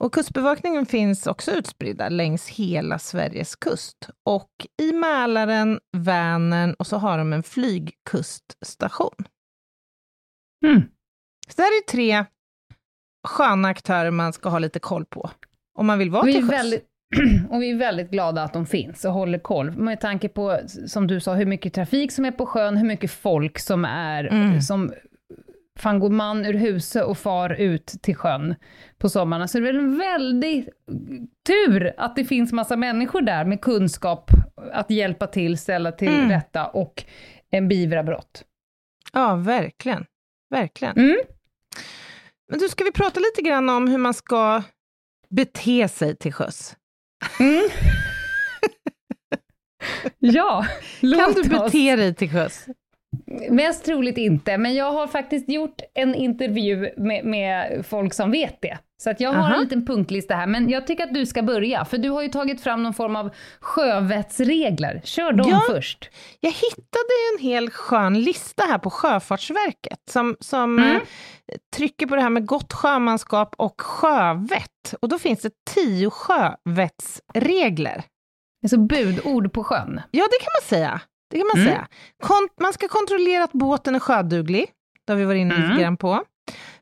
Och 0.02 0.14
Kustbevakningen 0.14 0.86
finns 0.86 1.28
också 1.28 1.52
utspridda 1.52 2.10
längs 2.10 2.50
hela 2.50 3.00
Sveriges 3.00 3.56
kust. 3.56 4.10
Och 4.26 4.50
i 4.82 4.92
Mälaren, 4.94 5.80
Vänern 5.98 6.74
och 6.74 6.88
så 6.88 6.98
har 6.98 7.18
de 7.18 7.34
en 7.34 7.44
flygkuststation. 7.44 9.16
Mm. 10.66 10.82
Så 11.48 11.54
det 11.56 11.62
här 11.62 11.70
är 11.70 11.92
tre 11.92 12.26
sköna 13.28 13.68
aktörer 13.68 14.12
man 14.12 14.34
ska 14.34 14.50
ha 14.50 14.60
lite 14.60 14.80
koll 14.80 15.06
på. 15.06 15.30
Om 15.78 15.86
man 15.86 16.00
vill 16.00 16.10
vara 16.12 16.24
Vi 16.26 16.34
till 16.34 16.42
sjöss. 16.42 16.52
väldigt, 16.52 16.86
och 17.50 17.62
vi 17.62 17.72
är 17.72 17.76
väldigt 17.78 18.12
glada 18.12 18.44
att 18.44 18.54
de 18.54 18.66
finns 18.66 19.06
och 19.06 19.14
håller 19.14 19.40
koll. 19.40 19.72
Med 19.72 20.02
tanke 20.02 20.30
på, 20.30 20.60
som 20.88 21.08
du 21.08 21.20
sa, 21.20 21.34
hur 21.34 21.46
mycket 21.46 21.74
trafik 21.74 22.12
som 22.12 22.26
är 22.26 22.32
på 22.32 22.46
sjön, 22.46 22.78
hur 22.78 22.88
mycket 22.88 23.12
folk 23.12 23.60
som 23.60 23.86
är, 23.86 24.24
Mm. 24.24 24.62
som 24.62 24.94
fan 25.82 26.00
går 26.00 26.10
man 26.10 26.46
ur 26.46 26.54
huset 26.54 27.04
och 27.04 27.18
far 27.18 27.50
ut 27.54 27.86
till 28.02 28.16
sjön 28.16 28.56
på 28.98 29.10
sommarna. 29.10 29.48
Så 29.48 29.60
det 29.60 29.64
är 29.70 29.74
väl 29.74 29.80
en 29.84 29.98
väldig 29.98 30.70
tur 31.48 31.94
att 31.98 32.16
det 32.16 32.26
finns 32.26 32.52
massa 32.54 32.76
människor 32.76 33.22
där 33.22 33.46
med 33.46 33.62
kunskap 33.62 34.32
att 34.74 34.90
hjälpa 34.92 35.28
till, 35.28 35.58
ställa 35.58 35.92
till 35.92 36.08
Mm. 36.08 36.30
rätta 36.30 36.68
och 36.68 37.04
en 37.52 37.68
beivra 37.68 38.04
brott. 38.04 38.44
Ja, 39.14 39.36
verkligen. 39.36 40.06
Verkligen. 40.50 40.98
Mm. 40.98 41.18
Men 42.50 42.60
du, 42.60 42.70
ska 42.70 42.84
vi 42.84 42.92
prata 42.92 43.20
lite 43.20 43.42
grann 43.50 43.70
om 43.70 43.88
hur 43.88 43.98
man 43.98 44.14
ska 44.14 44.64
bete 45.30 45.88
sig 45.88 46.16
till 46.16 46.34
sjöss? 46.34 46.76
Mm. 47.40 47.62
ja, 50.20 50.66
låt 51.00 51.20
Kan 51.20 51.34
du 51.34 51.42
oss. 51.42 51.48
bete 51.72 51.96
dig 51.96 52.16
till 52.16 52.32
sjöss? 52.32 52.66
Mest 53.50 53.86
troligt 53.86 54.18
inte, 54.18 54.58
men 54.58 54.74
jag 54.76 54.92
har 54.92 55.08
faktiskt 55.08 55.50
gjort 55.50 55.82
en 55.94 56.16
intervju 56.16 56.90
med, 56.98 57.26
med 57.26 57.86
folk 57.86 58.14
som 58.14 58.32
vet 58.32 58.62
det. 58.62 58.78
Så 59.04 59.10
att 59.10 59.20
jag 59.20 59.34
har 59.34 59.40
Aha. 59.44 59.54
en 59.56 59.62
liten 59.62 59.86
punktlista 59.86 60.36
här, 60.36 60.48
men 60.48 60.70
jag 60.70 60.88
tycker 60.88 61.04
att 61.04 61.14
du 61.14 61.26
ska 61.26 61.44
börja, 61.44 61.86
för 61.86 61.98
du 61.98 62.10
har 62.10 62.22
ju 62.22 62.28
tagit 62.28 62.62
fram 62.62 62.84
någon 62.84 62.94
form 62.94 63.16
av 63.16 63.30
sjövettsregler. 63.60 65.02
Kör 65.04 65.34
dem 65.34 65.50
Ja. 65.50 65.62
först. 65.68 66.10
Jag 66.40 66.52
hittade 66.52 67.14
en 67.38 67.44
hel 67.44 67.70
skön 67.70 68.22
lista 68.22 68.64
här 68.64 68.78
på 68.78 68.90
Sjöfartsverket 68.90 70.00
som, 70.10 70.36
som 70.40 70.80
Mm. 70.80 70.96
eh, 70.96 71.02
trycker 71.76 72.06
på 72.08 72.16
det 72.16 72.22
här 72.22 72.30
med 72.30 72.46
gott 72.46 72.74
sjömanskap 72.74 73.56
och 73.58 73.82
sjövett. 73.82 74.94
Och 75.02 75.10
då 75.10 75.20
finns 75.20 75.42
det 75.42 75.52
tio 75.74 76.10
sjövettsregler. 76.10 78.04
Alltså 78.64 78.78
budord 78.78 79.54
på 79.54 79.64
sjön. 79.64 80.02
Ja, 80.12 80.24
det 80.24 80.44
kan 80.44 80.52
man 80.62 80.70
säga. 80.70 81.02
Det 81.32 81.38
kan 81.38 81.48
man 81.56 81.62
Mm. 81.62 81.74
säga. 81.74 81.88
Kon- 82.24 82.50
man 82.62 82.74
ska 82.74 82.88
kontrollera 82.88 83.44
att 83.44 83.52
båten 83.54 83.96
är 83.96 84.00
sjöduglig. 84.00 84.66
Det 85.08 85.14
har 85.14 85.18
vi 85.18 85.26
varit 85.26 85.40
inne 85.40 85.56
Mm. 85.56 85.70
lite 85.70 85.82
grann 85.82 85.98
på. 85.98 86.24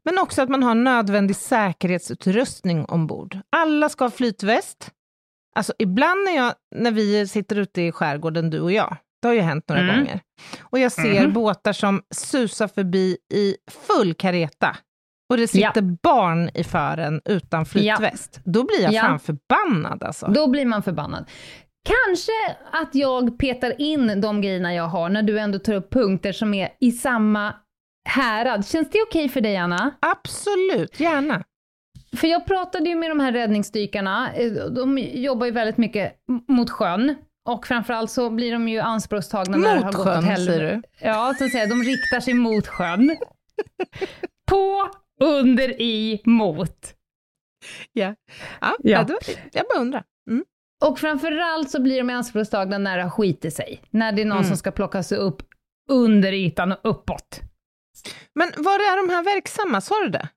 Men 0.04 0.18
också 0.20 0.42
att 0.42 0.50
man 0.50 0.64
har 0.64 0.76
nödvändig 0.76 1.36
säkerhetsutrustning 1.36 2.86
ombord. 2.86 3.38
Alla 3.56 3.90
ska 3.90 4.06
ha 4.06 4.12
flytväst. 4.12 4.92
Alltså 5.56 5.74
ibland 5.80 6.24
när, 6.26 6.36
jag, 6.36 6.54
när 6.76 6.92
vi 6.92 7.28
sitter 7.28 7.56
ute 7.56 7.82
i 7.82 7.92
skärgården, 7.92 8.50
du 8.50 8.60
och 8.60 8.72
jag, 8.72 8.98
det 9.22 9.28
har 9.28 9.36
ju 9.36 9.42
hänt 9.42 9.66
några 9.70 9.82
Mm. 9.82 9.96
gånger, 9.96 10.20
och 10.62 10.80
jag 10.80 10.92
ser 10.92 11.22
Mhm. 11.24 11.34
båtar 11.34 11.74
som 11.74 12.02
susar 12.16 12.68
förbi 12.68 13.18
i 13.34 13.56
full 13.72 14.14
kareta, 14.14 14.78
och 15.30 15.38
det 15.38 15.48
sitter 15.48 15.82
barn 16.04 16.50
i 16.54 16.64
fören 16.64 17.22
utan 17.26 17.66
flytväst, 17.66 18.40
då 18.46 18.64
blir 18.64 18.82
jag 18.84 18.94
Ja. 18.94 19.02
fan 19.02 19.20
förbannad 19.20 20.04
alltså. 20.04 20.28
Då 20.28 20.48
blir 20.48 20.66
man 20.66 20.84
förbannad. 20.84 21.26
Kanske 21.84 22.32
att 22.72 22.96
jag 22.96 23.38
petar 23.40 23.82
in 23.82 24.22
de 24.22 24.42
grejerna 24.42 24.74
jag 24.74 24.88
har, 24.88 25.10
när 25.10 25.24
du 25.24 25.40
ändå 25.40 25.60
tar 25.60 25.74
upp 25.74 25.90
punkter 25.94 26.32
som 26.32 26.54
är 26.54 26.70
i 26.80 26.92
samma 26.92 27.54
härad. 28.10 28.68
Känns 28.68 28.90
det 28.90 29.02
okej 29.08 29.30
för 29.30 29.42
dig, 29.42 29.58
Anna? 29.58 29.92
Absolut, 30.00 31.00
gärna. 31.00 31.44
För 32.18 32.28
jag 32.28 32.46
pratade 32.46 32.90
ju 32.90 32.96
med 32.96 33.12
de 33.12 33.20
här 33.20 33.32
räddningsdykarna, 33.32 34.34
eh, 34.34 34.52
de 34.52 34.98
jobbar 34.98 35.46
ju 35.46 35.52
väldigt 35.52 35.78
mycket 35.78 36.14
mot 36.48 36.70
sjön. 36.70 37.16
Och 37.50 37.68
framförallt 37.68 38.12
så 38.12 38.30
blir 38.30 38.52
de 38.52 38.68
ju 38.70 38.80
anspråkstagna 38.80 39.58
när 39.58 39.74
det 39.76 39.80
har 39.80 39.86
Mot 39.86 39.96
gått 39.96 40.08
åt 40.08 40.24
helvete. 40.24 40.60
du? 41.00 41.06
Ja, 41.08 41.34
så 41.38 41.46
att 41.46 41.52
säga, 41.52 41.66
de 41.68 41.84
riktar 41.84 42.20
sig 42.20 42.34
mot 42.34 42.68
sjön. 42.68 43.18
På, 44.52 44.90
under, 45.22 45.82
i, 45.82 46.22
mot. 46.26 46.94
Ja. 47.94 48.16
Ja, 48.62 48.76
Ja. 48.80 49.06
ja. 49.10 49.18
jag 49.52 49.66
bara 49.74 49.80
undrar. 49.80 50.04
Mm. 50.30 50.44
Och 50.86 51.00
framförallt 51.00 51.70
så 51.70 51.82
blir 51.82 51.98
de 51.98 52.10
anspråkstagna 52.10 52.78
när 52.78 52.98
det 52.98 53.10
skiter 53.10 53.50
sig. 53.50 53.82
När 53.90 54.12
det 54.12 54.22
är 54.22 54.26
någon 54.26 54.38
Mm. 54.38 54.48
som 54.48 54.58
ska 54.58 54.72
plockas 54.72 55.12
upp 55.12 55.42
under 55.92 56.34
ytan 56.34 56.72
och 56.72 56.80
uppåt. 56.84 57.40
Men 58.36 58.48
var 58.58 58.74
är 58.74 59.08
de 59.08 59.14
här 59.14 59.24
verksamma, 59.24 59.82
sa 59.82 59.96
du 60.04 60.10
det? 60.10 60.28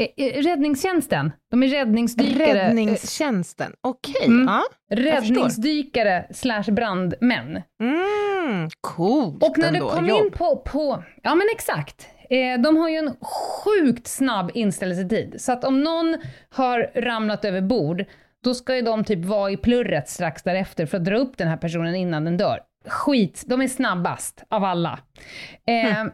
Eh, 0.00 0.26
eh, 0.26 0.42
Räddningstjänsten, 0.42 1.32
de 1.50 1.62
är 1.62 1.68
räddningsdykare. 1.68 2.54
Räddningstjänsten, 2.68 3.72
okej. 3.80 4.26
Mm. 4.26 4.46
Ja. 4.46 4.62
Räddningsdykare 4.96 6.26
slash 6.30 6.62
brandmän. 6.72 7.62
Mm, 7.82 8.68
coolt 8.80 9.42
Och 9.42 9.58
när 9.58 9.70
du 9.70 9.76
ändå. 9.78 9.90
kom 9.90 10.06
Jobb. 10.06 10.24
in 10.24 10.30
på, 10.32 10.56
på, 10.56 11.04
ja 11.22 11.34
men 11.34 11.46
exakt, 11.54 12.06
eh, 12.30 12.60
de 12.62 12.76
har 12.76 12.88
ju 12.88 12.96
en 12.96 13.16
sjukt 13.64 14.06
snabb 14.06 14.50
inställelsetid. 14.54 15.34
Så 15.38 15.52
att 15.52 15.64
om 15.64 15.80
någon 15.80 16.16
har 16.50 16.90
ramlat 16.94 17.44
över 17.44 17.60
bord, 17.60 18.04
då 18.44 18.54
ska 18.54 18.76
ju 18.76 18.82
de 18.82 19.04
typ 19.04 19.24
vara 19.24 19.50
i 19.50 19.56
plurret 19.56 20.08
strax 20.08 20.42
därefter 20.42 20.86
för 20.86 20.96
att 20.96 21.04
dra 21.04 21.16
upp 21.16 21.36
den 21.36 21.48
här 21.48 21.56
personen 21.56 21.94
innan 21.94 22.24
den 22.24 22.36
dör. 22.36 22.60
Skit, 22.86 23.44
de 23.46 23.60
är 23.62 23.68
snabbast 23.68 24.44
av 24.48 24.64
alla. 24.64 24.98
Eh, 25.68 26.04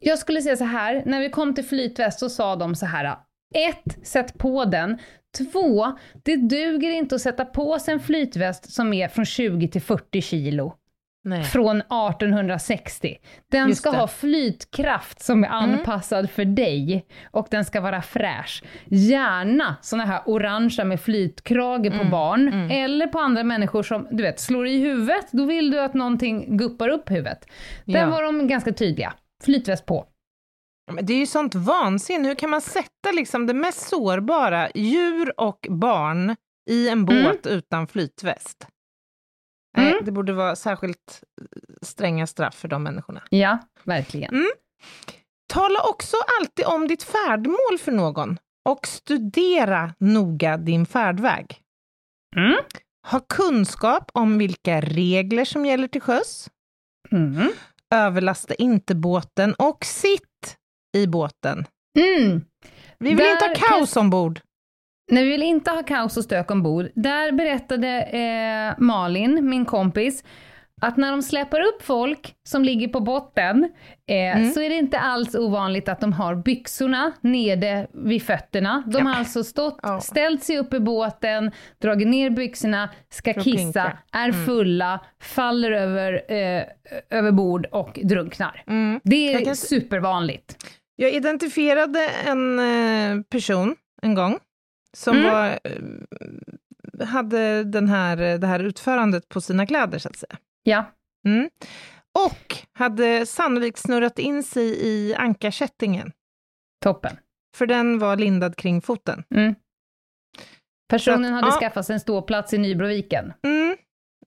Jag 0.00 0.18
skulle 0.18 0.42
säga 0.42 0.56
så 0.56 0.64
här, 0.64 1.02
när 1.06 1.20
vi 1.20 1.30
kom 1.30 1.54
till 1.54 1.64
flytväst 1.64 2.18
så 2.18 2.28
sa 2.28 2.56
de 2.56 2.74
så 2.74 2.86
här, 2.86 3.16
ett, 3.54 4.06
sätt 4.06 4.38
på 4.38 4.64
den. 4.64 4.98
Två, 5.38 5.98
det 6.24 6.36
duger 6.36 6.90
inte 6.90 7.14
att 7.14 7.20
sätta 7.20 7.44
på 7.44 7.78
sig 7.78 7.94
en 7.94 8.00
flytväst 8.00 8.72
som 8.72 8.92
är 8.92 9.08
från 9.08 9.24
20 9.24 9.68
till 9.68 9.82
40 9.82 10.22
kilo 10.22 10.74
Nej. 11.28 11.44
från 11.44 11.76
1860. 11.80 13.16
Den 13.50 13.68
Just 13.68 13.80
ska 13.80 13.90
det. 13.90 13.94
Mm. 13.96 14.00
ha 14.00 14.06
flytkraft 14.08 15.20
som 15.22 15.44
är 15.44 15.48
anpassad 15.48 16.30
för 16.30 16.44
dig 16.44 17.06
och 17.30 17.46
den 17.50 17.64
ska 17.64 17.80
vara 17.80 18.02
fräsch. 18.02 18.62
Gärna 18.86 19.76
såna 19.82 20.04
här 20.04 20.22
orangea 20.26 20.84
med 20.84 21.00
flytkrage 21.00 21.86
Mm. 21.86 21.98
på 21.98 22.04
barn 22.04 22.70
eller 22.70 23.06
på 23.06 23.18
andra 23.18 23.44
människor 23.44 23.82
som 23.82 24.06
du 24.10 24.22
vet 24.22 24.40
slår 24.40 24.66
i 24.66 24.78
huvudet, 24.78 25.26
då 25.32 25.44
vill 25.44 25.70
du 25.70 25.80
att 25.80 25.94
någonting 25.94 26.56
guppar 26.56 26.88
upp 26.88 27.10
huvudet. 27.10 27.46
Där 27.84 28.00
Ja. 28.00 28.10
var 28.10 28.22
de 28.22 28.48
ganska 28.48 28.72
tydliga. 28.72 29.12
Flytväst 29.44 29.86
på. 29.86 30.06
Men 30.92 31.06
det 31.06 31.12
är 31.12 31.18
ju 31.18 31.26
sånt 31.26 31.54
vansinne. 31.54 32.28
Hur 32.28 32.34
kan 32.34 32.50
man 32.50 32.60
sätta 32.60 33.10
liksom 33.12 33.46
det 33.46 33.54
mest 33.54 33.88
sårbara, 33.88 34.68
djur 34.74 35.40
och 35.40 35.66
barn, 35.70 36.36
i 36.70 36.88
en 36.88 37.04
båt 37.04 37.46
utan 37.46 37.86
flytväst? 37.86 38.66
Nej, 39.76 39.92
Mm. 39.92 40.04
det 40.04 40.12
borde 40.12 40.32
vara 40.32 40.56
särskilt 40.56 41.22
eh, 41.40 41.46
stränga 41.82 42.26
straff 42.26 42.54
för 42.54 42.68
de 42.68 42.82
människorna. 42.82 43.22
Ja, 43.30 43.58
verkligen. 43.84 44.34
Mm. 44.34 44.50
Tala 45.52 45.80
också 45.82 46.16
alltid 46.40 46.64
om 46.66 46.88
ditt 46.88 47.02
färdmål 47.02 47.78
för 47.80 47.92
någon 47.92 48.38
och 48.68 48.86
studera 48.86 49.94
noga 49.98 50.56
din 50.56 50.86
färdväg. 50.86 51.60
Mm. 52.36 52.56
Ha 53.10 53.20
kunskap 53.20 54.10
om 54.14 54.38
vilka 54.38 54.80
regler 54.80 55.44
som 55.44 55.66
gäller 55.66 55.88
till 55.88 56.00
sjöss. 56.00 56.50
Mm. 57.12 57.48
Överlasta 57.94 58.54
inte 58.54 58.94
båten 58.94 59.54
och 59.54 59.84
sitt 59.84 60.56
i 60.96 61.06
båten. 61.06 61.66
Mm. 61.98 62.40
Vi 62.98 63.08
vill 63.08 63.16
Där 63.16 63.32
inte 63.32 63.44
ha 63.44 63.68
kaos 63.68 63.96
ombord. 63.96 64.40
När 65.10 65.22
vi 65.24 65.28
vill 65.30 65.42
inte 65.42 65.70
ha 65.70 65.82
kaos 65.82 66.16
och 66.16 66.24
stök 66.24 66.50
ombord, 66.50 66.88
där 66.94 67.32
berättade 67.32 67.88
eh, 68.02 68.74
Malin, 68.84 69.48
min 69.50 69.64
kompis, 69.64 70.24
att 70.80 70.96
när 70.96 71.10
de 71.10 71.22
släpar 71.22 71.60
upp 71.60 71.82
folk 71.82 72.34
som 72.48 72.64
ligger 72.64 72.88
på 72.88 73.00
botten, 73.00 73.64
eh, 74.08 74.16
Mm. 74.38 74.50
så 74.50 74.60
är 74.60 74.68
det 74.68 74.74
inte 74.74 74.98
alls 74.98 75.34
ovanligt 75.34 75.88
att 75.88 76.00
de 76.00 76.12
har 76.12 76.34
byxorna 76.34 77.12
nere 77.20 77.86
vid 77.92 78.22
fötterna. 78.22 78.82
De 78.86 79.06
har 79.06 79.14
alltså 79.14 79.44
stått, 79.44 79.78
Ja. 79.82 80.00
ställt 80.00 80.44
sig 80.44 80.58
upp 80.58 80.74
i 80.74 80.80
båten, 80.80 81.50
dragit 81.78 82.08
ner 82.08 82.30
byxorna, 82.30 82.88
ska 83.10 83.34
För 83.34 83.40
kissa, 83.40 83.62
pinka. 83.62 83.98
är 84.12 84.32
fulla, 84.46 85.00
faller 85.22 85.70
över, 85.70 86.12
eh, 86.32 86.62
över 87.10 87.30
bord 87.32 87.66
och 87.66 87.98
drunknar. 88.02 88.62
Mm. 88.66 89.00
Det 89.04 89.34
är 89.34 89.44
kan- 89.44 89.56
supervanligt. 89.56 90.56
Jag 90.96 91.12
identifierade 91.12 92.08
en 92.26 92.58
eh, 92.58 93.22
person 93.30 93.76
en 94.02 94.14
gång 94.14 94.38
som 94.96 95.16
Mm. 95.16 95.32
var, 95.32 95.58
eh, 95.64 97.06
hade 97.06 97.64
den 97.64 97.88
här, 97.88 98.16
det 98.38 98.46
här 98.46 98.60
utförandet 98.60 99.28
på 99.28 99.40
sina 99.40 99.66
kläder, 99.66 99.98
så 99.98 100.08
att 100.08 100.16
säga. 100.16 100.36
Ja. 100.62 100.84
Mm. 101.26 101.50
Och 102.26 102.56
hade 102.72 103.26
sannolikt 103.26 103.78
snurrat 103.78 104.18
in 104.18 104.42
sig 104.42 104.86
i 104.86 105.14
ankarkättingen, 105.14 106.12
Toppen. 106.84 107.16
för 107.56 107.66
den 107.66 107.98
var 107.98 108.16
lindad 108.16 108.56
kring 108.56 108.82
foten. 108.82 109.24
Mm. 109.34 109.54
Personen 110.90 111.24
att- 111.34 111.40
hade 111.44 111.54
ja. 111.54 111.60
skaffat 111.60 111.86
sig 111.86 111.94
en 111.94 112.00
ståplats 112.00 112.52
i 112.52 112.58
Nybroviken. 112.58 113.32
Mm. 113.42 113.76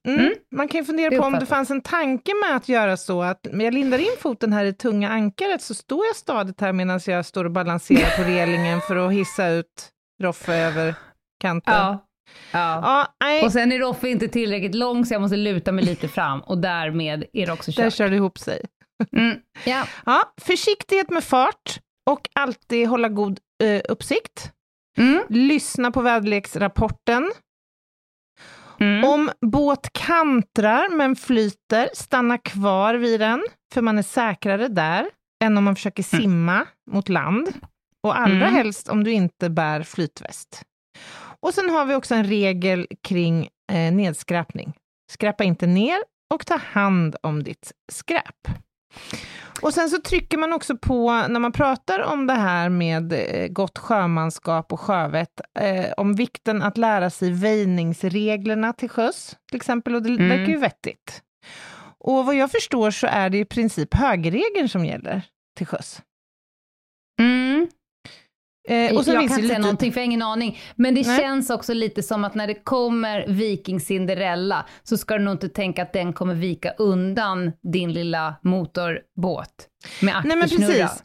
Mm. 0.08 0.20
Mm. 0.20 0.32
Man 0.54 0.68
kan 0.68 0.80
ju 0.80 0.84
fundera 0.84 1.16
på 1.20 1.24
om 1.26 1.32
det 1.32 1.46
fanns 1.46 1.70
en 1.70 1.80
tanke 1.80 2.32
med 2.46 2.56
att 2.56 2.68
göra 2.68 2.96
så 2.96 3.22
att 3.22 3.46
jag 3.52 3.74
lindar 3.74 3.98
in 3.98 4.16
foten 4.18 4.52
här 4.52 4.64
i 4.64 4.72
tunga 4.72 5.08
ankaret 5.08 5.62
så 5.62 5.74
står 5.74 6.06
jag 6.06 6.16
stadigt 6.16 6.60
här 6.60 6.72
medan 6.72 7.00
jag 7.06 7.26
står 7.26 7.44
och 7.44 7.50
balanserar 7.50 8.16
på 8.16 8.22
relingen 8.30 8.80
för 8.80 8.96
att 8.96 9.12
hissa 9.12 9.48
ut 9.48 9.91
Roffe 10.22 10.54
över 10.54 10.94
kanten. 11.40 11.74
Ja. 11.74 12.06
ja. 12.52 13.12
Ja, 13.18 13.44
Och 13.44 13.52
sen 13.52 13.72
är 13.72 13.78
Roffe 13.78 14.08
inte 14.08 14.28
tillräckligt 14.28 14.74
lång 14.74 15.06
så 15.06 15.14
jag 15.14 15.20
måste 15.20 15.36
luta 15.36 15.72
mig 15.72 15.84
lite 15.84 16.08
fram 16.08 16.40
och 16.40 16.58
därmed 16.58 17.24
är 17.32 17.46
det 17.46 17.52
också 17.52 17.70
där 17.70 17.84
kört. 17.84 17.94
kör 17.94 18.10
det 18.10 18.16
ihop 18.16 18.38
sig. 18.38 18.64
Mm. 19.16 19.38
Ja. 19.64 19.86
Ja, 20.06 20.32
försiktighet 20.40 21.10
med 21.10 21.24
fart 21.24 21.78
och 22.10 22.28
alltid 22.34 22.88
hålla 22.88 23.08
god 23.08 23.40
eh, 23.62 23.82
uppsikt. 23.88 24.52
Mm. 24.98 25.22
Lyssna 25.28 25.90
på 25.90 26.00
väderleksrapporten. 26.00 27.32
Mm. 28.80 29.04
Om 29.04 29.30
båt 29.40 29.92
kantrar 29.92 30.88
men 30.96 31.16
flyter, 31.16 31.88
stanna 31.94 32.38
kvar 32.38 32.94
vid 32.94 33.20
den, 33.20 33.44
för 33.74 33.82
man 33.82 33.98
är 33.98 34.02
säkrare 34.02 34.68
där 34.68 35.10
än 35.44 35.58
om 35.58 35.64
man 35.64 35.76
försöker 35.76 36.02
simma 36.02 36.66
mot 36.90 37.08
land. 37.08 37.52
Och 38.02 38.18
allra 38.20 38.36
Mm. 38.48 38.54
helst 38.54 38.88
om 38.88 39.04
du 39.04 39.12
inte 39.12 39.50
bär 39.50 39.82
flytväst. 39.82 40.62
Och 41.40 41.54
sen 41.54 41.70
har 41.70 41.84
vi 41.84 41.94
också 41.94 42.14
en 42.14 42.24
regel 42.24 42.86
kring 43.02 43.48
eh, 43.72 43.92
nedskräpning. 43.92 44.72
Skräpa 45.12 45.44
inte 45.44 45.66
ner 45.66 45.98
och 46.34 46.46
ta 46.46 46.56
hand 46.56 47.16
om 47.22 47.42
ditt 47.42 47.72
skräp. 47.92 48.48
Och 49.62 49.74
sen 49.74 49.90
så 49.90 50.00
trycker 50.00 50.38
man 50.38 50.52
också 50.52 50.76
på, 50.76 51.12
när 51.28 51.40
man 51.40 51.52
pratar 51.52 52.00
om 52.00 52.26
det 52.26 52.32
här 52.34 52.68
med 52.68 53.12
eh, 53.12 53.48
gott 53.48 53.78
sjömanskap 53.78 54.72
och 54.72 54.80
sjövett, 54.80 55.40
eh, 55.58 55.92
om 55.96 56.14
vikten 56.14 56.62
att 56.62 56.78
lära 56.78 57.10
sig 57.10 57.30
väjningsreglerna 57.32 58.72
till 58.72 58.88
sjöss, 58.88 59.36
till 59.50 59.56
exempel, 59.56 59.94
och 59.94 60.02
det 60.02 60.08
Mm. 60.08 60.28
verkar 60.28 60.52
ju 60.52 60.56
vettigt. 60.58 61.22
Och 61.98 62.26
vad 62.26 62.34
jag 62.34 62.50
förstår 62.50 62.90
så 62.90 63.06
är 63.06 63.30
det 63.30 63.38
i 63.38 63.44
princip 63.44 63.94
högerregeln 63.94 64.68
som 64.68 64.84
gäller 64.84 65.22
till 65.56 65.66
sjöss. 65.66 66.02
Mm. 67.20 67.68
Eh, 68.68 68.96
och 68.96 69.04
sen 69.04 69.14
jag 69.14 69.20
kan 69.20 69.22
inte 69.22 69.34
säga 69.34 69.48
lite- 69.48 69.58
någonting, 69.60 69.92
för 69.92 70.00
jag 70.00 70.02
har 70.02 70.06
ingen 70.06 70.22
aning. 70.22 70.58
Men 70.76 70.94
det 70.94 71.06
Nej. 71.06 71.20
känns 71.20 71.50
också 71.50 71.74
lite 71.74 72.02
som 72.02 72.24
att 72.24 72.34
när 72.34 72.46
det 72.46 72.54
kommer 72.54 73.26
Viking 73.28 73.80
Cinderella 73.80 74.66
så 74.82 74.96
ska 74.96 75.18
du 75.18 75.24
nog 75.24 75.34
inte 75.34 75.48
tänka 75.48 75.82
att 75.82 75.92
den 75.92 76.12
kommer 76.12 76.34
vika 76.34 76.70
undan 76.78 77.52
din 77.72 77.92
lilla 77.92 78.34
motorbåt 78.42 79.68
med 80.00 80.14
Nej 80.14 80.36
men 80.36 80.42
aktersnurra. 80.42 80.66
precis. 80.72 81.02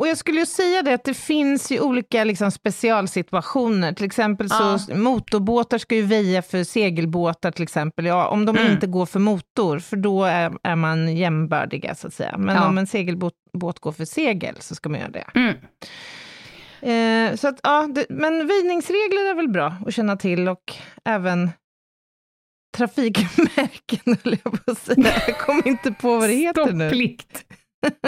Och 0.00 0.08
jag 0.08 0.18
skulle 0.18 0.40
ju 0.40 0.46
säga 0.46 0.82
det 0.82 0.94
att 0.94 1.04
det 1.04 1.14
finns 1.14 1.70
ju 1.72 1.80
olika 1.80 2.24
liksom, 2.24 2.50
specialsituationer. 2.50 3.92
Till 3.92 4.06
exempel 4.06 4.50
så 4.50 4.78
Ja. 4.88 4.94
motorbåtar 4.96 5.78
ska 5.78 5.94
ju 5.94 6.02
väja 6.02 6.42
för 6.42 6.64
segelbåtar 6.64 7.50
till 7.50 7.62
exempel. 7.62 8.06
Ja, 8.06 8.28
om 8.28 8.44
de 8.46 8.56
Mm. 8.56 8.72
inte 8.72 8.86
går 8.86 9.06
för 9.06 9.20
motor, 9.20 9.78
för 9.78 9.96
då 9.96 10.24
är, 10.24 10.52
är 10.62 10.76
man 10.76 11.16
jämbördiga 11.16 11.94
så 11.94 12.06
att 12.06 12.14
säga. 12.14 12.34
Men 12.38 12.56
Ja. 12.56 12.66
om 12.68 12.78
en 12.78 12.86
segelbåt 12.86 13.34
båt 13.52 13.78
går 13.78 13.92
för 13.92 14.04
segel 14.04 14.54
så 14.60 14.74
ska 14.74 14.88
man 14.88 15.00
göra 15.00 15.10
det. 15.10 15.24
Mm. 15.34 15.54
Eh, 16.82 17.34
så 17.36 17.48
att, 17.48 17.60
ja, 17.62 17.88
det, 17.94 18.06
men 18.08 18.46
väjningsregler 18.46 19.30
är 19.30 19.34
väl 19.34 19.48
bra 19.48 19.74
att 19.86 19.94
känna 19.94 20.16
till 20.16 20.48
och 20.48 20.74
även 21.04 21.50
trafikmärken, 22.76 23.98
höll 24.24 24.38
jag 24.44 24.64
på 24.64 24.72
att 24.72 24.78
säga. 24.78 25.12
Jag 25.26 25.38
kommer 25.38 25.68
inte 25.68 25.92
på 25.92 26.16
vad 26.18 26.28
det 26.28 26.34
heter 26.34 26.72
nu. 26.72 26.88
Stopplikt. 26.88 27.44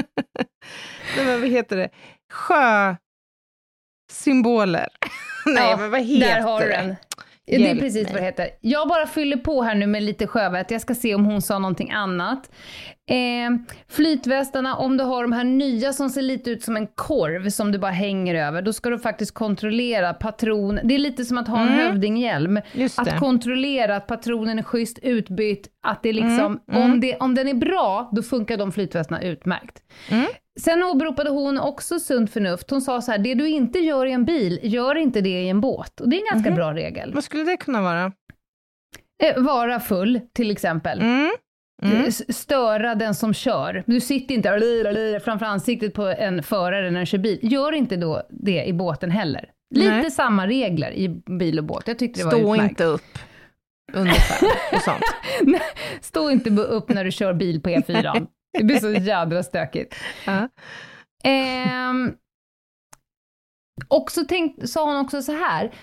Nej, 1.17 1.27
men 1.27 1.41
vad 1.41 1.51
heter 1.51 1.77
det? 1.77 1.89
Sjösymboler. 2.33 2.99
Nej, 5.47 5.71
Ja, 5.71 5.77
men 5.77 5.91
vad 5.91 6.01
heter 6.01 6.35
Där 6.35 6.41
har 6.41 6.61
du 6.61 6.67
det? 6.67 6.73
den. 6.77 6.97
Det 7.51 7.71
är 7.71 7.75
precis 7.77 8.05
mig. 8.05 8.13
vad 8.13 8.23
det 8.23 8.27
heter. 8.27 8.49
Jag 8.61 8.89
bara 8.89 9.07
fyller 9.07 9.37
på 9.37 9.63
här 9.63 9.75
nu 9.75 9.87
med 9.87 10.03
lite 10.03 10.27
sjövett. 10.27 10.71
Jag 10.71 10.81
ska 10.81 10.95
se 10.95 11.15
om 11.15 11.25
hon 11.25 11.43
sa 11.43 11.59
någonting 11.59 11.91
annat. 11.91 12.51
Eh, 13.11 13.75
flytvästarna, 13.89 14.77
om 14.77 14.97
du 14.97 15.05
har 15.05 15.23
de 15.23 15.33
här 15.33 15.45
nya 15.45 15.93
som 15.93 16.11
ser 16.11 16.23
lite 16.23 16.51
ut 16.51 16.63
som 16.63 16.77
en 16.77 16.87
korv 16.87 17.51
som 17.51 17.73
du 17.73 17.79
bara 17.79 17.91
hänger 17.93 18.35
över, 18.35 18.63
då 18.63 18.73
ska 18.73 18.91
du 18.91 18.99
faktiskt 18.99 19.35
kontrollera 19.35 20.15
patron. 20.15 20.81
Det 20.85 20.95
är 20.95 20.99
lite 20.99 21.25
som 21.25 21.39
att 21.39 21.49
ha 21.49 21.61
en 21.61 21.69
Mm. 21.69 21.79
hövdinghjälm. 21.79 22.61
Att 22.97 23.19
kontrollera 23.21 23.97
att 23.97 24.07
patronen 24.07 24.59
är 24.59 24.63
schysst 24.63 24.99
utbytt, 25.03 25.69
att 25.87 26.03
det 26.03 26.13
liksom, 26.13 26.39
Mm, 26.39 26.61
mm. 26.73 26.83
Om, 26.93 27.01
det, 27.01 27.17
om 27.17 27.35
den 27.35 27.49
är 27.49 27.55
bra, 27.55 28.09
då 28.13 28.23
funkar 28.23 28.57
de 28.57 28.73
flytvästarna 28.73 29.23
utmärkt. 29.23 29.83
Mm. 30.59 30.81
Sen 30.81 30.83
åberopade 30.83 31.31
hon 31.31 31.59
också 31.59 32.01
sunt 32.01 32.33
förnuft. 32.33 32.71
Hon 32.71 32.81
sa 32.83 33.01
så 33.03 33.11
här, 33.11 33.19
det 33.19 33.35
du 33.35 33.49
inte 33.49 33.79
gör 33.79 34.07
i 34.07 34.13
en 34.13 34.25
bil, 34.25 34.61
gör 34.63 34.95
inte 34.95 35.21
det 35.21 35.43
i 35.43 35.49
en 35.49 35.61
båt. 35.61 36.01
Och 36.01 36.09
det 36.09 36.17
är 36.17 36.21
en 36.21 36.27
ganska 36.35 36.51
Mhm. 36.51 36.57
bra 36.57 36.75
regel. 36.75 37.15
Vad 37.15 37.25
skulle 37.25 37.45
det 37.45 37.57
kunna 37.57 37.83
vara? 37.83 38.13
Eh, 39.23 39.43
vara 39.43 39.81
full, 39.81 40.21
till 40.35 40.51
exempel. 40.51 41.01
Mm. 41.01 41.31
Mm. 41.83 42.05
S- 42.07 42.39
Störa 42.39 42.95
den 42.95 43.15
som 43.15 43.35
kör. 43.35 43.83
Du 43.87 44.01
sitter 44.01 44.35
inte 44.35 44.53
och 45.17 45.23
framför 45.23 45.47
ansiktet 45.47 45.95
på 45.95 46.07
en 46.07 46.43
förare 46.43 46.91
när 46.91 46.99
den 46.99 47.07
kör 47.07 47.19
bil. 47.19 47.39
Gör 47.43 47.73
inte 47.73 47.97
då 47.97 48.23
det 48.31 48.65
i 48.65 48.73
båten 48.73 49.11
heller. 49.11 49.51
Lite 49.75 49.91
Nej. 49.91 50.11
samma 50.11 50.47
regler 50.47 50.91
i 50.93 51.09
bil 51.39 51.59
och 51.59 51.65
båt. 51.65 51.83
Jag 51.89 51.99
tyckte 51.99 52.21
det 52.21 52.25
var 52.25 52.33
Stå 52.33 52.55
utmärkt. 52.55 52.71
inte 52.71 52.85
upp, 52.85 53.19
ungefär, 53.93 54.49
och 54.73 54.83
sånt. 54.83 55.03
Stå 56.01 56.31
inte 56.31 56.51
upp 56.51 56.89
när 56.89 57.05
du 57.05 57.11
kör 57.11 57.33
bil 57.35 57.61
på 57.63 57.69
E4. 57.71 58.27
Det 58.53 58.65
blir 58.65 58.81
så 58.81 58.93
jädra 58.93 59.43
stökigt. 59.43 59.95
Ja. 60.27 60.49
Ehm, 61.25 62.15
och 63.89 64.11
så 64.11 64.25
tänk, 64.25 64.69
sa 64.69 64.85
hon 64.85 64.97
också 64.97 65.23
så 65.23 65.33
här, 65.33 65.75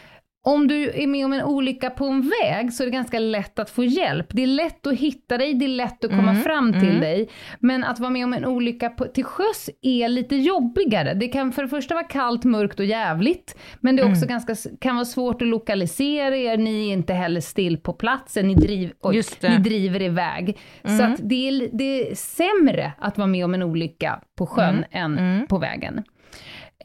om 0.45 0.67
du 0.67 0.91
är 0.91 1.07
med 1.07 1.25
om 1.25 1.33
en 1.33 1.41
olycka 1.43 1.89
på 1.89 2.05
en 2.05 2.31
väg 2.41 2.73
så 2.73 2.83
är 2.83 2.87
det 2.87 2.91
ganska 2.91 3.19
lätt 3.19 3.59
att 3.59 3.69
få 3.69 3.83
hjälp. 3.83 4.27
Det 4.29 4.43
är 4.43 4.47
lätt 4.47 4.87
att 4.87 4.93
hitta 4.93 5.37
dig, 5.37 5.53
det 5.53 5.65
är 5.65 5.69
lätt 5.69 6.03
att 6.05 6.11
komma 6.11 6.31
Mm, 6.31 6.43
fram 6.43 6.73
till 6.73 6.89
mm. 6.89 7.01
dig. 7.01 7.29
Men 7.59 7.83
att 7.83 7.99
vara 7.99 8.09
med 8.09 8.23
om 8.25 8.33
en 8.33 8.45
olycka 8.45 8.89
på, 8.89 9.05
till 9.05 9.23
sjöss 9.23 9.69
är 9.81 10.09
lite 10.09 10.35
jobbigare. 10.35 11.13
Det 11.13 11.27
kan 11.27 11.51
för 11.51 11.61
det 11.61 11.67
första 11.69 11.93
vara 11.93 12.03
kallt, 12.03 12.43
mörkt 12.43 12.79
och 12.79 12.85
jävligt, 12.85 13.57
men 13.79 13.95
det 13.95 14.01
är 14.01 14.05
också 14.11 14.25
Mm. 14.25 14.27
ganska, 14.29 14.55
kan 14.79 14.95
vara 14.95 15.05
svårt 15.05 15.41
att 15.41 15.47
lokalisera 15.47 16.37
er, 16.37 16.57
ni 16.57 16.89
är 16.89 16.93
inte 16.93 17.13
heller 17.13 17.41
still 17.41 17.77
på 17.77 17.93
platsen, 17.93 18.47
ni, 18.47 18.55
driv, 18.55 18.91
oj, 19.01 19.21
ni 19.41 19.57
driver 19.57 20.01
iväg. 20.01 20.57
Så 20.83 20.89
Mm. 20.89 21.13
att 21.13 21.19
det, 21.23 21.47
är, 21.47 21.69
det 21.71 22.11
är 22.11 22.15
sämre 22.15 22.91
att 22.99 23.17
vara 23.17 23.27
med 23.27 23.45
om 23.45 23.53
en 23.53 23.63
olycka 23.63 24.19
på 24.37 24.45
sjön 24.47 24.69
Mm, 24.75 24.85
än 24.91 25.17
mm. 25.19 25.47
på 25.47 25.57
vägen. 25.57 26.03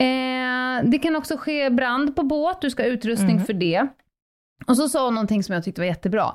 Eh, 0.01 0.85
det 0.91 0.99
kan 0.99 1.17
också 1.17 1.37
ske 1.37 1.71
brand 1.71 2.17
på 2.17 2.23
båt, 2.23 2.61
du 2.61 2.71
ska 2.71 2.83
ha 2.83 2.89
utrustning 2.89 3.31
Mm. 3.31 3.45
för 3.45 3.53
det. 3.53 3.87
Och 4.67 4.77
så 4.77 4.89
sa 4.89 5.05
hon 5.05 5.15
någonting 5.15 5.43
som 5.43 5.55
jag 5.55 5.65
tyckte 5.65 5.81
var 5.81 5.87
jättebra. 5.87 6.35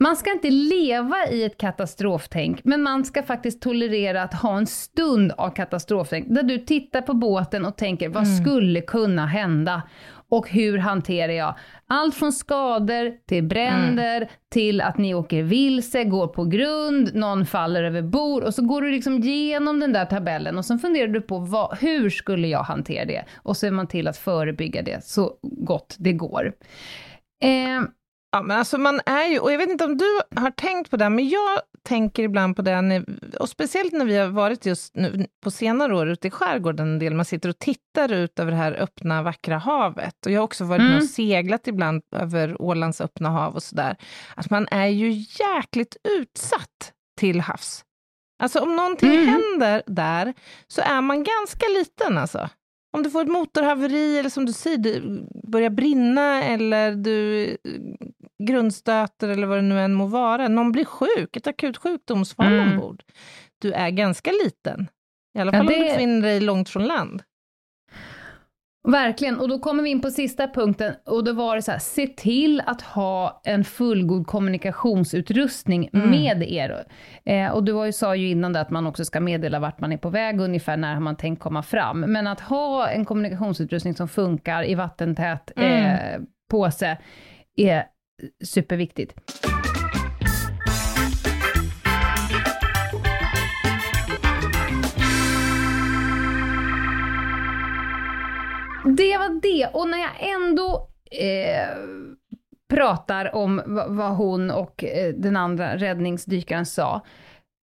Man 0.00 0.16
ska 0.16 0.32
inte 0.32 0.50
leva 0.50 1.16
i 1.30 1.44
ett 1.44 1.58
katastroftänk, 1.58 2.60
men 2.64 2.82
man 2.82 3.04
ska 3.04 3.22
faktiskt 3.22 3.62
tolerera 3.62 4.22
att 4.22 4.34
ha 4.34 4.56
en 4.58 4.66
stund 4.66 5.32
av 5.32 5.50
katastroftänk, 5.50 6.26
där 6.28 6.42
du 6.42 6.58
tittar 6.58 7.02
på 7.02 7.14
båten 7.14 7.64
och 7.64 7.76
tänker, 7.76 8.08
vad 8.08 8.26
Mm. 8.26 8.36
skulle 8.44 8.80
kunna 8.80 9.26
hända? 9.26 9.82
Och 10.32 10.48
hur 10.50 10.78
hanterar 10.78 11.32
jag? 11.32 11.54
Allt 11.86 12.14
från 12.14 12.32
skador 12.32 13.12
till 13.28 13.44
bränder, 13.44 14.16
Mm. 14.16 14.28
till 14.50 14.80
att 14.80 14.98
ni 14.98 15.14
åker 15.14 15.42
vilse, 15.42 16.04
går 16.04 16.26
på 16.26 16.44
grund, 16.44 17.14
någon 17.14 17.46
faller 17.46 17.84
över 17.84 18.02
bord 18.02 18.42
och 18.42 18.54
så 18.54 18.62
går 18.62 18.82
du 18.82 18.90
liksom 18.90 19.18
igenom 19.22 19.80
den 19.80 19.92
där 19.92 20.04
tabellen 20.04 20.58
och 20.58 20.64
så 20.64 20.78
funderar 20.78 21.08
du 21.08 21.20
på 21.20 21.38
vad, 21.38 21.78
hur 21.78 22.10
skulle 22.10 22.48
jag 22.48 22.62
hantera 22.62 23.04
det? 23.04 23.24
Och 23.36 23.56
så 23.56 23.66
är 23.66 23.70
man 23.70 23.86
till 23.86 24.08
att 24.08 24.16
förebygga 24.16 24.82
det 24.82 25.04
så 25.04 25.32
gott 25.42 25.96
det 25.98 26.12
går. 26.12 26.52
Eh, 27.42 27.82
Ja, 28.32 28.42
men 28.42 28.58
alltså 28.58 28.78
man 28.78 29.00
är 29.06 29.26
ju, 29.26 29.38
och 29.38 29.52
jag 29.52 29.58
vet 29.58 29.70
inte 29.70 29.84
om 29.84 29.96
du 29.96 30.20
har 30.36 30.50
tänkt 30.50 30.90
på 30.90 30.96
det, 30.96 31.08
men 31.10 31.28
jag 31.28 31.60
tänker 31.82 32.22
ibland 32.22 32.56
på 32.56 32.62
det, 32.62 33.04
och 33.40 33.48
speciellt 33.48 33.92
när 33.92 34.04
vi 34.04 34.16
har 34.16 34.26
varit 34.28 34.66
just 34.66 34.96
nu 34.96 35.26
på 35.44 35.50
senare 35.50 35.96
år 35.96 36.08
ute 36.08 36.28
i 36.28 36.30
skärgården 36.30 36.88
en 36.88 36.98
del, 36.98 37.14
man 37.14 37.24
sitter 37.24 37.48
och 37.48 37.58
tittar 37.58 38.12
ut 38.12 38.38
över 38.38 38.50
det 38.50 38.56
här 38.56 38.72
öppna, 38.72 39.22
vackra 39.22 39.58
havet. 39.58 40.26
Och 40.26 40.32
jag 40.32 40.40
har 40.40 40.44
också 40.44 40.64
varit 40.64 40.80
med 40.80 40.90
Mm. 40.90 41.02
och 41.02 41.08
seglat 41.08 41.66
ibland 41.68 42.02
över 42.16 42.62
Ålands 42.62 43.00
öppna 43.00 43.28
hav 43.28 43.54
och 43.54 43.62
sådär. 43.62 43.96
Att 44.34 44.50
man 44.50 44.68
är 44.70 44.86
ju 44.86 45.10
jäkligt 45.12 45.96
utsatt 46.18 46.92
till 47.20 47.40
havs. 47.40 47.84
Alltså 48.42 48.58
om 48.60 48.76
någonting 48.76 49.12
Mm. 49.14 49.26
händer 49.28 49.82
där, 49.86 50.34
så 50.68 50.80
är 50.80 51.00
man 51.00 51.24
ganska 51.24 51.66
liten 51.78 52.18
alltså. 52.18 52.48
Om 52.94 53.02
du 53.02 53.10
får 53.10 53.22
ett 53.22 53.28
motorhaveri 53.28 54.18
eller 54.18 54.30
som 54.30 54.46
du 54.46 54.52
säger, 54.52 54.78
det 54.78 55.02
börjar 55.48 55.70
brinna 55.70 56.44
eller 56.44 56.92
du 56.92 57.56
grundstöter 58.46 59.28
eller 59.28 59.46
vad 59.46 59.58
det 59.58 59.62
nu 59.62 59.80
än 59.80 59.94
må 59.94 60.06
vara. 60.06 60.48
Någon 60.48 60.72
blir 60.72 60.84
sjuk, 60.84 61.36
ett 61.36 61.46
akut 61.46 61.76
sjukdomsfall 61.76 62.52
Mm. 62.52 62.72
ombord. 62.72 63.02
Du 63.58 63.72
är 63.72 63.90
ganska 63.90 64.30
liten. 64.44 64.88
I 65.34 65.40
alla 65.40 65.48
Ja, 65.52 65.58
fall 65.58 65.60
om 65.60 65.66
det- 65.66 65.74
du 65.78 65.80
befinner 65.84 66.20
dig 66.22 66.40
långt 66.40 66.68
från 66.68 66.84
land. 66.86 67.22
Verkligen, 68.88 69.38
och 69.40 69.48
då 69.48 69.58
kommer 69.58 69.82
vi 69.82 69.90
in 69.90 70.00
på 70.00 70.10
sista 70.10 70.48
punkten 70.48 70.94
och 71.06 71.24
då 71.24 71.32
var 71.32 71.56
det 71.56 71.62
så 71.62 71.70
här, 71.72 71.78
se 71.78 72.06
till 72.06 72.62
att 72.66 72.82
ha 72.82 73.40
en 73.44 73.64
fullgod 73.64 74.26
kommunikationsutrustning 74.26 75.88
Mm. 75.92 76.10
med 76.10 76.42
er. 76.52 76.84
Eh, 77.24 77.50
och 77.52 77.64
du 77.64 77.72
var 77.72 77.86
ju, 77.86 77.92
sa 77.92 78.16
ju 78.16 78.28
innan 78.30 78.52
det 78.52 78.60
att 78.60 78.70
man 78.70 78.86
också 78.86 79.04
ska 79.04 79.20
meddela 79.20 79.58
vart 79.58 79.80
man 79.80 79.92
är 79.92 79.96
på 79.96 80.10
väg, 80.10 80.40
ungefär 80.40 80.76
när 80.76 81.00
man 81.00 81.16
tänkt 81.16 81.40
komma 81.40 81.62
fram. 81.62 82.00
Men 82.00 82.26
att 82.26 82.40
ha 82.40 82.88
en 82.88 83.04
kommunikationsutrustning 83.04 83.94
som 83.94 84.08
funkar 84.08 84.64
i 84.68 84.74
vattentät 84.74 85.50
Mm. 85.56 85.84
eh, 85.84 86.20
påse 86.50 86.98
är 87.56 87.84
superviktigt. 88.44 89.14
det 98.84 99.18
var 99.18 99.40
det. 99.42 99.66
Och 99.72 99.88
när 99.88 99.98
jag 99.98 100.10
ändå 100.36 100.88
eh, 101.10 101.76
pratar 102.74 103.34
om 103.34 103.62
vad 103.88 104.16
hon 104.16 104.50
och 104.50 104.84
eh, 104.84 105.14
den 105.14 105.36
andra 105.36 105.76
räddningsdykaren 105.76 106.66
sa, 106.66 107.00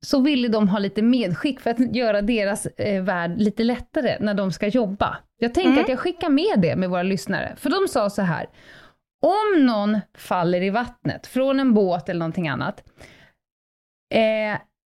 så 0.06 0.20
ville 0.20 0.48
de 0.48 0.68
ha 0.68 0.78
lite 0.78 1.02
medskick 1.02 1.60
för 1.60 1.70
att 1.70 1.96
göra 1.96 2.22
deras 2.22 2.66
eh, 2.66 3.02
värld 3.02 3.38
lite 3.38 3.64
lättare 3.64 4.16
när 4.20 4.34
de 4.34 4.52
ska 4.52 4.66
jobba. 4.66 5.16
Jag 5.38 5.54
tänker 5.54 5.70
Mm. 5.70 5.82
att 5.82 5.88
jag 5.88 5.98
skickar 5.98 6.28
med 6.28 6.60
det 6.60 6.76
med 6.76 6.90
våra 6.90 7.02
lyssnare, 7.02 7.54
för 7.56 7.70
de 7.70 7.88
sa 7.88 8.10
så 8.10 8.22
här, 8.22 8.46
om 9.22 9.66
någon 9.66 9.98
faller 10.18 10.62
i 10.62 10.70
vattnet 10.70 11.26
från 11.26 11.60
en 11.60 11.74
båt 11.74 12.08
eller 12.08 12.18
någonting 12.18 12.48
annat, 12.48 12.82
eh, 14.14 14.58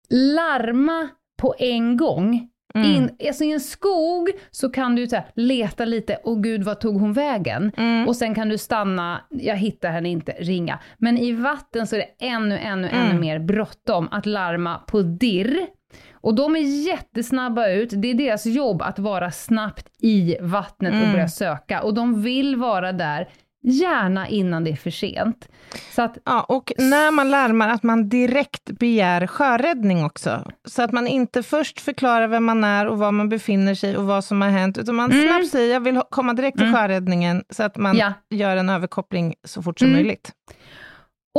larma 0.09 1.07
på 1.41 1.55
en 1.59 1.97
gång. 1.97 2.49
Mm. 2.75 2.91
In, 2.91 3.09
alltså 3.27 3.43
I 3.43 3.51
en 3.51 3.59
skog 3.59 4.29
så 4.51 4.69
kan 4.69 4.95
du 4.95 5.07
så 5.07 5.15
här, 5.15 5.25
leta 5.33 5.85
lite, 5.85 6.15
och 6.15 6.43
gud 6.43 6.63
vad 6.63 6.79
tog 6.79 6.99
hon 7.01 7.13
vägen? 7.13 7.71
Mm. 7.77 8.07
Och 8.07 8.15
sen 8.15 8.35
kan 8.35 8.49
du 8.49 8.57
stanna, 8.57 9.21
jag 9.29 9.55
hittar 9.55 9.89
henne 9.91 10.09
inte, 10.09 10.31
ringa. 10.31 10.79
Men 10.97 11.17
i 11.17 11.31
vatten 11.31 11.87
så 11.87 11.95
är 11.95 11.99
det 11.99 12.25
ännu, 12.25 12.57
ännu, 12.57 12.87
Mm. 12.87 13.09
ännu 13.09 13.19
mer 13.19 13.39
bråttom 13.39 14.07
att 14.11 14.25
larma 14.25 14.77
på 14.77 15.01
dirr. 15.01 15.67
Och 16.11 16.35
de 16.35 16.55
är 16.55 16.87
jättesnabba 16.87 17.67
ut, 17.69 17.89
det 17.95 18.07
är 18.07 18.13
deras 18.13 18.45
jobb 18.45 18.81
att 18.81 18.99
vara 18.99 19.31
snabbt 19.31 19.87
i 19.99 20.37
vattnet 20.41 20.91
och 20.93 20.99
Mm. 20.99 21.11
börja 21.11 21.27
söka. 21.27 21.81
Och 21.83 21.93
de 21.93 22.21
vill 22.21 22.55
vara 22.55 22.91
där, 22.91 23.29
gärna 23.69 24.27
innan 24.27 24.63
det 24.63 24.71
är 24.71 24.75
för 24.75 24.89
sent. 24.91 25.47
Så 25.95 26.01
att, 26.01 26.17
Ja, 26.25 26.41
och 26.49 26.71
när 26.77 27.11
man 27.11 27.31
larmar 27.31 27.69
att 27.69 27.83
man 27.83 28.09
direkt 28.09 28.65
begär 28.65 29.27
sjöräddning 29.27 30.05
också. 30.05 30.51
Så 30.65 30.81
att 30.81 30.91
man 30.91 31.07
inte 31.07 31.43
först 31.43 31.81
förklarar 31.81 32.27
vem 32.27 32.45
man 32.45 32.63
är 32.63 32.87
och 32.87 32.97
var 32.99 33.11
man 33.11 33.29
befinner 33.29 33.75
sig 33.75 33.97
och 33.97 34.03
vad 34.03 34.23
som 34.23 34.41
har 34.41 34.49
hänt, 34.49 34.77
utan 34.77 34.95
man 34.95 35.11
Mm. 35.11 35.27
snabbt 35.27 35.47
säger 35.51 35.73
jag 35.73 35.79
vill 35.79 36.01
komma 36.09 36.33
direkt 36.33 36.57
till 36.57 36.67
Mm. 36.67 36.79
sjöräddningen, 36.79 37.43
så 37.49 37.63
att 37.63 37.77
man 37.77 37.97
Ja. 37.97 38.13
gör 38.29 38.57
en 38.57 38.69
överkoppling 38.69 39.33
så 39.43 39.61
fort 39.61 39.79
som 39.79 39.87
Mm. 39.87 39.97
möjligt. 40.01 40.31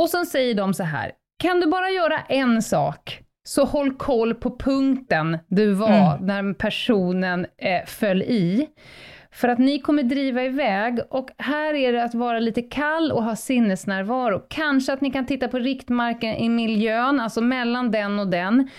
Och 0.01 0.09
sen 0.09 0.25
säger 0.25 0.55
de 0.55 0.73
så 0.73 0.83
här, 0.83 1.11
kan 1.43 1.59
du 1.59 1.67
bara 1.67 1.89
göra 1.89 2.19
en 2.19 2.61
sak, 2.61 3.19
så 3.47 3.65
håll 3.65 3.93
koll 3.95 4.35
på 4.35 4.57
punkten 4.57 5.37
du 5.47 5.73
var 5.73 6.15
Mm. 6.15 6.25
när 6.25 6.53
personen 6.53 7.45
eh, 7.57 7.85
föll 7.87 8.21
i. 8.21 8.67
För 9.31 9.47
att 9.47 9.59
ni 9.59 9.79
kommer 9.79 10.03
driva 10.03 10.43
iväg 10.43 10.99
och 11.09 11.29
här 11.37 11.73
är 11.73 11.93
det 11.93 12.03
att 12.03 12.13
vara 12.13 12.39
lite 12.39 12.61
kall 12.61 13.11
och 13.11 13.23
ha 13.23 13.35
sinnesnärvaro. 13.35 14.41
Kanske 14.49 14.93
att 14.93 15.01
ni 15.01 15.11
kan 15.11 15.25
titta 15.25 15.47
på 15.47 15.59
riktmarken 15.59 16.35
i 16.35 16.49
miljön, 16.49 17.19
alltså 17.19 17.41
mellan 17.41 17.91
den 17.91 18.19
och 18.19 18.27
den. 18.27 18.69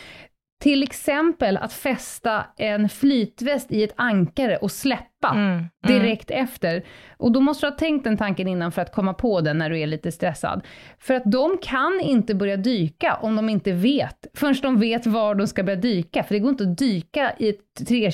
Till 0.61 0.83
exempel 0.83 1.57
att 1.57 1.73
fästa 1.73 2.45
en 2.57 2.89
flytväst 2.89 3.73
i 3.73 3.83
ett 3.83 3.95
ankare 3.97 4.57
och 4.57 4.71
släppa 4.73 5.07
Mm. 5.29 5.49
Mm. 5.49 5.67
direkt 5.87 6.31
efter. 6.31 6.83
Och 7.17 7.33
då 7.33 7.41
måste 7.41 7.67
du 7.67 7.71
ha 7.71 7.77
tänkt 7.79 8.05
den 8.05 8.17
tanken 8.17 8.49
innan 8.49 8.73
för 8.73 8.83
att 8.83 8.93
komma 8.93 9.15
på 9.15 9.41
den 9.41 9.59
när 9.59 9.71
du 9.71 9.79
är 9.81 9.87
lite 9.87 10.13
stressad. 10.13 10.63
För 10.99 11.15
att 11.15 11.23
de 11.27 11.59
kan 11.63 12.01
inte 12.03 12.35
börja 12.35 12.57
dyka 12.57 13.15
om 13.15 13.37
de 13.37 13.49
inte 13.49 13.73
vet, 13.73 14.27
förrän 14.35 14.55
de 14.63 14.81
vet 14.81 15.07
var 15.07 15.35
de 15.35 15.47
ska 15.47 15.63
börja 15.63 15.77
dyka. 15.77 16.23
För 16.23 16.35
det 16.35 16.39
går 16.39 16.51
inte 16.51 16.65
att 16.65 16.79
dyka 16.79 17.33
i 17.39 17.49
ett 17.49 17.87
tre 17.89 18.11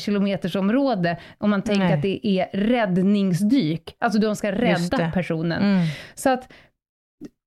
område 0.59 1.17
om 1.39 1.51
man 1.51 1.63
tänker 1.63 1.85
Nej. 1.85 1.95
att 1.95 2.03
det 2.03 2.27
är 2.27 2.49
räddningsdyk. 2.53 3.97
Alltså 3.99 4.21
de 4.21 4.37
ska 4.37 4.53
rädda 4.53 5.11
personen. 5.11 5.63
Mm. 5.63 5.87
Så 6.15 6.31
att 6.31 6.53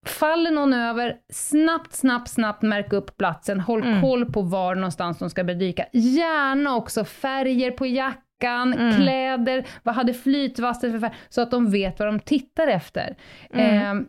faller 0.07 0.51
någon 0.51 0.73
över, 0.73 1.15
snabbt, 1.33 1.93
snabbt, 1.93 2.29
snabbt 2.29 2.61
märk 2.61 2.93
upp 2.93 3.17
platsen, 3.17 3.59
håll 3.59 3.83
Mm. 3.83 4.01
koll 4.01 4.25
på 4.31 4.41
var 4.41 4.75
någonstans 4.75 5.17
de 5.19 5.29
ska 5.29 5.43
börja 5.43 5.59
dyka. 5.59 5.85
Gärna 5.93 6.75
också 6.75 7.05
färger 7.05 7.71
på 7.71 7.85
jackan, 7.85 8.73
Mm. 8.73 8.95
kläder, 8.95 9.65
vad 9.83 9.95
hade 9.95 10.13
flytvasten 10.13 10.91
för 10.91 10.99
färg, 10.99 11.15
så 11.29 11.41
att 11.41 11.51
de 11.51 11.71
vet 11.71 11.99
vad 11.99 12.07
de 12.07 12.19
tittar 12.19 12.67
efter. 12.67 13.17
Mm. 13.53 13.97
Eh, 14.01 14.05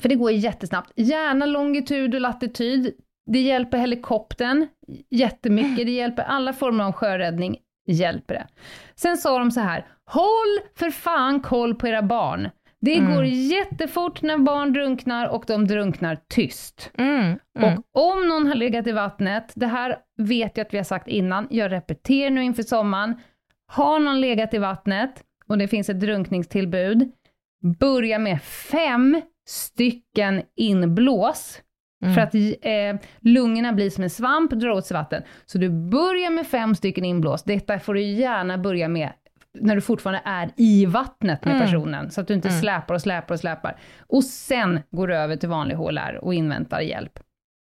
för 0.00 0.08
det 0.08 0.14
går 0.14 0.30
jättesnabbt. 0.32 0.92
Gärna 0.96 1.46
longitud 1.46 2.14
och 2.14 2.20
latitud. 2.20 2.92
Det 3.30 3.40
hjälper 3.40 3.78
helikoptern 3.78 4.66
jättemycket, 5.10 5.86
det 5.86 5.92
hjälper 5.92 6.22
alla 6.22 6.52
former 6.52 6.84
av 6.84 6.92
sjöräddning, 6.92 7.56
hjälper 7.86 8.34
det. 8.34 8.46
Sen 8.94 9.16
sa 9.16 9.38
de 9.38 9.50
så 9.50 9.60
här, 9.60 9.86
håll 10.10 10.58
för 10.78 10.90
fan 10.90 11.40
koll 11.40 11.74
på 11.74 11.88
era 11.88 12.02
barn. 12.02 12.48
Det 12.84 12.98
Mm. 12.98 13.14
går 13.14 13.24
jättefort 13.24 14.22
när 14.22 14.38
barn 14.38 14.72
drunknar 14.72 15.28
och 15.28 15.44
de 15.46 15.66
drunknar 15.66 16.18
tyst. 16.28 16.90
Mm. 16.98 17.38
Mm. 17.58 17.78
Och 17.94 18.12
om 18.12 18.28
någon 18.28 18.46
har 18.46 18.54
legat 18.54 18.86
i 18.86 18.92
vattnet, 18.92 19.52
det 19.54 19.66
här 19.66 19.96
vet 20.18 20.56
jag 20.56 20.66
att 20.66 20.74
vi 20.74 20.76
har 20.78 20.84
sagt 20.84 21.08
innan, 21.08 21.46
jag 21.50 21.72
repeterar 21.72 22.30
nu 22.30 22.42
inför 22.44 22.62
sommaren. 22.62 23.14
Har 23.66 23.98
någon 23.98 24.20
legat 24.20 24.54
i 24.54 24.58
vattnet 24.58 25.22
och 25.46 25.58
det 25.58 25.68
finns 25.68 25.88
ett 25.88 26.00
drunkningstillbud, 26.00 27.12
börja 27.80 28.18
med 28.18 28.42
fem 28.42 29.20
stycken 29.48 30.42
inblås. 30.56 31.60
Mm. 32.04 32.14
För 32.14 32.20
att 32.20 32.34
eh, 32.34 33.08
lungorna 33.20 33.72
blir 33.72 33.90
som 33.90 34.04
en 34.04 34.10
svamp, 34.10 34.50
drar 34.50 34.70
åt 34.70 34.86
sig 34.86 34.94
vatten. 34.94 35.22
Så 35.46 35.58
du 35.58 35.70
börjar 35.70 36.30
med 36.30 36.46
fem 36.46 36.74
stycken 36.74 37.04
inblås. 37.04 37.42
Detta 37.42 37.78
får 37.78 37.94
du 37.94 38.02
gärna 38.02 38.58
börja 38.58 38.88
med 38.88 39.12
när 39.60 39.74
du 39.74 39.80
fortfarande 39.80 40.22
är 40.24 40.50
i 40.56 40.86
vattnet 40.86 41.44
med 41.44 41.54
Mm. 41.56 41.66
personen, 41.66 42.10
så 42.10 42.20
att 42.20 42.28
du 42.28 42.34
inte 42.34 42.48
Mm. 42.48 42.60
släpar 42.60 42.94
och 42.94 43.00
släpar 43.02 43.34
och 43.34 43.40
släpar. 43.40 43.80
Och 44.00 44.24
sen 44.24 44.80
går 44.90 45.08
du 45.08 45.16
över 45.16 45.36
till 45.36 45.48
vanlig 45.48 45.74
HLR 45.76 46.18
och 46.22 46.34
inväntar 46.34 46.80
hjälp. 46.80 47.18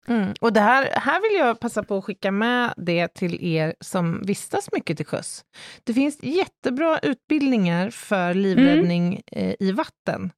Mm. 0.08 0.34
Och 0.42 0.54
det 0.54 0.60
här, 0.60 0.90
här 0.94 1.22
vill 1.22 1.40
jag 1.40 1.60
passa 1.60 1.84
på 1.84 1.98
att 1.98 2.04
skicka 2.04 2.32
med 2.32 2.74
det 2.78 3.08
till 3.14 3.44
er 3.46 3.76
som 3.80 4.22
vistas 4.26 4.70
mycket 4.72 4.98
till 4.98 5.06
sjöss. 5.06 5.44
Det 5.84 5.94
finns 5.94 6.24
jättebra 6.24 7.00
utbildningar 7.00 7.90
för 7.90 8.34
livräddning 8.34 9.22
eh, 9.32 9.56
i 9.60 9.72
vatten. 9.72 10.32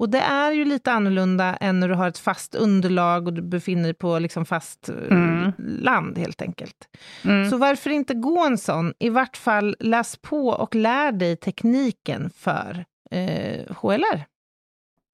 Och 0.00 0.10
det 0.10 0.18
är 0.18 0.52
ju 0.52 0.64
lite 0.64 0.92
annorlunda 0.92 1.56
än 1.56 1.80
när 1.80 1.88
du 1.88 1.94
har 1.94 2.08
ett 2.08 2.18
fast 2.18 2.54
underlag 2.54 3.26
och 3.26 3.32
du 3.32 3.42
befinner 3.42 3.82
dig 3.82 3.94
på 3.94 4.18
liksom 4.18 4.44
fast 4.46 4.88
eh, 4.88 4.94
Mm. 5.10 5.52
land 5.58 6.18
helt 6.18 6.42
enkelt. 6.42 6.76
Mm. 7.24 7.50
Så 7.50 7.56
varför 7.56 7.90
inte 7.90 8.14
gå 8.14 8.46
en 8.46 8.58
sån? 8.58 8.94
I 8.98 9.08
vart 9.08 9.36
fall 9.36 9.76
läs 9.80 10.16
på 10.16 10.48
och 10.48 10.74
lär 10.74 11.12
dig 11.12 11.36
tekniken 11.36 12.30
för 12.36 12.84
eh, 13.10 13.76
HLR. 13.76 14.24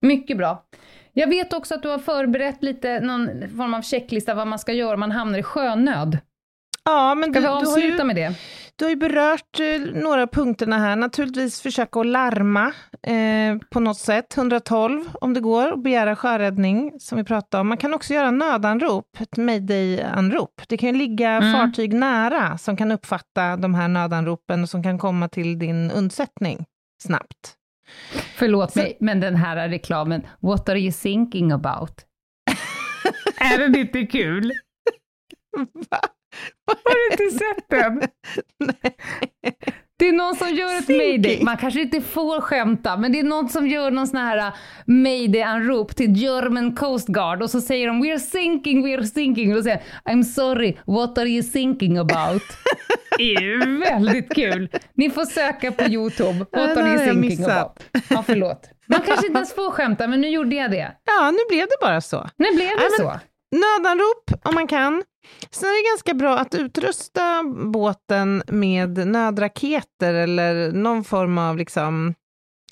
Mycket 0.01 0.37
bra. 0.37 0.65
Jag 1.13 1.29
vet 1.29 1.53
också 1.53 1.75
att 1.75 1.83
du 1.83 1.89
har 1.89 1.99
förberett 1.99 2.63
lite 2.63 3.01
någon 3.01 3.29
form 3.57 3.75
av 3.75 3.83
checklista 3.83 4.35
vad 4.35 4.47
man 4.47 4.59
ska 4.59 4.73
göra 4.73 4.95
om 4.95 5.01
man 5.01 5.13
hamnar 5.13 5.39
i 5.39 5.43
sjönöd. 5.43 6.19
Ja, 6.87 7.15
men 7.15 7.31
Ska 7.33 7.41
du, 7.41 7.47
vi 7.47 7.53
avsluta 7.53 7.99
ju... 7.99 8.05
med 8.05 8.17
det? 8.17 8.35
Du 8.79 8.85
har 8.85 8.91
ju 8.91 8.97
berört 8.97 9.61
eh, 9.61 10.03
några 10.03 10.27
punkterna 10.27 10.79
här. 10.79 10.97
Naturligtvis 10.97 11.61
försöka 11.61 12.01
att 12.01 12.07
larma 12.07 12.73
eh, 13.03 13.57
på 13.71 13.81
något 13.81 13.99
sätt, 13.99 14.37
112 14.37 15.05
om 15.21 15.35
det 15.35 15.41
går, 15.41 15.73
och 15.73 15.79
begära 15.79 16.17
sjöräddning 16.17 16.93
som 17.01 17.19
vi 17.19 17.25
pratade 17.25 17.61
om. 17.61 17.69
Man 17.69 17.79
kan 17.79 17.95
också 17.95 18.15
göra 18.15 18.31
nödanrop, 18.31 19.05
ett 19.21 19.37
mayday-anrop. 19.37 20.63
Det 20.69 20.77
kan 20.77 20.89
ju 20.89 20.95
ligga 20.95 21.31
Mm. 21.31 21.53
fartyg 21.53 21.93
nära 21.95 22.59
som 22.59 22.77
kan 22.77 22.93
uppfatta 22.93 23.57
de 23.57 23.75
här 23.75 23.89
nödanropen 23.89 24.63
och 24.63 24.69
som 24.69 24.83
kan 24.83 24.99
komma 24.99 25.29
till 25.29 25.59
din 25.59 25.91
undsättning 25.91 26.65
snabbt. 27.03 27.55
Förlåt 28.37 28.73
Så- 28.73 28.79
mig, 28.79 28.97
men 29.01 29.21
den 29.21 29.37
här 29.37 29.69
reklamen, 29.69 30.23
What 30.41 30.69
are 30.69 30.79
you 30.79 30.93
thinking 30.93 31.53
about? 31.53 31.93
är 33.41 33.59
den 33.59 33.77
inte 33.77 34.03
kul? 34.07 34.53
Va? 35.91 36.01
Har 36.67 36.95
du 36.95 37.13
inte 37.25 37.39
sett 37.39 37.69
den? 37.71 38.03
Det 39.99 40.09
är 40.09 40.13
någon 40.13 40.37
som 40.37 40.49
gör 40.49 40.79
ett 40.79 40.89
mayday, 40.89 41.43
man 41.43 41.57
kanske 41.57 41.81
inte 41.81 42.01
får 42.01 42.41
skämta, 42.41 42.97
men 42.97 43.13
det 43.13 43.19
är 43.21 43.25
någon 43.25 43.49
som 43.49 43.67
gör 43.69 43.91
någon 43.91 44.07
sån 44.07 44.19
här 44.21 44.39
uh, 44.39 44.55
mayday-anrop 44.87 45.97
till 45.97 46.17
German 46.17 46.75
Coast 46.75 47.09
Guard 47.09 47.43
och 47.43 47.51
så 47.51 47.61
säger 47.61 47.87
de 47.87 48.05
“We're 48.05 48.19
sinking, 48.19 48.87
we're 48.87 49.03
sinking” 49.05 49.51
och 49.51 49.57
då 49.57 49.63
säger 49.63 49.83
jag, 50.05 50.15
“I'm 50.15 50.23
sorry, 50.23 50.77
what 50.87 51.19
are 51.19 51.29
you 51.29 51.43
thinking 51.43 51.99
about?” 51.99 52.43
Det 53.19 53.35
är 53.35 53.79
väldigt 53.81 54.35
kul. 54.35 54.69
Ni 54.95 55.11
får 55.11 55.25
söka 55.25 55.73
på 55.73 55.85
YouTube, 55.85 56.39
“What 56.53 56.77
are 56.77 56.89
you 56.89 56.99
thinking 56.99 57.45
about?” 57.45 57.83
Ja, 58.09 58.23
förlåt. 58.27 58.71
Man 58.87 59.01
kanske 59.07 59.27
inte 59.27 59.37
ens 59.39 59.55
får 59.55 59.71
skämta, 59.71 60.07
men 60.07 60.21
nu 60.21 60.29
gjorde 60.29 60.57
jag 60.57 60.71
det. 60.71 60.93
Ja, 61.05 61.31
nu 61.31 61.39
blev 61.49 61.67
det 61.67 61.77
bara 61.81 62.01
så. 62.01 62.29
Nu 62.37 62.47
blev 62.57 62.69
det 62.69 62.77
Nej, 62.77 62.89
men- 62.99 63.07
så. 63.07 63.21
Nödanrop 63.51 64.31
om 64.45 64.55
man 64.55 64.67
kan. 64.67 65.03
Sen 65.51 65.69
är 65.69 65.83
det 65.85 65.91
ganska 65.91 66.15
bra 66.15 66.39
att 66.39 66.55
utrusta 66.55 67.43
båten 67.73 68.43
med 68.49 69.07
nödraketer 69.07 70.15
eller 70.15 70.73
någon 70.73 71.05
form 71.05 71.39
av 71.39 71.57
liksom, 71.57 72.15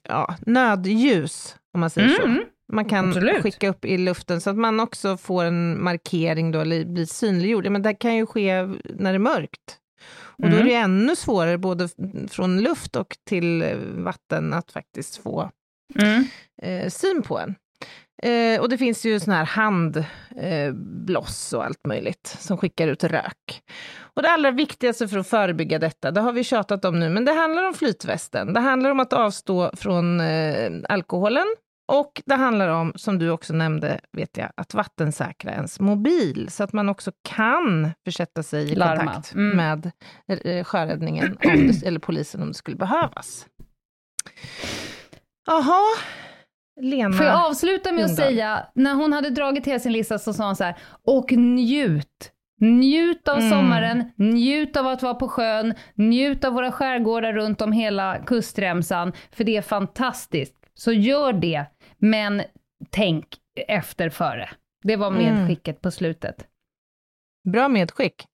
ja, 0.08 0.36
nödljus, 0.46 1.56
om 1.74 1.80
man 1.80 1.90
säger 1.90 2.08
så. 2.08 2.22
Mm. 2.22 2.42
Man 2.72 2.84
kan 2.84 3.08
Absolut. 3.08 3.42
skicka 3.42 3.68
upp 3.68 3.84
i 3.84 3.98
luften 3.98 4.40
så 4.40 4.50
att 4.50 4.56
man 4.56 4.80
också 4.80 5.16
får 5.16 5.44
en 5.44 5.82
markering 5.84 6.52
då, 6.52 6.60
eller 6.60 6.84
blir 6.84 7.06
synliggjord. 7.06 7.66
Men 7.70 7.82
det 7.82 7.94
kan 7.94 8.14
ju 8.16 8.26
ske 8.26 8.62
när 8.84 9.12
det 9.12 9.16
är 9.16 9.18
mörkt. 9.18 9.78
Och 10.16 10.42
då 10.50 10.56
är 10.56 10.60
Mm. 10.60 10.66
det 10.66 10.74
ännu 10.74 11.16
svårare, 11.16 11.58
både 11.58 11.88
från 12.30 12.60
luft 12.60 12.96
och 12.96 13.16
till 13.28 13.62
eh, 13.62 13.76
vatten, 13.78 14.52
att 14.52 14.72
faktiskt 14.72 15.16
få 15.22 15.50
Mm. 15.98 16.24
eh, 16.62 16.90
syn 16.90 17.22
på 17.22 17.38
en. 17.38 17.54
Eh, 18.24 18.60
och 18.60 18.68
det 18.68 18.78
finns 18.78 19.06
ju 19.06 19.20
sån 19.20 19.32
här 19.34 19.44
handbloss 19.44 21.52
eh, 21.52 21.58
och 21.58 21.64
allt 21.64 21.86
möjligt 21.88 22.36
som 22.38 22.58
skickar 22.58 22.88
ut 22.88 23.04
rök. 23.04 23.62
Och 24.00 24.22
det 24.22 24.30
allra 24.30 24.50
viktigaste 24.50 25.08
för 25.08 25.18
att 25.18 25.28
förebygga 25.28 25.78
detta, 25.78 26.10
det 26.10 26.20
har 26.20 26.32
vi 26.32 26.44
tjatat 26.44 26.84
om 26.84 27.00
nu, 27.00 27.08
men 27.08 27.24
det 27.24 27.32
handlar 27.32 27.64
om 27.64 27.74
flytvästen. 27.74 28.52
Det 28.52 28.60
handlar 28.60 28.90
om 28.90 29.00
att 29.00 29.12
avstå 29.12 29.70
från 29.76 30.20
eh, 30.20 30.70
alkoholen 30.88 31.44
och 31.92 32.22
det 32.26 32.34
handlar 32.34 32.68
om, 32.68 32.92
som 32.96 33.18
du 33.18 33.30
också 33.30 33.52
nämnde, 33.52 34.00
vet 34.12 34.36
jag, 34.36 34.50
att 34.56 34.74
vattensäkra 34.74 35.52
ens 35.52 35.80
mobil, 35.80 36.48
så 36.50 36.64
att 36.64 36.72
man 36.72 36.88
också 36.88 37.12
kan 37.28 37.90
försätta 38.04 38.42
sig 38.42 38.72
i 38.72 38.74
Larma. 38.74 39.04
kontakt 39.04 39.34
Mm. 39.34 39.56
med 39.56 39.90
eh, 40.44 40.64
sjöräddningen 40.64 41.38
det, 41.42 41.86
eller 41.86 41.98
polisen 41.98 42.42
om 42.42 42.48
det 42.48 42.54
skulle 42.54 42.76
behövas. 42.76 43.46
Jaha, 45.46 45.80
Lena. 46.80 47.12
Får 47.16 47.26
jag 47.26 47.46
avsluta 47.50 47.92
med 47.92 48.04
att 48.04 48.10
Ljungdahl. 48.10 48.28
säga, 48.28 48.66
när 48.74 48.94
hon 48.94 49.12
hade 49.12 49.30
dragit 49.30 49.66
hela 49.66 49.78
sin 49.78 49.92
lista 49.92 50.18
så 50.18 50.32
sa 50.32 50.46
hon 50.46 50.56
så 50.56 50.64
här, 50.64 50.74
och 51.06 51.32
njut. 51.32 52.30
Njut 52.60 53.28
av 53.28 53.38
Mm. 53.38 53.50
sommaren, 53.50 54.12
njut 54.16 54.76
av 54.76 54.86
att 54.86 55.02
vara 55.02 55.14
på 55.14 55.28
sjön, 55.28 55.74
njut 55.94 56.44
av 56.44 56.52
våra 56.52 56.72
skärgårdar 56.72 57.32
runt 57.32 57.60
om 57.62 57.72
hela 57.72 58.18
kustremsan, 58.18 59.12
för 59.32 59.44
det 59.44 59.56
är 59.56 59.62
fantastiskt. 59.62 60.54
Så 60.74 60.92
gör 60.92 61.32
det, 61.32 61.64
men 61.98 62.42
tänk 62.90 63.26
efter 63.68 64.08
före. 64.08 64.48
Det 64.82 64.96
var 64.96 65.06
Mm. 65.06 65.34
medskicket 65.34 65.80
på 65.80 65.90
slutet. 65.90 66.46
Bra 67.52 67.68
medskick. 67.68 68.24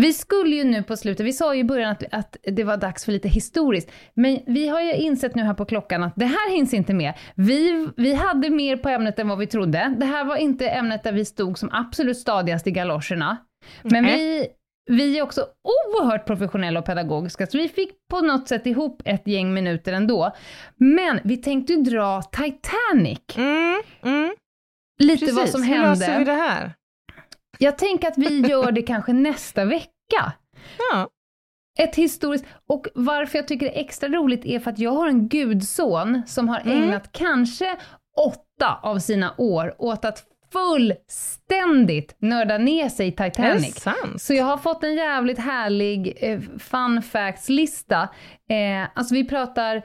Vi 0.00 0.12
skulle 0.12 0.56
ju 0.56 0.64
nu 0.64 0.82
på 0.82 0.96
slutet, 0.96 1.26
vi 1.26 1.32
sa 1.32 1.54
ju 1.54 1.60
i 1.60 1.64
början 1.64 1.90
att, 1.90 2.04
att 2.12 2.36
det 2.42 2.64
var 2.64 2.76
dags 2.76 3.04
för 3.04 3.12
lite 3.12 3.28
historiskt, 3.28 3.90
men 4.14 4.38
vi 4.46 4.68
har 4.68 4.80
ju 4.80 4.92
insett 4.92 5.34
nu 5.34 5.42
här 5.42 5.54
på 5.54 5.64
klockan 5.64 6.02
att 6.02 6.12
det 6.16 6.24
här 6.24 6.50
hinns 6.50 6.74
inte 6.74 6.94
med. 6.94 7.14
Vi, 7.34 7.88
vi 7.96 8.14
hade 8.14 8.50
mer 8.50 8.76
på 8.76 8.88
ämnet 8.88 9.18
än 9.18 9.28
vad 9.28 9.38
vi 9.38 9.46
trodde. 9.46 9.94
Det 9.98 10.06
här 10.06 10.24
var 10.24 10.36
inte 10.36 10.68
ämnet 10.68 11.02
där 11.02 11.12
vi 11.12 11.24
stod 11.24 11.58
som 11.58 11.68
absolut 11.72 12.16
stadigast 12.18 12.66
i 12.66 12.70
galoscherna. 12.70 13.36
Men 13.82 14.04
vi, 14.04 14.46
vi 14.90 15.18
är 15.18 15.22
också 15.22 15.46
oerhört 15.64 16.26
professionella 16.26 16.80
och 16.80 16.86
pedagogiska, 16.86 17.46
så 17.46 17.58
vi 17.58 17.68
fick 17.68 17.90
på 18.10 18.20
något 18.20 18.48
sätt 18.48 18.66
ihop 18.66 19.02
ett 19.04 19.26
gäng 19.26 19.54
minuter 19.54 19.92
ändå. 19.92 20.32
Men 20.76 21.20
vi 21.24 21.36
tänkte 21.36 21.76
dra 21.76 22.22
Titanic, 22.22 23.20
Mm, 23.36 23.82
mm. 24.02 24.34
lite 25.02 25.20
Precis, 25.26 25.36
vad 25.38 25.48
som 25.48 25.62
hur 25.62 25.78
löser 25.78 26.06
vi 26.06 26.12
hände. 26.12 26.30
det 26.32 26.38
här? 26.38 26.72
Jag 27.58 27.78
tänker 27.78 28.08
att 28.08 28.18
vi 28.18 28.40
gör 28.40 28.72
det 28.72 28.82
kanske 28.82 29.12
nästa 29.12 29.64
vecka. 29.64 30.32
Ja. 30.92 31.08
Ett 31.80 31.96
historiskt, 31.96 32.44
och 32.68 32.86
varför 32.94 33.38
jag 33.38 33.48
tycker 33.48 33.66
det 33.66 33.78
är 33.78 33.80
extra 33.80 34.08
roligt 34.08 34.44
är 34.44 34.58
för 34.60 34.70
att 34.70 34.78
jag 34.78 34.90
har 34.90 35.08
en 35.08 35.28
gudson 35.28 36.22
som 36.26 36.48
har 36.48 36.60
Mm. 36.60 36.82
ägnat 36.82 37.12
kanske 37.12 37.76
åtta 38.26 38.78
av 38.82 38.98
sina 38.98 39.34
år 39.38 39.74
åt 39.78 40.04
att 40.04 40.24
fullständigt 40.52 42.14
nörda 42.18 42.58
ner 42.58 42.88
sig 42.88 43.06
i 43.08 43.10
Titanic. 43.10 43.74
Så 44.18 44.34
jag 44.34 44.44
har 44.44 44.56
fått 44.58 44.84
en 44.84 44.94
jävligt 44.94 45.38
härlig 45.38 46.18
eh, 46.20 46.40
fun 46.58 47.02
facts-lista. 47.02 48.02
Eh, 48.50 48.88
alltså 48.94 49.14
vi 49.14 49.24
pratar, 49.24 49.82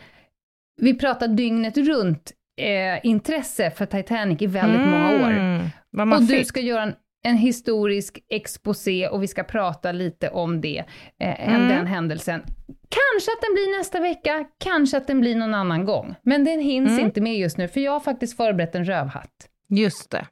vi 0.81 0.93
pratar 0.99 1.27
dygnet 1.27 1.77
runt 1.77 2.31
eh, 2.61 3.05
intresse 3.05 3.71
för 3.71 3.85
Titanic 3.85 4.41
i 4.41 4.47
väldigt 4.47 4.81
många 4.87 5.09
år. 5.09 5.31
Mm, 5.31 6.11
Och 6.13 6.21
du 6.21 6.45
ska 6.45 6.59
göra 6.59 6.83
en, 6.83 6.95
en 7.23 7.37
historisk 7.37 8.19
exposé 8.29 9.07
och 9.07 9.23
vi 9.23 9.27
ska 9.27 9.43
prata 9.43 9.91
lite 9.91 10.29
om 10.29 10.61
det, 10.61 10.83
eh, 11.19 11.49
Mm. 11.55 11.67
den 11.69 11.87
händelsen. 11.87 12.41
Kanske 12.89 13.31
att 13.31 13.41
den 13.41 13.53
blir 13.53 13.77
nästa 13.77 13.99
vecka, 13.99 14.45
kanske 14.63 14.97
att 14.97 15.07
den 15.07 15.21
blir 15.21 15.35
någon 15.35 15.53
annan 15.53 15.85
gång. 15.85 16.15
Men 16.23 16.43
den 16.43 16.59
hinns 16.59 16.89
Mm. 16.91 17.05
inte 17.05 17.21
med 17.21 17.37
just 17.37 17.57
nu, 17.57 17.67
för 17.67 17.79
jag 17.79 17.91
har 17.91 17.99
faktiskt 17.99 18.37
förberett 18.37 18.75
en 18.75 18.85
rövhatt. 18.85 19.49
Just 19.69 20.09
det. 20.11 20.27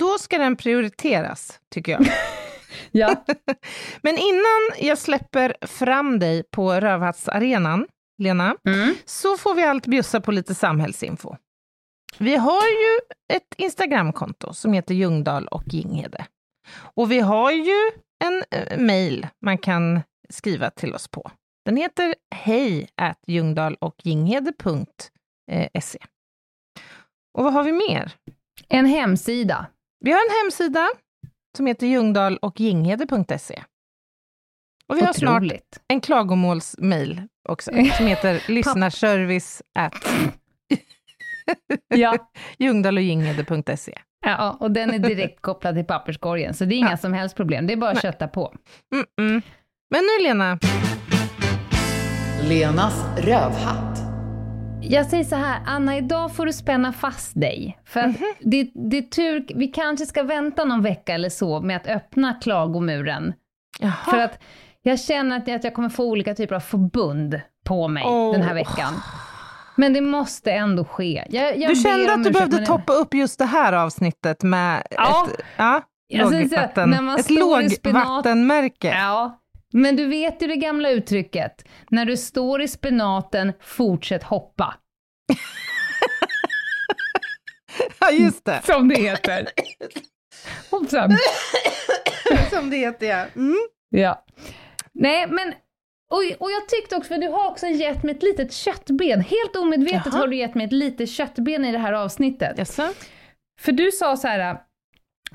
Då 0.00 0.18
ska 0.18 0.38
den 0.38 0.56
prioriteras, 0.56 1.60
tycker 1.74 1.92
jag. 1.92 2.06
Ja. 2.94 3.24
Men 4.02 4.18
innan 4.18 4.88
jag 4.88 4.98
släpper 4.98 5.56
fram 5.66 6.18
dig 6.18 6.42
på 6.50 6.72
Rövhattsarenan, 6.72 7.86
Lena, 8.18 8.56
Mm. 8.66 8.94
så 9.04 9.36
får 9.36 9.54
vi 9.54 9.62
allt 9.62 9.86
bjussa 9.86 10.20
på 10.20 10.32
lite 10.32 10.54
samhällsinfo. 10.54 11.36
Vi 12.18 12.36
har 12.36 12.62
ju 12.62 13.16
ett 13.36 13.54
Instagramkonto 13.56 14.54
som 14.54 14.72
heter 14.72 14.94
Ljungdahl 14.94 15.46
och 15.46 15.62
Ginghede. 15.66 16.26
Och 16.74 17.10
vi 17.10 17.20
har 17.20 17.50
ju 17.50 17.90
en 18.24 18.44
eh, 18.50 18.78
mail 18.78 19.26
man 19.40 19.58
kan 19.58 20.02
skriva 20.28 20.70
till 20.70 20.94
oss 20.94 21.08
på. 21.08 21.30
Den 21.64 21.76
heter 21.76 22.14
hej 22.34 22.88
och 23.80 23.94
ginghede.se. 24.02 25.98
Och 27.38 27.44
vad 27.44 27.52
har 27.52 27.64
vi 27.64 27.72
mer? 27.72 28.12
En 28.68 28.86
hemsida. 28.86 29.66
Vi 30.00 30.12
har 30.12 30.18
en 30.18 30.44
hemsida 30.44 30.90
som 31.56 31.66
heter 31.66 31.86
ljungdahl 31.86 32.36
och 32.36 32.60
ginghede.se. 32.60 33.62
Och 34.86 34.96
vi 34.96 35.00
har 35.00 35.12
snart 35.12 35.42
en 35.88 36.00
klagomålsmail 36.00 37.22
också, 37.48 37.70
som 37.96 38.06
heter 38.06 38.42
lyssnarservice 38.48 39.62
at 39.74 39.94
Ja. 41.94 42.16
ljungdahlochginghede.se. 42.58 43.98
ja, 44.26 44.56
och 44.60 44.70
den 44.70 44.90
är 44.94 44.98
direkt 44.98 45.40
kopplad 45.42 45.74
till 45.74 45.84
papperskorgen, 45.84 46.54
så 46.54 46.64
det 46.64 46.74
är 46.74 46.78
inga 46.78 46.90
Ja. 46.90 46.96
som 46.96 47.12
helst 47.12 47.36
problem. 47.36 47.66
Det 47.66 47.72
är 47.72 47.76
bara 47.76 47.90
att 47.90 47.94
Nej. 47.94 48.02
kötta 48.02 48.28
på. 48.28 48.54
Mm 48.94 49.06
-mm. 49.20 49.42
Men 49.90 50.00
nu 50.00 50.24
Lena, 50.24 50.58
Lenas 52.48 53.04
rövhatt. 53.18 53.98
Jag 54.82 55.06
säger 55.06 55.24
så 55.24 55.36
här, 55.36 55.60
Anna, 55.66 55.96
idag 55.96 56.36
får 56.36 56.46
du 56.46 56.52
spänna 56.52 56.92
fast 56.92 57.40
dig. 57.40 57.78
För 57.84 58.00
att 58.00 58.06
Mhm. 58.06 58.34
det, 58.40 58.70
det 58.74 58.98
är 58.98 59.02
tur, 59.02 59.46
vi 59.54 59.66
kanske 59.68 60.06
ska 60.06 60.22
vänta 60.22 60.64
någon 60.64 60.82
vecka 60.82 61.14
eller 61.14 61.28
så 61.28 61.60
med 61.60 61.76
att 61.76 61.86
öppna 61.86 62.34
klagomuren. 62.34 63.32
Jaha. 63.80 63.92
För 63.92 64.18
att 64.18 64.38
jag 64.82 65.00
känner 65.00 65.36
att 65.36 65.64
jag, 65.64 65.74
kommer 65.74 65.88
få 65.88 66.04
olika 66.04 66.34
typer 66.34 66.54
av 66.54 66.60
förbund 66.60 67.40
på 67.64 67.88
mig 67.88 68.04
Åh. 68.06 68.32
den 68.32 68.42
här 68.42 68.54
veckan. 68.54 68.94
Men 69.76 69.92
det 69.92 70.00
måste 70.00 70.52
ändå 70.52 70.84
ske. 70.84 71.24
Jag, 71.30 71.58
jag 71.58 71.70
du 71.70 71.76
kände 71.76 72.14
att 72.14 72.24
du 72.24 72.30
behövde 72.30 72.56
men- 72.56 72.64
toppa 72.66 72.92
upp 72.92 73.14
just 73.14 73.38
det 73.38 73.44
här 73.44 73.72
avsnittet 73.72 74.42
med 74.42 74.86
Ja. 74.90 75.28
ett, 75.28 75.40
ja, 75.56 75.82
så 76.10 76.30
lågvatten, 76.30 77.04
man 77.04 77.18
ett 77.18 77.30
lågvattenmärke. 77.30 78.88
Ja, 78.88 79.38
men 79.72 79.96
du 79.96 80.06
vet 80.06 80.42
ju 80.42 80.46
det 80.46 80.56
gamla 80.56 80.90
uttrycket. 80.90 81.52
När 81.90 82.04
du 82.04 82.16
står 82.16 82.62
i 82.62 82.68
spenaten, 82.68 83.52
fortsätt 83.60 84.22
hoppa. 84.22 84.74
Ja, 88.00 88.10
just 88.10 88.44
det. 88.44 88.60
Som 88.64 88.88
det 88.88 88.94
heter. 89.00 89.48
Hoppsan. 90.70 91.10
Som 92.50 92.70
det 92.70 92.76
heter, 92.76 93.06
ja. 93.06 93.26
Mm. 93.36 93.56
Ja. 93.90 94.24
Nej, 94.92 95.26
men 95.26 95.52
och, 96.12 96.22
och 96.38 96.50
jag 96.50 96.68
tyckte 96.68 96.96
också, 96.96 97.08
för 97.08 97.18
du 97.20 97.28
har 97.28 97.50
också 97.50 97.66
gett 97.66 98.02
mig 98.02 98.14
ett 98.14 98.22
litet 98.22 98.52
köttben. 98.52 99.20
Helt 99.20 99.56
omedvetet 99.56 100.12
Jaha. 100.12 100.20
har 100.20 100.28
du 100.28 100.36
gett 100.36 100.54
mig 100.54 100.66
ett 100.66 100.72
litet 100.72 101.10
köttben 101.10 101.64
i 101.64 101.72
det 101.72 101.78
här 101.78 101.92
avsnittet. 101.92 102.58
Jaså? 102.58 102.88
För 103.60 103.72
du 103.72 103.92
sa 103.92 104.16
så 104.16 104.28
här, 104.28 104.56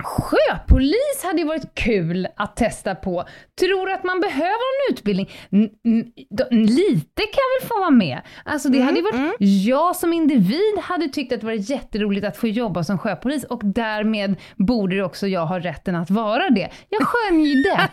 sjöpolis 0.04 1.22
hade 1.22 1.38
ju 1.38 1.44
varit 1.44 1.74
kul 1.74 2.28
att 2.36 2.56
testa 2.56 2.94
på. 2.94 3.24
Tror 3.60 3.90
att 3.90 4.04
man 4.04 4.20
behöver 4.20 4.48
en 4.52 4.94
utbildning? 4.94 5.30
N- 5.52 6.12
lite 6.50 7.22
kan 7.22 7.42
jag 7.44 7.60
väl 7.60 7.68
få 7.68 7.78
vara 7.80 7.90
med? 7.90 8.20
Alltså 8.44 8.68
det 8.68 8.80
hade 8.80 8.96
ju 8.96 9.02
varit, 9.02 9.14
mm. 9.14 9.34
jag 9.40 9.96
som 9.96 10.12
individ 10.12 10.78
hade 10.82 11.08
tyckt 11.08 11.32
att 11.32 11.40
det 11.40 11.46
var 11.46 11.70
jätteroligt 11.70 12.26
att 12.26 12.36
få 12.36 12.48
jobba 12.48 12.84
som 12.84 12.98
sjöpolis 12.98 13.44
och 13.44 13.60
därmed 13.64 14.36
borde 14.56 15.02
också 15.02 15.26
jag 15.26 15.46
ha 15.46 15.58
rätten 15.58 15.96
att 15.96 16.10
vara 16.10 16.50
det. 16.50 16.68
Jag 16.88 17.02
skönjde. 17.02 17.88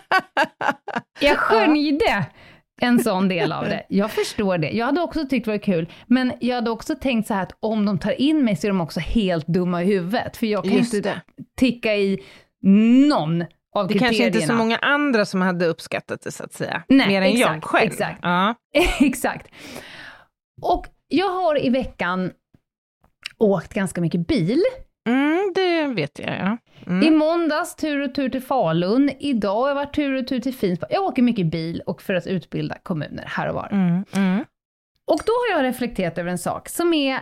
Jag 1.19 1.37
skönjde 1.37 2.25
en 2.81 2.99
sån 2.99 3.27
del 3.27 3.51
av 3.51 3.63
det. 3.63 3.85
Jag 3.89 4.11
förstår 4.11 4.57
det. 4.57 4.69
Jag 4.69 4.85
hade 4.85 5.01
också 5.01 5.25
tyckt 5.27 5.45
det 5.45 5.51
var 5.51 5.57
kul, 5.57 5.91
men 6.07 6.33
jag 6.39 6.55
hade 6.55 6.71
också 6.71 6.95
tänkt 6.95 7.27
så 7.27 7.33
här 7.33 7.43
att 7.43 7.57
om 7.59 7.85
de 7.85 7.99
tar 7.99 8.21
in 8.21 8.45
mig 8.45 8.55
så 8.55 8.67
är 8.67 8.69
de 8.69 8.81
också 8.81 8.99
helt 8.99 9.47
dumma 9.47 9.83
i 9.83 9.85
huvudet, 9.85 10.37
för 10.37 10.45
jag 10.47 10.63
kan 10.63 10.73
ju 10.73 10.77
Just 10.79 10.93
inte 10.93 11.09
det. 11.09 11.21
ticka 11.57 11.95
i 11.95 12.19
någon 13.09 13.41
av 13.75 13.87
Det 13.87 13.93
kriterierna. 13.93 13.99
kanske 13.99 14.25
inte 14.25 14.37
är 14.39 14.47
så 14.47 14.53
många 14.53 14.77
andra 14.77 15.25
som 15.25 15.41
hade 15.41 15.65
uppskattat 15.65 16.21
det, 16.21 16.31
så 16.31 16.43
att 16.43 16.53
säga. 16.53 16.83
Nej, 16.87 17.07
Mer 17.07 17.21
än 17.21 17.31
jag 17.31 17.39
exakt, 17.57 17.65
själv. 17.65 17.91
exakt. 17.91 18.19
Ja. 18.21 18.55
Exakt. 19.01 19.47
Och 20.61 20.85
jag 21.07 21.29
har 21.29 21.65
i 21.65 21.69
veckan 21.69 22.31
åkt 23.37 23.73
ganska 23.73 24.01
mycket 24.01 24.27
bil. 24.27 24.61
Mm, 25.05 25.51
det 25.55 25.87
vet 25.87 26.19
jag, 26.19 26.29
ja. 26.39 26.57
I 26.85 26.89
Mm. 26.89 27.17
måndags 27.17 27.75
tur 27.75 28.01
och 28.01 28.15
tur 28.15 28.29
till 28.29 28.41
Falun, 28.41 29.09
idag 29.19 29.55
har 29.61 29.67
jag 29.67 29.75
varit 29.75 29.95
tur 29.95 30.13
och 30.13 30.27
tur 30.27 30.39
till 30.39 30.53
Finspång. 30.53 30.89
Jag 30.91 31.03
åker 31.03 31.21
mycket 31.21 31.45
bil 31.45 31.81
och 31.85 32.01
för 32.01 32.13
att 32.13 32.27
utbilda 32.27 32.77
kommuner 32.83 33.23
här 33.27 33.47
och 33.49 33.55
var. 33.55 33.69
Mm, 33.71 34.05
mm. 34.15 34.45
Och 35.07 35.19
då 35.25 35.31
har 35.31 35.57
jag 35.57 35.63
reflekterat 35.69 36.17
över 36.17 36.31
en 36.31 36.37
sak 36.37 36.69
som 36.69 36.93
är, 36.93 37.13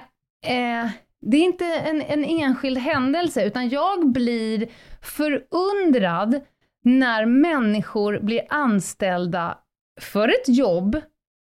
eh, 0.45 0.87
det 1.21 1.37
är 1.37 1.43
inte 1.43 1.65
en, 1.65 2.01
en 2.01 2.25
enskild 2.25 2.77
händelse, 2.77 3.43
utan 3.45 3.69
jag 3.69 4.11
blir 4.11 4.67
förundrad 5.01 6.41
när 6.83 7.25
människor 7.25 8.19
blir 8.19 8.41
anställda 8.49 9.57
för 10.01 10.27
ett 10.29 10.47
jobb 10.57 11.01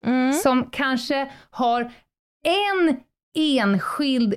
Mm. 0.06 0.32
som 0.32 0.70
kanske 0.70 1.30
har 1.50 1.92
en 2.44 2.96
enskild, 3.34 4.34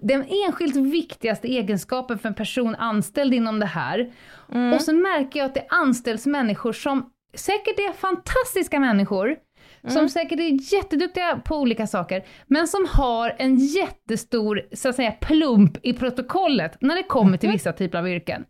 den 0.00 0.24
enskilt 0.46 0.76
viktigaste 0.76 1.48
egenskapen 1.48 2.18
för 2.18 2.28
en 2.28 2.34
person 2.34 2.74
anställd 2.74 3.34
inom 3.34 3.60
det 3.60 3.66
här. 3.66 4.12
Mm. 4.52 4.72
Och 4.72 4.82
så 4.82 4.92
märker 4.92 5.40
jag 5.40 5.46
att 5.46 5.54
det 5.54 5.66
anställs 5.68 6.26
människor 6.26 6.72
som 6.72 7.10
säkert 7.34 7.78
är 7.78 7.92
fantastiska 7.92 8.80
människor, 8.80 9.36
Mm. 9.82 9.94
som 9.94 10.08
säkert 10.08 10.40
är 10.40 10.74
jätteduktiga 10.74 11.40
på 11.44 11.56
olika 11.56 11.86
saker, 11.86 12.24
men 12.46 12.68
som 12.68 12.86
har 12.90 13.34
en 13.38 13.56
jättestor, 13.56 14.62
så 14.72 14.88
att 14.88 14.94
säga, 14.96 15.10
plump 15.10 15.78
i 15.82 15.92
protokollet 15.92 16.76
när 16.80 16.96
det 16.96 17.02
kommer 17.02 17.36
till 17.38 17.48
Mhm. 17.48 17.54
vissa 17.54 17.72
typer 17.72 17.98
av 17.98 18.08
yrken. 18.08 18.44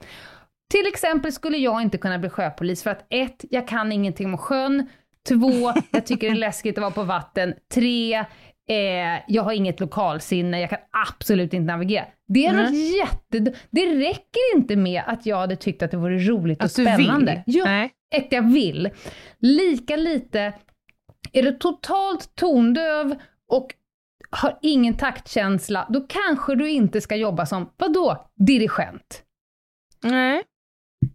Till 0.70 0.87
exempel 0.87 1.33
skulle 1.33 1.59
jag 1.59 1.83
inte 1.83 1.99
kunna 1.99 2.18
bli 2.18 2.29
sjöpolis 2.31 2.83
för 2.83 2.91
att 2.91 3.07
ett, 3.11 3.45
jag 3.51 3.68
kan 3.68 3.93
ingenting 3.93 4.26
om 4.26 4.39
sjön, 4.39 4.89
två, 5.29 5.72
jag 5.91 6.07
tycker 6.07 6.26
det 6.26 6.33
är 6.35 6.39
läskigt 6.39 6.79
att 6.79 6.83
vara 6.83 6.91
på 6.91 7.03
vatten, 7.03 7.55
tre, 7.74 8.24
eh, 8.69 9.23
jag 9.29 9.43
har 9.43 9.53
inget 9.53 9.81
lokalsinne, 9.81 10.61
jag 10.61 10.71
kan 10.71 10.79
absolut 11.09 11.55
inte 11.55 11.73
navigera. 11.73 12.05
Det 12.29 12.47
är 12.47 12.53
Mm. 12.55 12.75
jätte... 12.75 13.53
Det 13.71 13.87
räcker 13.87 14.57
inte 14.57 14.77
med 14.77 15.03
att 15.07 15.27
jag 15.27 15.37
hade 15.37 15.57
tyckt 15.57 15.83
att 15.83 15.91
det 15.91 15.97
vore 15.97 16.19
roligt 16.19 16.59
och 16.59 16.64
Att 16.64 16.77
du 16.77 16.85
spännande. 16.85 17.43
vill. 17.47 17.57
Ja, 17.57 17.64
Nej. 17.64 17.91
ett 18.14 18.27
jag 18.33 18.53
vill. 18.53 18.91
Lika 19.39 19.97
lite 19.97 20.53
är 21.33 21.43
du 21.43 21.53
totalt 21.53 22.35
tondöv 22.35 23.14
och 23.49 23.75
har 24.31 24.59
ingen 24.62 24.97
taktkänsla, 24.97 25.87
då 25.91 26.01
kanske 26.09 26.55
du 26.55 26.71
inte 26.71 27.01
ska 27.01 27.16
jobba 27.16 27.47
som, 27.47 27.71
vadå, 27.77 28.31
dirigent? 28.37 29.23
Nej. 30.03 30.43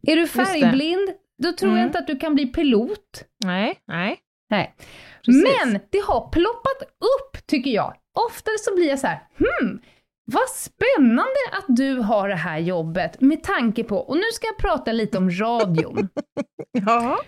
Är 0.08 0.16
du 0.16 0.28
färgblind, 0.28 1.10
då 1.44 1.52
tror 1.52 1.72
jag 1.72 1.78
Mm. 1.78 1.88
inte 1.88 2.00
att 2.00 2.08
du 2.08 2.18
kan 2.20 2.36
bli 2.36 2.46
pilot. 2.46 3.24
Nej. 3.46 3.76
Nej. 3.88 4.18
Nej. 4.58 4.76
Precis. 5.26 5.44
Men 5.44 5.80
det 5.90 6.00
har 6.00 6.30
ploppat 6.30 6.82
upp, 6.82 7.48
tycker 7.48 7.72
jag. 7.72 7.94
Oftare 8.30 8.56
så 8.60 8.76
blir 8.76 8.90
jag 8.90 9.00
så 9.00 9.08
här, 9.08 9.20
hmm, 9.38 9.80
vad 10.26 10.50
spännande 10.50 11.40
att 11.52 11.66
du 11.68 11.96
har 11.96 12.30
det 12.30 12.36
här 12.36 12.58
jobbet 12.60 13.22
med 13.22 13.44
tanke 13.44 13.84
på, 13.84 13.98
och 13.98 14.16
nu 14.16 14.24
ska 14.34 14.48
jag 14.48 14.58
prata 14.58 14.92
lite 14.92 15.18
om 15.18 15.32
radion. 15.32 16.10
Ja. 16.86 17.20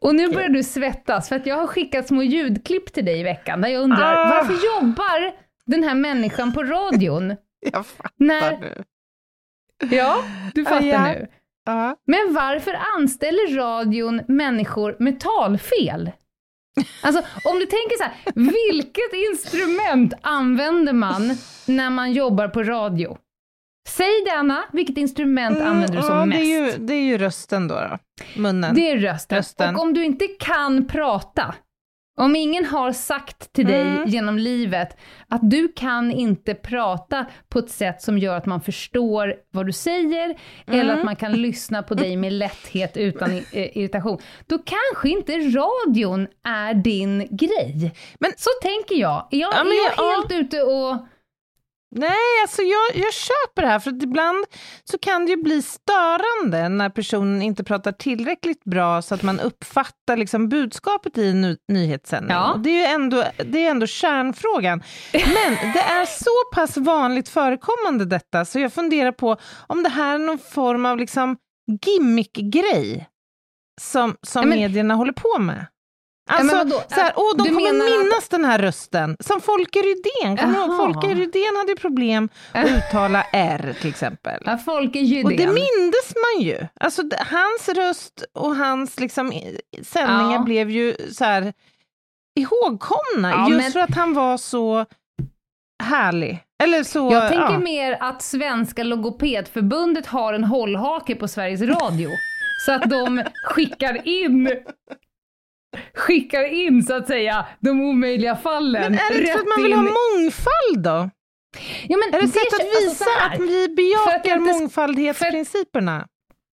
Och 0.00 0.14
nu 0.14 0.28
börjar 0.32 0.48
du 0.48 0.62
svettas, 0.62 1.28
för 1.28 1.36
att 1.36 1.46
jag 1.46 1.56
har 1.56 1.66
skickat 1.66 2.06
små 2.08 2.22
ljudklipp 2.22 2.92
till 2.92 3.04
dig 3.04 3.20
i 3.20 3.22
veckan, 3.22 3.60
där 3.60 3.68
jag 3.68 3.82
undrar, 3.82 4.16
Ah. 4.16 4.28
varför 4.28 4.66
jobbar 4.80 5.32
den 5.66 5.82
här 5.82 5.94
människan 5.94 6.52
på 6.52 6.62
radion? 6.62 7.36
Jag 7.72 7.86
fattar 7.86 8.10
När, 8.16 8.58
nu. 8.58 8.84
ja, 9.90 10.24
du 10.54 10.64
fattar 10.64 10.82
Ja. 10.86 11.04
nu. 11.04 11.26
Ja. 11.64 11.96
Men 12.06 12.34
varför 12.34 12.76
anställer 12.96 13.56
radion 13.56 14.20
människor 14.28 14.96
med 14.98 15.20
talfel? 15.20 16.10
Alltså, 17.02 17.22
om 17.44 17.58
du 17.58 17.66
tänker 17.66 17.96
så 17.98 18.02
här, 18.04 18.12
vilket 18.34 19.12
instrument 19.30 20.14
använder 20.22 20.92
man 20.92 21.36
när 21.66 21.90
man 21.90 22.12
jobbar 22.12 22.48
på 22.48 22.62
radio? 22.62 23.16
Säg 23.88 24.24
det 24.24 24.32
Anna, 24.32 24.64
vilket 24.72 24.96
instrument 24.96 25.60
använder 25.60 25.96
du 25.96 26.02
som 26.02 26.16
Mm, 26.16 26.18
ja, 26.18 26.26
mest? 26.26 26.40
Det 26.40 26.54
är, 26.56 26.72
ju, 26.72 26.86
det 26.86 26.94
är 26.94 27.02
ju 27.02 27.18
rösten 27.18 27.68
då, 27.68 27.74
då. 27.74 27.98
Munnen. 28.40 28.74
Det 28.74 28.90
är 28.90 28.96
rösten. 28.96 29.38
Rösten. 29.38 29.76
Och 29.76 29.82
om 29.82 29.94
du 29.94 30.04
inte 30.04 30.26
kan 30.26 30.86
prata, 30.86 31.54
om 32.18 32.36
ingen 32.36 32.64
har 32.64 32.92
sagt 32.92 33.52
till 33.52 33.66
dig 33.66 33.80
Mm. 33.80 34.08
genom 34.08 34.38
livet 34.38 34.96
att 35.28 35.50
du 35.50 35.68
kan 35.76 36.10
inte 36.10 36.54
prata 36.54 37.26
på 37.48 37.58
ett 37.58 37.70
sätt 37.70 38.02
som 38.02 38.18
gör 38.18 38.36
att 38.36 38.46
man 38.46 38.60
förstår 38.60 39.34
vad 39.50 39.66
du 39.66 39.72
säger, 39.72 40.36
eller 40.66 40.84
Mm. 40.84 40.98
att 40.98 41.04
man 41.04 41.16
kan 41.16 41.32
lyssna 41.32 41.82
på 41.82 41.94
dig 41.94 42.16
med 42.16 42.32
lätthet 42.32 42.96
utan 42.96 43.30
eh, 43.36 43.76
irritation, 43.78 44.18
då 44.46 44.58
kanske 44.58 45.08
inte 45.08 45.32
radion 45.38 46.26
är 46.44 46.74
din 46.74 47.28
grej. 47.30 47.92
Men- 48.18 48.32
Så 48.36 48.50
tänker 48.62 48.94
jag. 48.94 49.28
Jag, 49.30 49.52
Ja, 49.54 49.64
men 49.64 49.72
är 49.72 50.02
jag- 50.02 50.12
helt 50.12 50.32
ute 50.46 50.62
och... 50.62 51.06
Nej, 51.94 52.10
alltså 52.42 52.62
jag, 52.62 53.04
jag 53.04 53.12
köper 53.14 53.62
det 53.62 53.68
här, 53.68 53.78
för 53.78 53.90
att 53.90 54.02
ibland 54.02 54.44
så 54.84 54.98
kan 54.98 55.24
det 55.26 55.30
ju 55.30 55.36
bli 55.42 55.62
störande 55.62 56.68
när 56.68 56.88
personen 56.90 57.42
inte 57.42 57.64
pratar 57.64 57.92
tillräckligt 57.92 58.64
bra 58.64 59.02
så 59.02 59.14
att 59.14 59.22
man 59.22 59.40
uppfattar 59.40 60.16
liksom 60.16 60.48
budskapet 60.48 61.18
i 61.18 61.28
en 61.28 61.40
ny, 61.40 61.56
nyhetssändning. 61.72 62.36
Ja. 62.36 62.56
Det 62.64 62.70
är 62.70 62.88
ju 62.88 62.94
ändå, 62.94 63.24
det 63.44 63.66
är 63.66 63.70
ändå 63.70 63.86
kärnfrågan. 63.86 64.82
Men 65.12 65.72
det 65.72 65.80
är 65.80 66.06
så 66.06 66.54
pass 66.54 66.76
vanligt 66.76 67.28
förekommande 67.28 68.04
detta, 68.04 68.44
så 68.44 68.58
jag 68.58 68.72
funderar 68.72 69.12
på 69.12 69.36
om 69.66 69.82
det 69.82 69.88
här 69.88 70.14
är 70.14 70.18
någon 70.18 70.38
form 70.38 70.86
av 70.86 70.98
liksom 70.98 71.36
gimmick-grej 71.86 73.08
som, 73.80 74.16
som 74.22 74.42
Ja, 74.42 74.48
men- 74.48 74.58
medierna 74.58 74.94
håller 74.94 75.12
på 75.12 75.38
med. 75.38 75.66
Alltså, 76.40 76.56
vadå? 76.56 76.82
så 76.88 76.94
här, 77.00 77.12
åh, 77.16 77.36
de 77.36 77.42
Du 77.42 77.48
kommer 77.48 77.72
menar 77.72 77.84
att- 77.84 78.00
minnas 78.00 78.28
den 78.28 78.44
här 78.44 78.58
rösten, 78.58 79.16
som 79.20 79.40
Folke 79.40 79.78
Rydén. 79.78 80.36
Kommer 80.36 80.58
ihåg? 80.58 80.76
Folke 80.76 81.14
Rydén 81.14 81.56
hade 81.56 81.76
problem 81.80 82.28
att 82.52 82.66
uttala 82.70 83.22
R 83.32 83.74
till 83.80 83.90
exempel. 83.90 84.42
Ja, 84.46 84.58
folk 84.58 84.96
är 84.96 85.00
ju 85.00 85.24
Och 85.24 85.30
det 85.30 85.46
mindes 85.46 86.14
man 86.14 86.42
ju. 86.46 86.66
Alltså, 86.80 87.02
hans 87.18 87.68
röst 87.68 88.24
och 88.34 88.56
hans 88.56 89.00
liksom, 89.00 89.32
sändningar 89.82 90.32
Ja. 90.32 90.38
blev 90.42 90.70
ju 90.70 90.96
så 91.12 91.24
här 91.24 91.52
ihågkomna, 92.40 93.30
Ja, 93.30 93.48
just 93.48 93.62
men- 93.62 93.72
för 93.72 93.80
att 93.80 93.94
han 93.94 94.14
var 94.14 94.36
så 94.36 94.86
härlig. 95.84 96.38
Eller 96.62 96.84
så, 96.84 97.12
Jag 97.12 97.28
tänker 97.28 97.52
ja. 97.52 97.58
mer 97.58 97.96
att 98.00 98.22
Svenska 98.22 98.82
Logopedförbundet 98.84 100.06
har 100.06 100.34
en 100.34 100.44
hållhake 100.44 101.14
på 101.14 101.28
Sveriges 101.28 101.60
Radio. 101.62 102.08
så 102.66 102.72
att 102.72 102.90
de 102.90 103.22
skickar 103.44 104.08
in 104.08 104.50
skickar 105.94 106.44
in 106.44 106.82
så 106.82 106.94
att 106.94 107.06
säga 107.06 107.46
de 107.60 107.80
omöjliga 107.80 108.36
fallen. 108.36 108.82
Men 108.82 108.94
är 108.94 109.12
det 109.14 109.18
inte 109.20 109.32
för 109.32 109.38
att 109.38 109.46
man 109.56 109.62
vill 109.62 109.72
ha 109.72 109.82
in. 109.82 109.94
mångfald 110.20 110.84
då? 110.84 111.10
ja, 111.88 111.96
men 111.98 112.14
Är 112.14 112.18
det 112.22 112.24
ett 112.24 112.32
sätt 112.32 112.42
att 112.54 112.60
alltså, 112.60 112.80
så 112.80 112.88
visa 112.88 113.04
här. 113.20 113.34
att 113.34 113.40
vi 113.40 113.68
bejakar 113.68 114.36
att 114.36 114.42
mångfaldhetsprinciperna? 114.42 116.06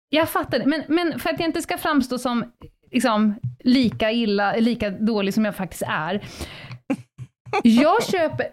Jag 0.08 0.28
fattar 0.28 0.58
det, 0.58 0.66
men, 0.66 0.82
men 0.88 1.18
för 1.20 1.30
att 1.30 1.40
jag 1.40 1.48
inte 1.48 1.62
ska 1.62 1.78
framstå 1.78 2.18
som 2.18 2.44
liksom, 2.92 3.34
lika 3.64 4.12
illa, 4.12 4.56
lika 4.56 4.90
dålig 4.90 5.34
som 5.34 5.44
jag 5.44 5.56
faktiskt 5.56 5.82
är. 5.88 6.24
Jag 7.62 8.04
köper, 8.04 8.46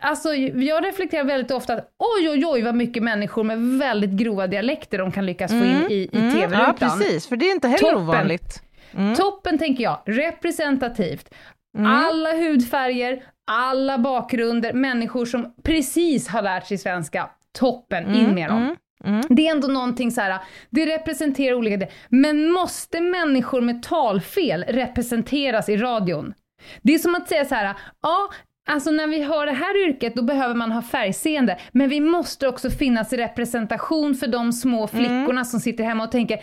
alltså 0.00 0.34
jag 0.34 0.84
reflekterar 0.86 1.24
väldigt 1.24 1.50
ofta 1.50 1.74
att 1.74 1.88
oj 2.18 2.28
oj 2.30 2.46
oj 2.46 2.62
vad 2.62 2.74
mycket 2.74 3.02
människor 3.02 3.44
med 3.44 3.78
väldigt 3.78 4.10
grova 4.10 4.46
dialekter 4.46 4.98
de 4.98 5.12
kan 5.12 5.26
lyckas 5.26 5.50
få 5.50 5.56
in 5.56 5.86
i, 5.90 5.94
i 5.94 6.08
Mm, 6.18 6.32
tv-rutan. 6.34 6.74
Ja, 6.80 6.96
precis, 6.98 7.26
för 7.26 7.36
det 7.36 7.46
är 7.48 7.52
inte 7.52 7.68
heller 7.68 7.78
Toppen. 7.90 8.02
ovanligt. 8.08 8.62
Mm. 8.94 9.14
Toppen 9.14 9.58
tänker 9.58 9.84
jag, 9.84 9.98
representativt. 10.06 11.34
Mm. 11.78 11.90
Alla 11.90 12.32
hudfärger, 12.32 13.22
alla 13.46 13.98
bakgrunder, 13.98 14.72
människor 14.72 15.26
som 15.26 15.54
precis 15.62 16.28
har 16.28 16.42
lärt 16.42 16.66
sig 16.66 16.78
svenska. 16.78 17.30
Toppen, 17.58 18.14
in 18.14 18.34
med 18.34 18.50
dem. 18.50 18.62
Mm. 18.62 18.76
Mm. 19.04 19.22
Det 19.28 19.46
är 19.46 19.50
ändå 19.50 19.68
någonting 19.68 20.10
så 20.10 20.20
här, 20.20 20.38
det 20.70 20.86
representerar 20.86 21.54
olika 21.54 21.76
delar. 21.76 21.94
Men 22.08 22.50
måste 22.50 23.00
människor 23.00 23.60
med 23.60 23.82
talfel 23.82 24.64
representeras 24.68 25.68
i 25.68 25.76
radion? 25.76 26.34
Det 26.82 26.94
är 26.94 26.98
som 26.98 27.14
att 27.14 27.28
säga 27.28 27.44
så 27.44 27.54
här, 27.54 27.74
ja, 28.02 28.30
alltså 28.70 28.90
när 28.90 29.06
vi 29.06 29.22
har 29.22 29.46
det 29.46 29.52
här 29.52 29.88
yrket 29.88 30.14
då 30.14 30.22
behöver 30.22 30.54
man 30.54 30.72
ha 30.72 30.82
färgseende, 30.82 31.58
men 31.72 31.88
vi 31.88 32.00
måste 32.00 32.48
också 32.48 32.70
finnas 32.70 33.12
i 33.12 33.16
representation 33.16 34.14
för 34.14 34.26
de 34.26 34.52
små 34.52 34.86
flickorna 34.86 35.44
som 35.44 35.60
sitter 35.60 35.84
hemma 35.84 36.04
och 36.04 36.10
tänker, 36.12 36.40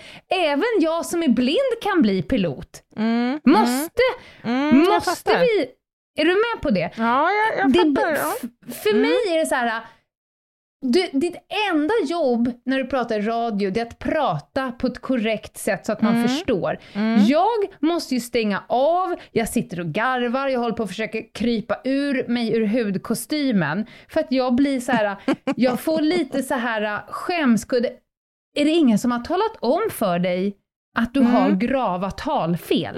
även 0.48 0.64
jag 0.80 1.06
som 1.06 1.24
är 1.24 1.28
blind 1.28 1.82
kan 1.82 2.02
bli 2.02 2.22
pilot. 2.24 2.82
Mm. 2.98 3.40
Måste, 3.46 4.02
Mm, 4.44 4.80
jag 4.80 4.94
måste 4.94 5.40
vi, 5.40 5.66
är 6.22 6.26
du 6.26 6.32
med 6.32 6.62
på 6.62 6.70
det? 6.70 6.92
Ja, 6.98 7.30
jag, 7.32 7.60
jag 7.60 7.72
det, 7.74 7.96
fattar. 8.02 8.12
Ja. 8.12 8.34
f- 8.44 8.76
För 8.84 8.94
mig 8.94 9.16
är 9.36 9.40
det 9.40 9.46
så 9.46 9.56
här. 9.56 9.82
Du, 10.82 11.10
ditt 11.14 11.36
enda 11.72 11.94
jobb 12.06 12.52
när 12.66 12.78
du 12.78 12.86
pratar 12.86 13.22
radio, 13.22 13.72
det 13.72 13.80
är 13.80 13.86
att 13.86 14.00
prata 14.00 14.72
på 14.72 14.88
ett 14.88 15.00
korrekt 15.02 15.58
sätt 15.58 15.86
så 15.86 15.92
att 15.92 16.02
man 16.02 16.16
Mm. 16.16 16.28
förstår. 16.28 16.78
Mm. 16.94 17.24
Jag 17.26 17.48
måste 17.80 18.14
ju 18.14 18.20
stänga 18.20 18.64
av, 18.70 19.16
jag 19.32 19.50
sitter 19.50 19.80
och 19.80 19.86
garvar, 19.86 20.48
jag 20.48 20.60
håller 20.60 20.76
på 20.76 20.84
att 20.84 20.90
försöka 20.90 21.22
krypa 21.34 21.78
ur 21.84 22.28
mig 22.28 22.56
ur 22.58 22.66
hudkostymen. 22.68 23.86
För 24.10 24.20
att 24.20 24.32
jag 24.32 24.56
blir 24.56 24.80
så 24.80 24.92
här, 24.92 25.16
jag 25.56 25.80
får 25.80 26.02
lite 26.02 26.44
så 26.44 26.54
här 26.54 27.02
skämskudde. 27.08 27.90
Är 28.58 28.66
det 28.66 28.72
ingen 28.72 29.00
som 29.00 29.12
har 29.12 29.20
talat 29.20 29.58
om 29.60 29.82
för 29.92 30.20
dig 30.20 30.56
att 30.98 31.14
du 31.14 31.20
Mm. 31.20 31.32
har 31.34 31.52
grava 31.52 32.12
talfel? 32.12 32.96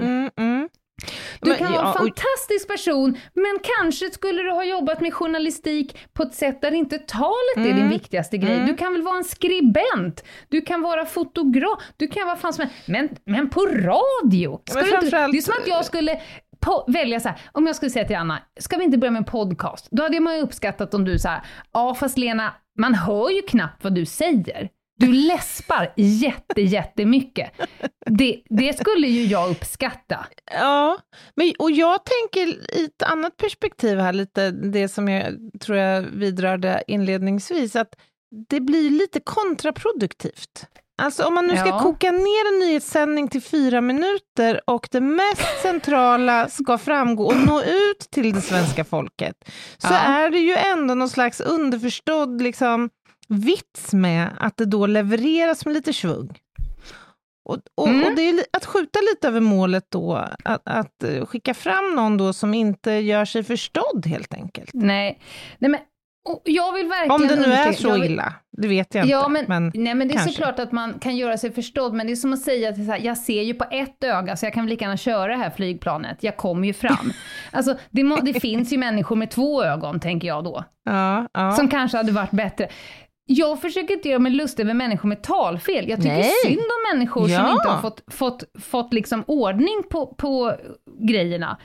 Mm, 1.02 1.12
mm. 1.12 1.40
Du 1.40 1.48
Men, 1.48 1.58
kan 1.58 1.72
vara 1.72 1.82
ja, 1.82 1.88
en 1.88 1.88
och- 1.90 1.96
fantastisk 1.98 2.68
person, 2.68 3.18
men 3.34 3.58
kanske 3.78 4.10
skulle 4.10 4.42
du 4.42 4.50
ha 4.50 4.64
jobbat 4.64 5.00
med 5.00 5.14
journalistik 5.14 5.98
på 6.12 6.22
ett 6.22 6.34
sätt 6.34 6.60
där 6.60 6.72
inte 6.72 6.98
talet 6.98 7.56
är 7.56 7.62
din 7.62 7.76
Mm. 7.76 7.88
viktigaste 7.88 8.36
grej. 8.38 8.54
Mm. 8.54 8.66
Du 8.66 8.74
kan 8.76 8.92
väl 8.92 9.02
vara 9.02 9.16
en 9.16 9.24
skribent, 9.24 10.24
du 10.48 10.60
kan 10.60 10.82
vara 10.82 11.06
fotograf, 11.06 11.78
du 11.96 12.08
kan 12.08 12.26
vara 12.26 12.36
fan 12.36 12.52
som 12.52 12.62
helst. 12.62 12.88
Men, 12.88 13.08
men 13.24 13.50
på 13.50 13.60
radio! 13.66 14.60
Ska 14.64 14.74
Men 14.74 14.84
du 14.84 14.90
inte, 14.90 15.00
framförallt- 15.00 15.32
det 15.32 15.38
är 15.38 15.42
som 15.42 15.54
att 15.62 15.66
jag 15.68 15.84
skulle 15.84 16.20
på, 16.60 16.84
välja 16.88 17.20
så 17.20 17.28
här, 17.28 17.38
om 17.52 17.66
jag 17.66 17.76
skulle 17.76 17.90
säga 17.90 18.04
till 18.06 18.16
Anna, 18.16 18.38
ska 18.60 18.76
vi 18.76 18.84
inte 18.84 18.98
börja 18.98 19.10
med 19.10 19.18
en 19.20 19.24
podcast? 19.24 19.88
Då 19.90 20.02
hade 20.02 20.20
man 20.20 20.36
ju 20.36 20.42
uppskattat 20.42 20.94
om 20.94 21.04
du 21.04 21.18
så 21.18 21.28
här, 21.28 21.40
ja 21.72 21.94
fast 21.94 22.18
Lena, 22.18 22.54
man 22.78 22.94
hör 22.94 23.30
ju 23.30 23.42
knappt 23.42 23.84
vad 23.84 23.94
du 23.94 24.06
säger. 24.06 24.68
Du 25.00 25.12
läspar 25.12 25.92
jätte, 25.96 26.60
jättemycket. 26.62 27.50
Det, 28.06 28.42
det 28.50 28.78
skulle 28.78 29.06
ju 29.06 29.24
jag 29.24 29.50
uppskatta. 29.50 30.26
Ja, 30.52 30.98
men, 31.36 31.52
och 31.58 31.70
jag 31.70 31.98
tänker 32.04 32.48
i 32.78 32.84
ett 32.84 33.02
annat 33.02 33.36
perspektiv 33.36 33.98
här, 33.98 34.12
lite 34.12 34.50
det 34.50 34.88
som 34.88 35.08
jag 35.08 35.34
tror 35.60 35.78
jag 35.78 36.02
vidrörde 36.02 36.82
inledningsvis, 36.86 37.76
att 37.76 37.88
det 38.48 38.60
blir 38.60 38.90
lite 38.90 39.20
kontraproduktivt. 39.20 40.66
Alltså 41.02 41.24
om 41.24 41.34
man 41.34 41.46
nu 41.46 41.56
ska 41.56 41.66
Ja. 41.68 41.78
koka 41.78 42.10
ner 42.10 42.52
en 42.52 42.58
nyhetssändning 42.58 43.28
till 43.28 43.42
fyra 43.42 43.80
minuter 43.80 44.60
och 44.66 44.88
det 44.90 45.00
mest 45.00 45.62
centrala 45.62 46.48
ska 46.48 46.78
framgå 46.78 47.24
och 47.26 47.36
nå 47.46 47.62
ut 47.62 47.98
till 48.10 48.34
det 48.34 48.40
svenska 48.40 48.84
folket, 48.84 49.34
så 49.78 49.88
Ja. 49.94 49.98
är 49.98 50.30
det 50.30 50.38
ju 50.38 50.54
ändå 50.54 50.94
någon 50.94 51.08
slags 51.08 51.40
underförstådd 51.40 52.42
liksom, 52.42 52.90
vits 53.30 53.92
med 53.92 54.28
att 54.40 54.56
det 54.56 54.64
då 54.64 54.86
levereras 54.86 55.64
med 55.66 55.74
lite 55.74 55.92
svung. 55.92 56.38
Och, 57.44 57.56
och, 57.74 57.88
Mm. 57.88 58.04
och 58.06 58.16
det 58.16 58.28
är 58.28 58.44
att 58.52 58.64
skjuta 58.64 58.98
lite 59.00 59.28
över 59.28 59.40
målet 59.40 59.86
då, 59.88 60.14
att, 60.44 60.60
att 60.64 61.02
eh, 61.04 61.26
skicka 61.26 61.54
fram 61.54 61.94
någon 61.94 62.16
då 62.16 62.32
som 62.32 62.54
inte 62.54 62.90
gör 62.92 63.24
sig 63.24 63.42
förstådd 63.44 64.06
helt 64.06 64.34
enkelt. 64.34 64.70
Nej, 64.74 65.20
nej 65.58 65.70
men 65.70 65.80
jag 66.44 66.72
vill 66.72 66.86
verkligen 66.86 67.10
Om 67.12 67.26
det 67.26 67.36
nu 67.36 67.52
är 67.52 67.72
så 67.72 67.92
vill- 67.92 68.04
illa, 68.04 68.34
det 68.56 68.68
vet 68.68 68.94
jag 68.94 69.06
Ja, 69.06 69.26
inte. 69.26 69.44
men, 69.48 69.72
nej, 69.74 69.94
men 69.94 70.08
det 70.08 70.14
är 70.14 70.16
kanske. 70.16 70.32
såklart 70.32 70.58
att 70.58 70.72
man 70.72 70.98
kan 70.98 71.16
göra 71.16 71.38
sig 71.38 71.50
förstådd, 71.52 71.94
men 71.94 72.06
det 72.06 72.12
är 72.12 72.16
som 72.16 72.32
att 72.32 72.40
säga 72.40 72.68
att 72.68 72.78
är 72.78 72.82
här, 72.82 72.98
jag 73.02 73.18
ser 73.18 73.42
ju 73.42 73.54
på 73.54 73.64
ett 73.70 74.04
öga, 74.04 74.36
så 74.36 74.46
jag 74.46 74.52
kan 74.54 74.64
väl 74.64 74.70
lika 74.70 74.84
gärna 74.84 74.96
köra 74.96 75.26
det 75.32 75.36
här 75.38 75.50
flygplanet, 75.50 76.18
jag 76.20 76.36
kommer 76.36 76.66
ju 76.66 76.72
fram. 76.72 77.12
alltså, 77.52 77.76
det, 77.90 78.04
må, 78.04 78.16
det 78.16 78.40
finns 78.40 78.72
ju 78.72 78.78
människor 78.78 79.16
med 79.16 79.30
två 79.30 79.64
ögon, 79.64 80.00
tänker 80.00 80.28
jag 80.28 80.44
då, 80.44 80.64
ja, 80.84 81.28
ja. 81.32 81.52
som 81.52 81.68
kanske 81.68 81.96
hade 81.96 82.12
varit 82.12 82.30
bättre. 82.30 82.68
Jag 83.32 83.60
försöker 83.60 83.94
inte 83.94 84.08
göra 84.08 84.18
mig 84.18 84.32
lustig 84.32 84.62
över 84.62 84.74
människor 84.74 85.08
med 85.08 85.22
talfel. 85.22 85.88
Jag 85.88 85.98
tycker 85.98 86.16
Nej. 86.16 86.30
synd 86.46 86.58
om 86.60 86.96
människor 86.98 87.20
som 87.20 87.30
Ja. 87.30 87.52
inte 87.52 87.68
har 87.68 87.80
fått, 87.82 88.02
fått, 88.14 88.44
fått 88.62 88.92
liksom 88.92 89.24
ordning 89.26 89.82
på, 89.90 90.06
på 90.06 90.54
grejerna. 91.00 91.58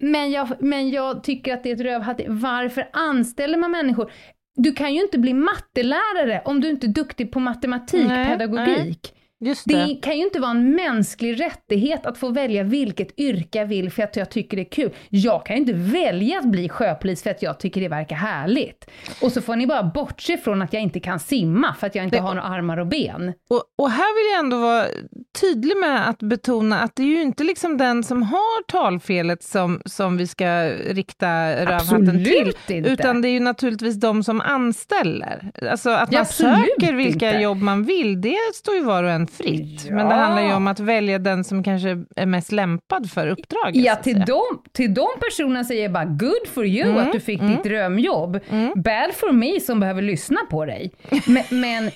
Men 0.00 0.30
jag, 0.30 0.48
men 0.60 0.90
jag 0.90 1.24
tycker 1.24 1.54
att 1.54 1.62
det 1.62 1.70
är 1.70 1.74
ett 1.74 1.80
rövhatt. 1.80 2.20
Varför 2.28 2.88
anställer 2.92 3.58
man 3.58 3.70
människor? 3.70 4.12
Du 4.54 4.72
kan 4.72 4.94
ju 4.94 5.02
inte 5.02 5.18
bli 5.18 5.34
mattelärare 5.34 6.42
om 6.44 6.60
du 6.60 6.68
inte 6.70 6.86
är 6.86 6.88
duktig 6.88 7.32
på 7.32 7.40
matematik, 7.40 8.08
Nej, 8.08 8.26
pedagogik. 8.26 8.86
Just 8.86 9.14
det. 9.40 9.56
Det 9.64 9.94
kan 10.02 10.16
ju 10.16 10.24
inte 10.24 10.40
vara 10.40 10.50
en 10.50 10.74
mänsklig 10.74 11.40
rättighet 11.40 12.06
att 12.06 12.18
få 12.18 12.28
välja 12.28 12.62
vilket 12.62 13.18
yrke 13.20 13.58
jag 13.58 13.66
vill 13.66 13.90
för 13.92 14.02
att 14.02 14.16
jag 14.16 14.30
tycker 14.30 14.56
det 14.56 14.62
är 14.62 14.70
kul. 14.70 14.90
Jag 15.08 15.46
kan 15.46 15.56
ju 15.56 15.60
inte 15.60 15.72
välja 15.72 16.38
att 16.38 16.44
bli 16.44 16.68
sjöpolis 16.68 17.22
för 17.22 17.30
att 17.30 17.42
jag 17.42 17.60
tycker 17.60 17.80
det 17.80 17.88
verkar 17.88 18.16
härligt. 18.16 18.90
Och 19.22 19.32
så 19.32 19.40
får 19.42 19.56
ni 19.56 19.66
bara 19.66 19.82
bortse 19.82 20.36
från 20.38 20.62
att 20.62 20.72
jag 20.72 20.82
inte 20.82 21.00
kan 21.00 21.20
simma 21.20 21.74
för 21.80 21.86
att 21.86 21.94
jag 21.94 22.04
inte 22.04 22.16
Det- 22.16 22.22
har 22.22 22.34
några 22.34 22.48
armar 22.48 22.76
och 22.78 22.86
ben. 22.86 23.32
Och, 23.50 23.62
och 23.78 23.90
här 23.90 24.14
vill 24.18 24.32
jag 24.32 24.38
ändå 24.44 24.60
vara 24.60 24.84
tydlig 25.40 25.76
med 25.76 26.08
att 26.08 26.18
betona 26.18 26.80
att 26.80 26.96
det 26.96 27.02
är 27.02 27.06
ju 27.06 27.22
inte 27.22 27.44
liksom 27.44 27.76
den 27.78 28.04
som 28.04 28.22
har 28.22 28.62
talfelet 28.62 29.42
som, 29.42 29.80
som 29.84 30.16
vi 30.16 30.26
ska 30.26 30.64
rikta 30.68 31.50
rövhatten 31.56 32.24
till. 32.24 32.52
Inte. 32.68 32.90
Utan 32.90 33.22
det 33.22 33.28
är 33.28 33.32
ju 33.32 33.40
naturligtvis 33.40 33.94
de 34.00 34.24
som 34.24 34.40
anställer. 34.40 35.50
Alltså 35.70 35.90
att 35.90 36.12
man 36.12 36.20
absolut 36.20 36.56
söker 36.80 36.92
vilka 36.94 37.28
inte. 37.28 37.42
jobb 37.42 37.58
man 37.62 37.84
vill, 37.84 38.20
det 38.20 38.36
står 38.54 38.74
ju 38.74 38.80
var 38.82 39.04
och 39.04 39.10
en 39.10 39.27
fritt. 39.30 39.86
Ja. 39.88 39.94
Men 39.94 40.08
det 40.08 40.14
handlar 40.14 40.42
ju 40.42 40.52
om 40.52 40.66
att 40.66 40.80
välja 40.80 41.18
den 41.18 41.44
som 41.44 41.62
kanske 41.62 42.04
är 42.16 42.26
mest 42.26 42.52
lämpad 42.52 43.10
för 43.10 43.26
uppdraget. 43.26 43.84
Ja, 43.84 43.96
till 43.96 44.20
de, 44.20 44.40
till 44.72 44.94
de 44.94 45.06
personerna 45.20 45.64
säger 45.64 45.82
jag 45.82 45.92
bara 45.92 46.04
good 46.04 46.48
for 46.54 46.66
you 46.66 46.88
Mm, 46.88 47.06
att 47.06 47.12
du 47.12 47.20
fick 47.20 47.40
mm. 47.40 47.52
ditt 47.52 47.64
drömjobb. 47.64 48.38
Mm. 48.50 48.72
Bad 48.76 49.14
for 49.14 49.32
me 49.32 49.60
som 49.60 49.80
behöver 49.80 50.02
lyssna 50.02 50.40
på 50.50 50.64
dig. 50.64 50.92
Men, 51.26 51.42
men 51.60 51.86
eh, 51.86 51.92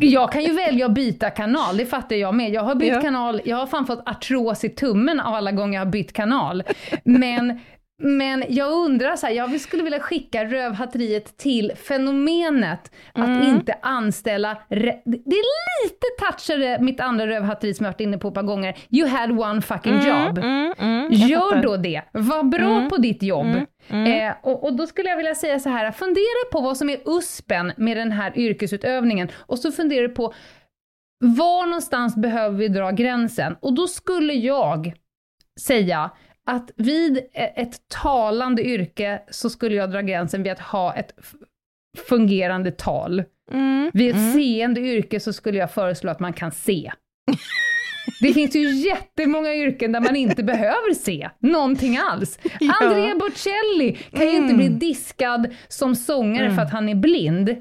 jag 0.00 0.32
kan 0.32 0.42
ju 0.44 0.52
välja 0.52 0.86
att 0.86 0.94
byta 0.94 1.30
kanal, 1.30 1.76
det 1.76 1.86
fattar 1.86 2.16
jag 2.16 2.34
med. 2.34 2.50
Jag 2.52 2.62
har 2.62 2.74
bytt 2.74 2.88
Ja. 2.88 3.00
kanal, 3.00 3.40
jag 3.44 3.56
har 3.56 3.66
fan 3.66 3.86
fått 3.86 4.08
artros 4.08 4.64
i 4.64 4.68
tummen 4.68 5.20
av 5.20 5.34
alla 5.34 5.52
gånger 5.52 5.78
jag 5.78 5.84
har 5.84 5.92
bytt 5.92 6.12
kanal. 6.12 6.62
Men 7.04 7.60
men 8.02 8.44
jag 8.48 8.72
undrar 8.72 9.16
så 9.16 9.26
här, 9.26 9.34
jag 9.34 9.60
skulle 9.60 9.82
vilja 9.82 10.00
skicka 10.00 10.44
rövhatteriet 10.44 11.36
till 11.36 11.72
fenomenet 11.76 12.92
att 13.12 13.26
Mm. 13.28 13.42
inte 13.48 13.74
anställa, 13.82 14.58
det 14.68 15.36
är 15.36 15.84
lite 15.84 16.06
touchade 16.18 16.78
mitt 16.80 17.00
andra 17.00 17.26
rövhatteri 17.26 17.74
som 17.74 17.84
jag 17.84 17.92
varit 17.92 18.00
inne 18.00 18.18
på 18.18 18.28
ett 18.28 18.34
par 18.34 18.42
gånger, 18.42 18.76
you 18.90 19.08
had 19.08 19.30
one 19.40 19.62
fucking 19.62 19.94
job. 19.94 20.38
Mm, 20.38 20.72
mm, 20.78 21.08
Gör 21.12 21.62
då 21.62 21.76
det, 21.76 22.02
var 22.12 22.42
bra 22.42 22.76
Mm. 22.76 22.88
på 22.90 22.96
ditt 22.96 23.22
jobb. 23.22 23.46
Mm, 23.46 23.66
mm. 23.88 24.28
Eh, 24.28 24.34
och, 24.42 24.64
och 24.64 24.72
då 24.76 24.86
skulle 24.86 25.08
jag 25.08 25.16
vilja 25.16 25.34
säga 25.34 25.58
så 25.58 25.68
här, 25.68 25.90
fundera 25.92 26.50
på 26.52 26.60
vad 26.60 26.76
som 26.76 26.90
är 26.90 26.98
uspen 27.06 27.72
med 27.76 27.96
den 27.96 28.12
här 28.12 28.38
yrkesutövningen 28.38 29.28
och 29.36 29.58
så 29.58 29.72
fundera 29.72 30.08
på 30.08 30.34
var 31.18 31.66
någonstans 31.66 32.16
behöver 32.16 32.58
vi 32.58 32.68
dra 32.68 32.90
gränsen? 32.90 33.56
Och 33.60 33.72
då 33.74 33.86
skulle 33.86 34.32
jag 34.32 34.92
säga 35.60 36.10
att 36.46 36.70
vid 36.76 37.18
e- 37.18 37.52
ett 37.56 37.88
talande 37.88 38.62
yrke 38.64 39.22
så 39.30 39.50
skulle 39.50 39.74
jag 39.74 39.90
dra 39.90 40.00
gränsen 40.00 40.42
vid 40.42 40.52
att 40.52 40.60
ha 40.60 40.94
ett 40.94 41.12
fungerande 42.08 42.70
tal. 42.70 43.24
Mm, 43.52 43.90
Vid 43.94 44.10
ett 44.10 44.16
mm. 44.16 44.32
seende 44.32 44.80
yrke 44.80 45.20
så 45.20 45.32
skulle 45.32 45.58
jag 45.58 45.70
föreslå 45.70 46.10
att 46.10 46.20
man 46.20 46.32
kan 46.32 46.52
se. 46.52 46.92
Det 48.20 48.32
finns 48.32 48.56
ju 48.56 48.70
jättemånga 48.70 49.54
yrken 49.54 49.92
där 49.92 50.00
man 50.00 50.16
inte 50.16 50.42
behöver 50.42 50.94
se 50.94 51.30
någonting 51.38 51.98
alls. 52.10 52.38
Ja. 52.60 52.74
Andrea 52.82 53.14
Bocelli 53.14 53.98
kan 54.12 54.26
ju 54.26 54.36
inte 54.36 54.54
Mm. 54.54 54.56
bli 54.56 54.68
diskad 54.68 55.46
som 55.68 55.94
sångare 55.94 56.54
för 56.54 56.62
att 56.62 56.72
han 56.72 56.88
är 56.88 56.94
blind. 56.94 57.56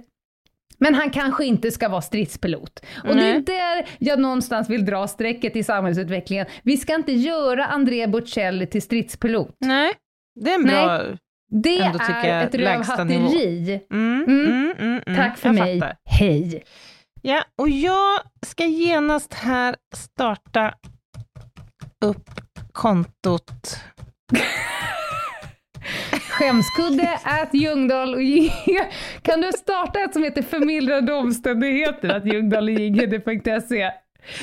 Men 0.78 0.96
han 0.96 1.10
kanske 1.10 1.46
inte 1.46 1.72
ska 1.72 1.90
vara 1.90 2.02
stridspilot. 2.02 2.80
Och 3.04 3.16
det 3.16 3.22
är 3.30 3.34
Nej. 3.34 3.42
där 3.42 3.86
jag 4.00 4.20
någonstans 4.20 4.70
vill 4.70 4.86
dra 4.86 5.08
strecket 5.08 5.56
i 5.56 5.64
samhällsutvecklingen. 5.64 6.46
Vi 6.64 6.78
ska 6.78 6.96
inte 6.96 7.12
göra 7.12 7.66
Andrea 7.66 8.08
Bocelli 8.08 8.68
till 8.68 8.82
stridspilot. 8.82 9.56
Nej, 9.60 9.94
det 10.42 10.52
är 10.52 10.56
en 10.56 10.62
Nej. 10.62 10.86
bra... 10.86 11.04
Det 11.52 11.80
Ändå 11.80 12.00
är 12.04 12.44
ett 12.46 12.56
rövhatteri. 12.56 13.82
Mm, 13.92 14.24
Mm. 14.24 14.46
mm, 14.46 14.74
mm, 14.80 15.02
mm, 15.08 15.16
Tack 15.18 15.38
för 15.38 15.48
jag 15.50 15.56
mig. 15.56 15.80
fattar. 15.80 15.98
Hej! 16.10 16.64
Ja, 17.22 17.44
och 17.62 17.70
jag 17.70 18.20
ska 18.46 18.66
genast 18.66 19.34
här 19.34 19.76
starta 19.96 20.74
upp 22.06 22.30
kontot. 22.72 23.78
Skämskudde 26.40 27.20
at 27.24 27.54
Ljungdahl 27.54 28.14
och 28.14 28.22
Ginghede. 28.22 28.88
Kan 29.22 29.42
du 29.42 29.52
starta 29.52 30.00
ett 30.00 30.14
som 30.14 30.24
heter 30.24 30.42
förmildrande 30.42 31.14
omständigheter 31.14 32.10
at 32.10 32.26
Ljungdahl 32.26 32.70
och 32.70 32.74
Ginghede.se? 32.74 33.92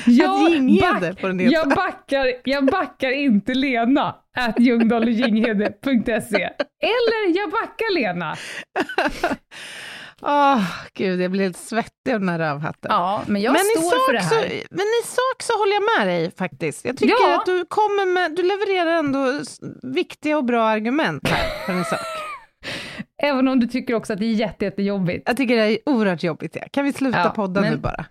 Jag, 0.05 0.69
heta. 0.69 1.15
jag, 1.43 1.69
backar, 1.69 2.33
jag 2.43 2.65
backar 2.65 3.11
inte 3.11 3.53
Lena 3.53 4.15
at 4.35 4.59
Ljungdahl 4.59 5.03
och 5.03 5.09
Ginghede.se. 5.09 6.49
Eller 6.81 7.37
jag 7.37 7.51
backar 7.51 7.93
Lena. 7.93 8.35
Åh, 10.25 10.61
gud, 10.93 11.21
jag 11.21 11.31
blir 11.31 11.41
helt 11.43 11.57
svettig 11.57 12.13
av 12.13 12.19
den 12.19 12.29
här 12.29 12.39
rövhatten. 12.39 12.91
Ja, 12.91 13.23
men 13.27 13.41
jag 13.41 13.51
men, 13.51 13.61
står 13.61 14.07
för 14.07 14.13
det 14.13 14.19
här. 14.19 14.29
så, 14.29 14.65
men 14.71 14.85
i 14.85 15.03
sak 15.05 15.41
så 15.43 15.57
håller 15.59 15.73
jag 15.73 15.83
med 15.99 16.07
dig 16.07 16.31
faktiskt. 16.37 16.85
Jag 16.85 16.97
tycker 16.97 17.13
Ja. 17.21 17.39
att 17.39 17.45
du 17.45 17.65
kommer 17.65 18.05
med, 18.13 18.35
du 18.35 18.43
levererar 18.43 18.91
ändå 18.99 19.39
viktiga 19.83 20.37
och 20.37 20.45
bra 20.45 20.63
argument 20.63 21.27
här 21.29 21.65
för 21.65 21.73
en 21.73 21.85
sak. 21.85 21.99
Även 23.23 23.47
om 23.47 23.59
du 23.59 23.67
tycker 23.67 23.93
också 23.93 24.13
att 24.13 24.19
det 24.19 24.25
är 24.25 24.33
jätte, 24.33 24.65
jättejobbigt. 24.65 25.23
Jag 25.27 25.37
tycker 25.37 25.55
det 25.55 25.61
är 25.63 25.77
oerhört 25.85 26.23
jobbigt. 26.23 26.55
Ja. 26.55 26.61
Kan 26.71 26.85
vi 26.85 26.93
sluta 26.93 27.19
Ja, 27.19 27.29
podda 27.29 27.61
men- 27.61 27.71
nu 27.71 27.77
bara? 27.77 28.05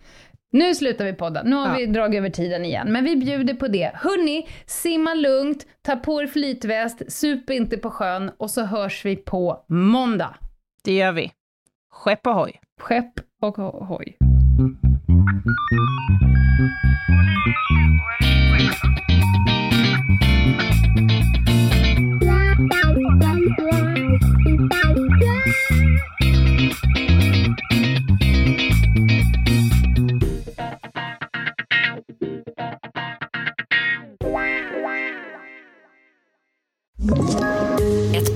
Nu 0.54 0.74
slutar 0.74 1.04
vi 1.04 1.12
podda. 1.12 1.42
Nu 1.42 1.56
har 1.56 1.66
Ja. 1.68 1.74
vi 1.74 1.86
dragit 1.86 2.18
över 2.18 2.30
tiden 2.30 2.64
igen, 2.64 2.92
men 2.92 3.04
vi 3.04 3.16
bjuder 3.16 3.54
på 3.54 3.68
det. 3.68 3.90
Hörni, 3.94 4.48
simma 4.66 5.14
lugnt, 5.14 5.66
ta 5.82 5.96
på 5.96 6.22
er 6.22 6.26
flytväst, 6.26 7.12
sup 7.12 7.50
inte 7.50 7.76
på 7.78 7.90
sjön 7.90 8.30
och 8.38 8.50
så 8.50 8.62
hörs 8.64 9.04
vi 9.04 9.16
på 9.16 9.64
måndag. 9.68 10.34
Det 10.84 10.92
gör 10.92 11.12
vi. 11.12 11.32
Skepp 12.02 12.26
ohoj. 12.26 12.60
Skepp 12.80 13.20
och 13.40 13.56
hoj. 13.56 14.16
Ett 37.12 37.61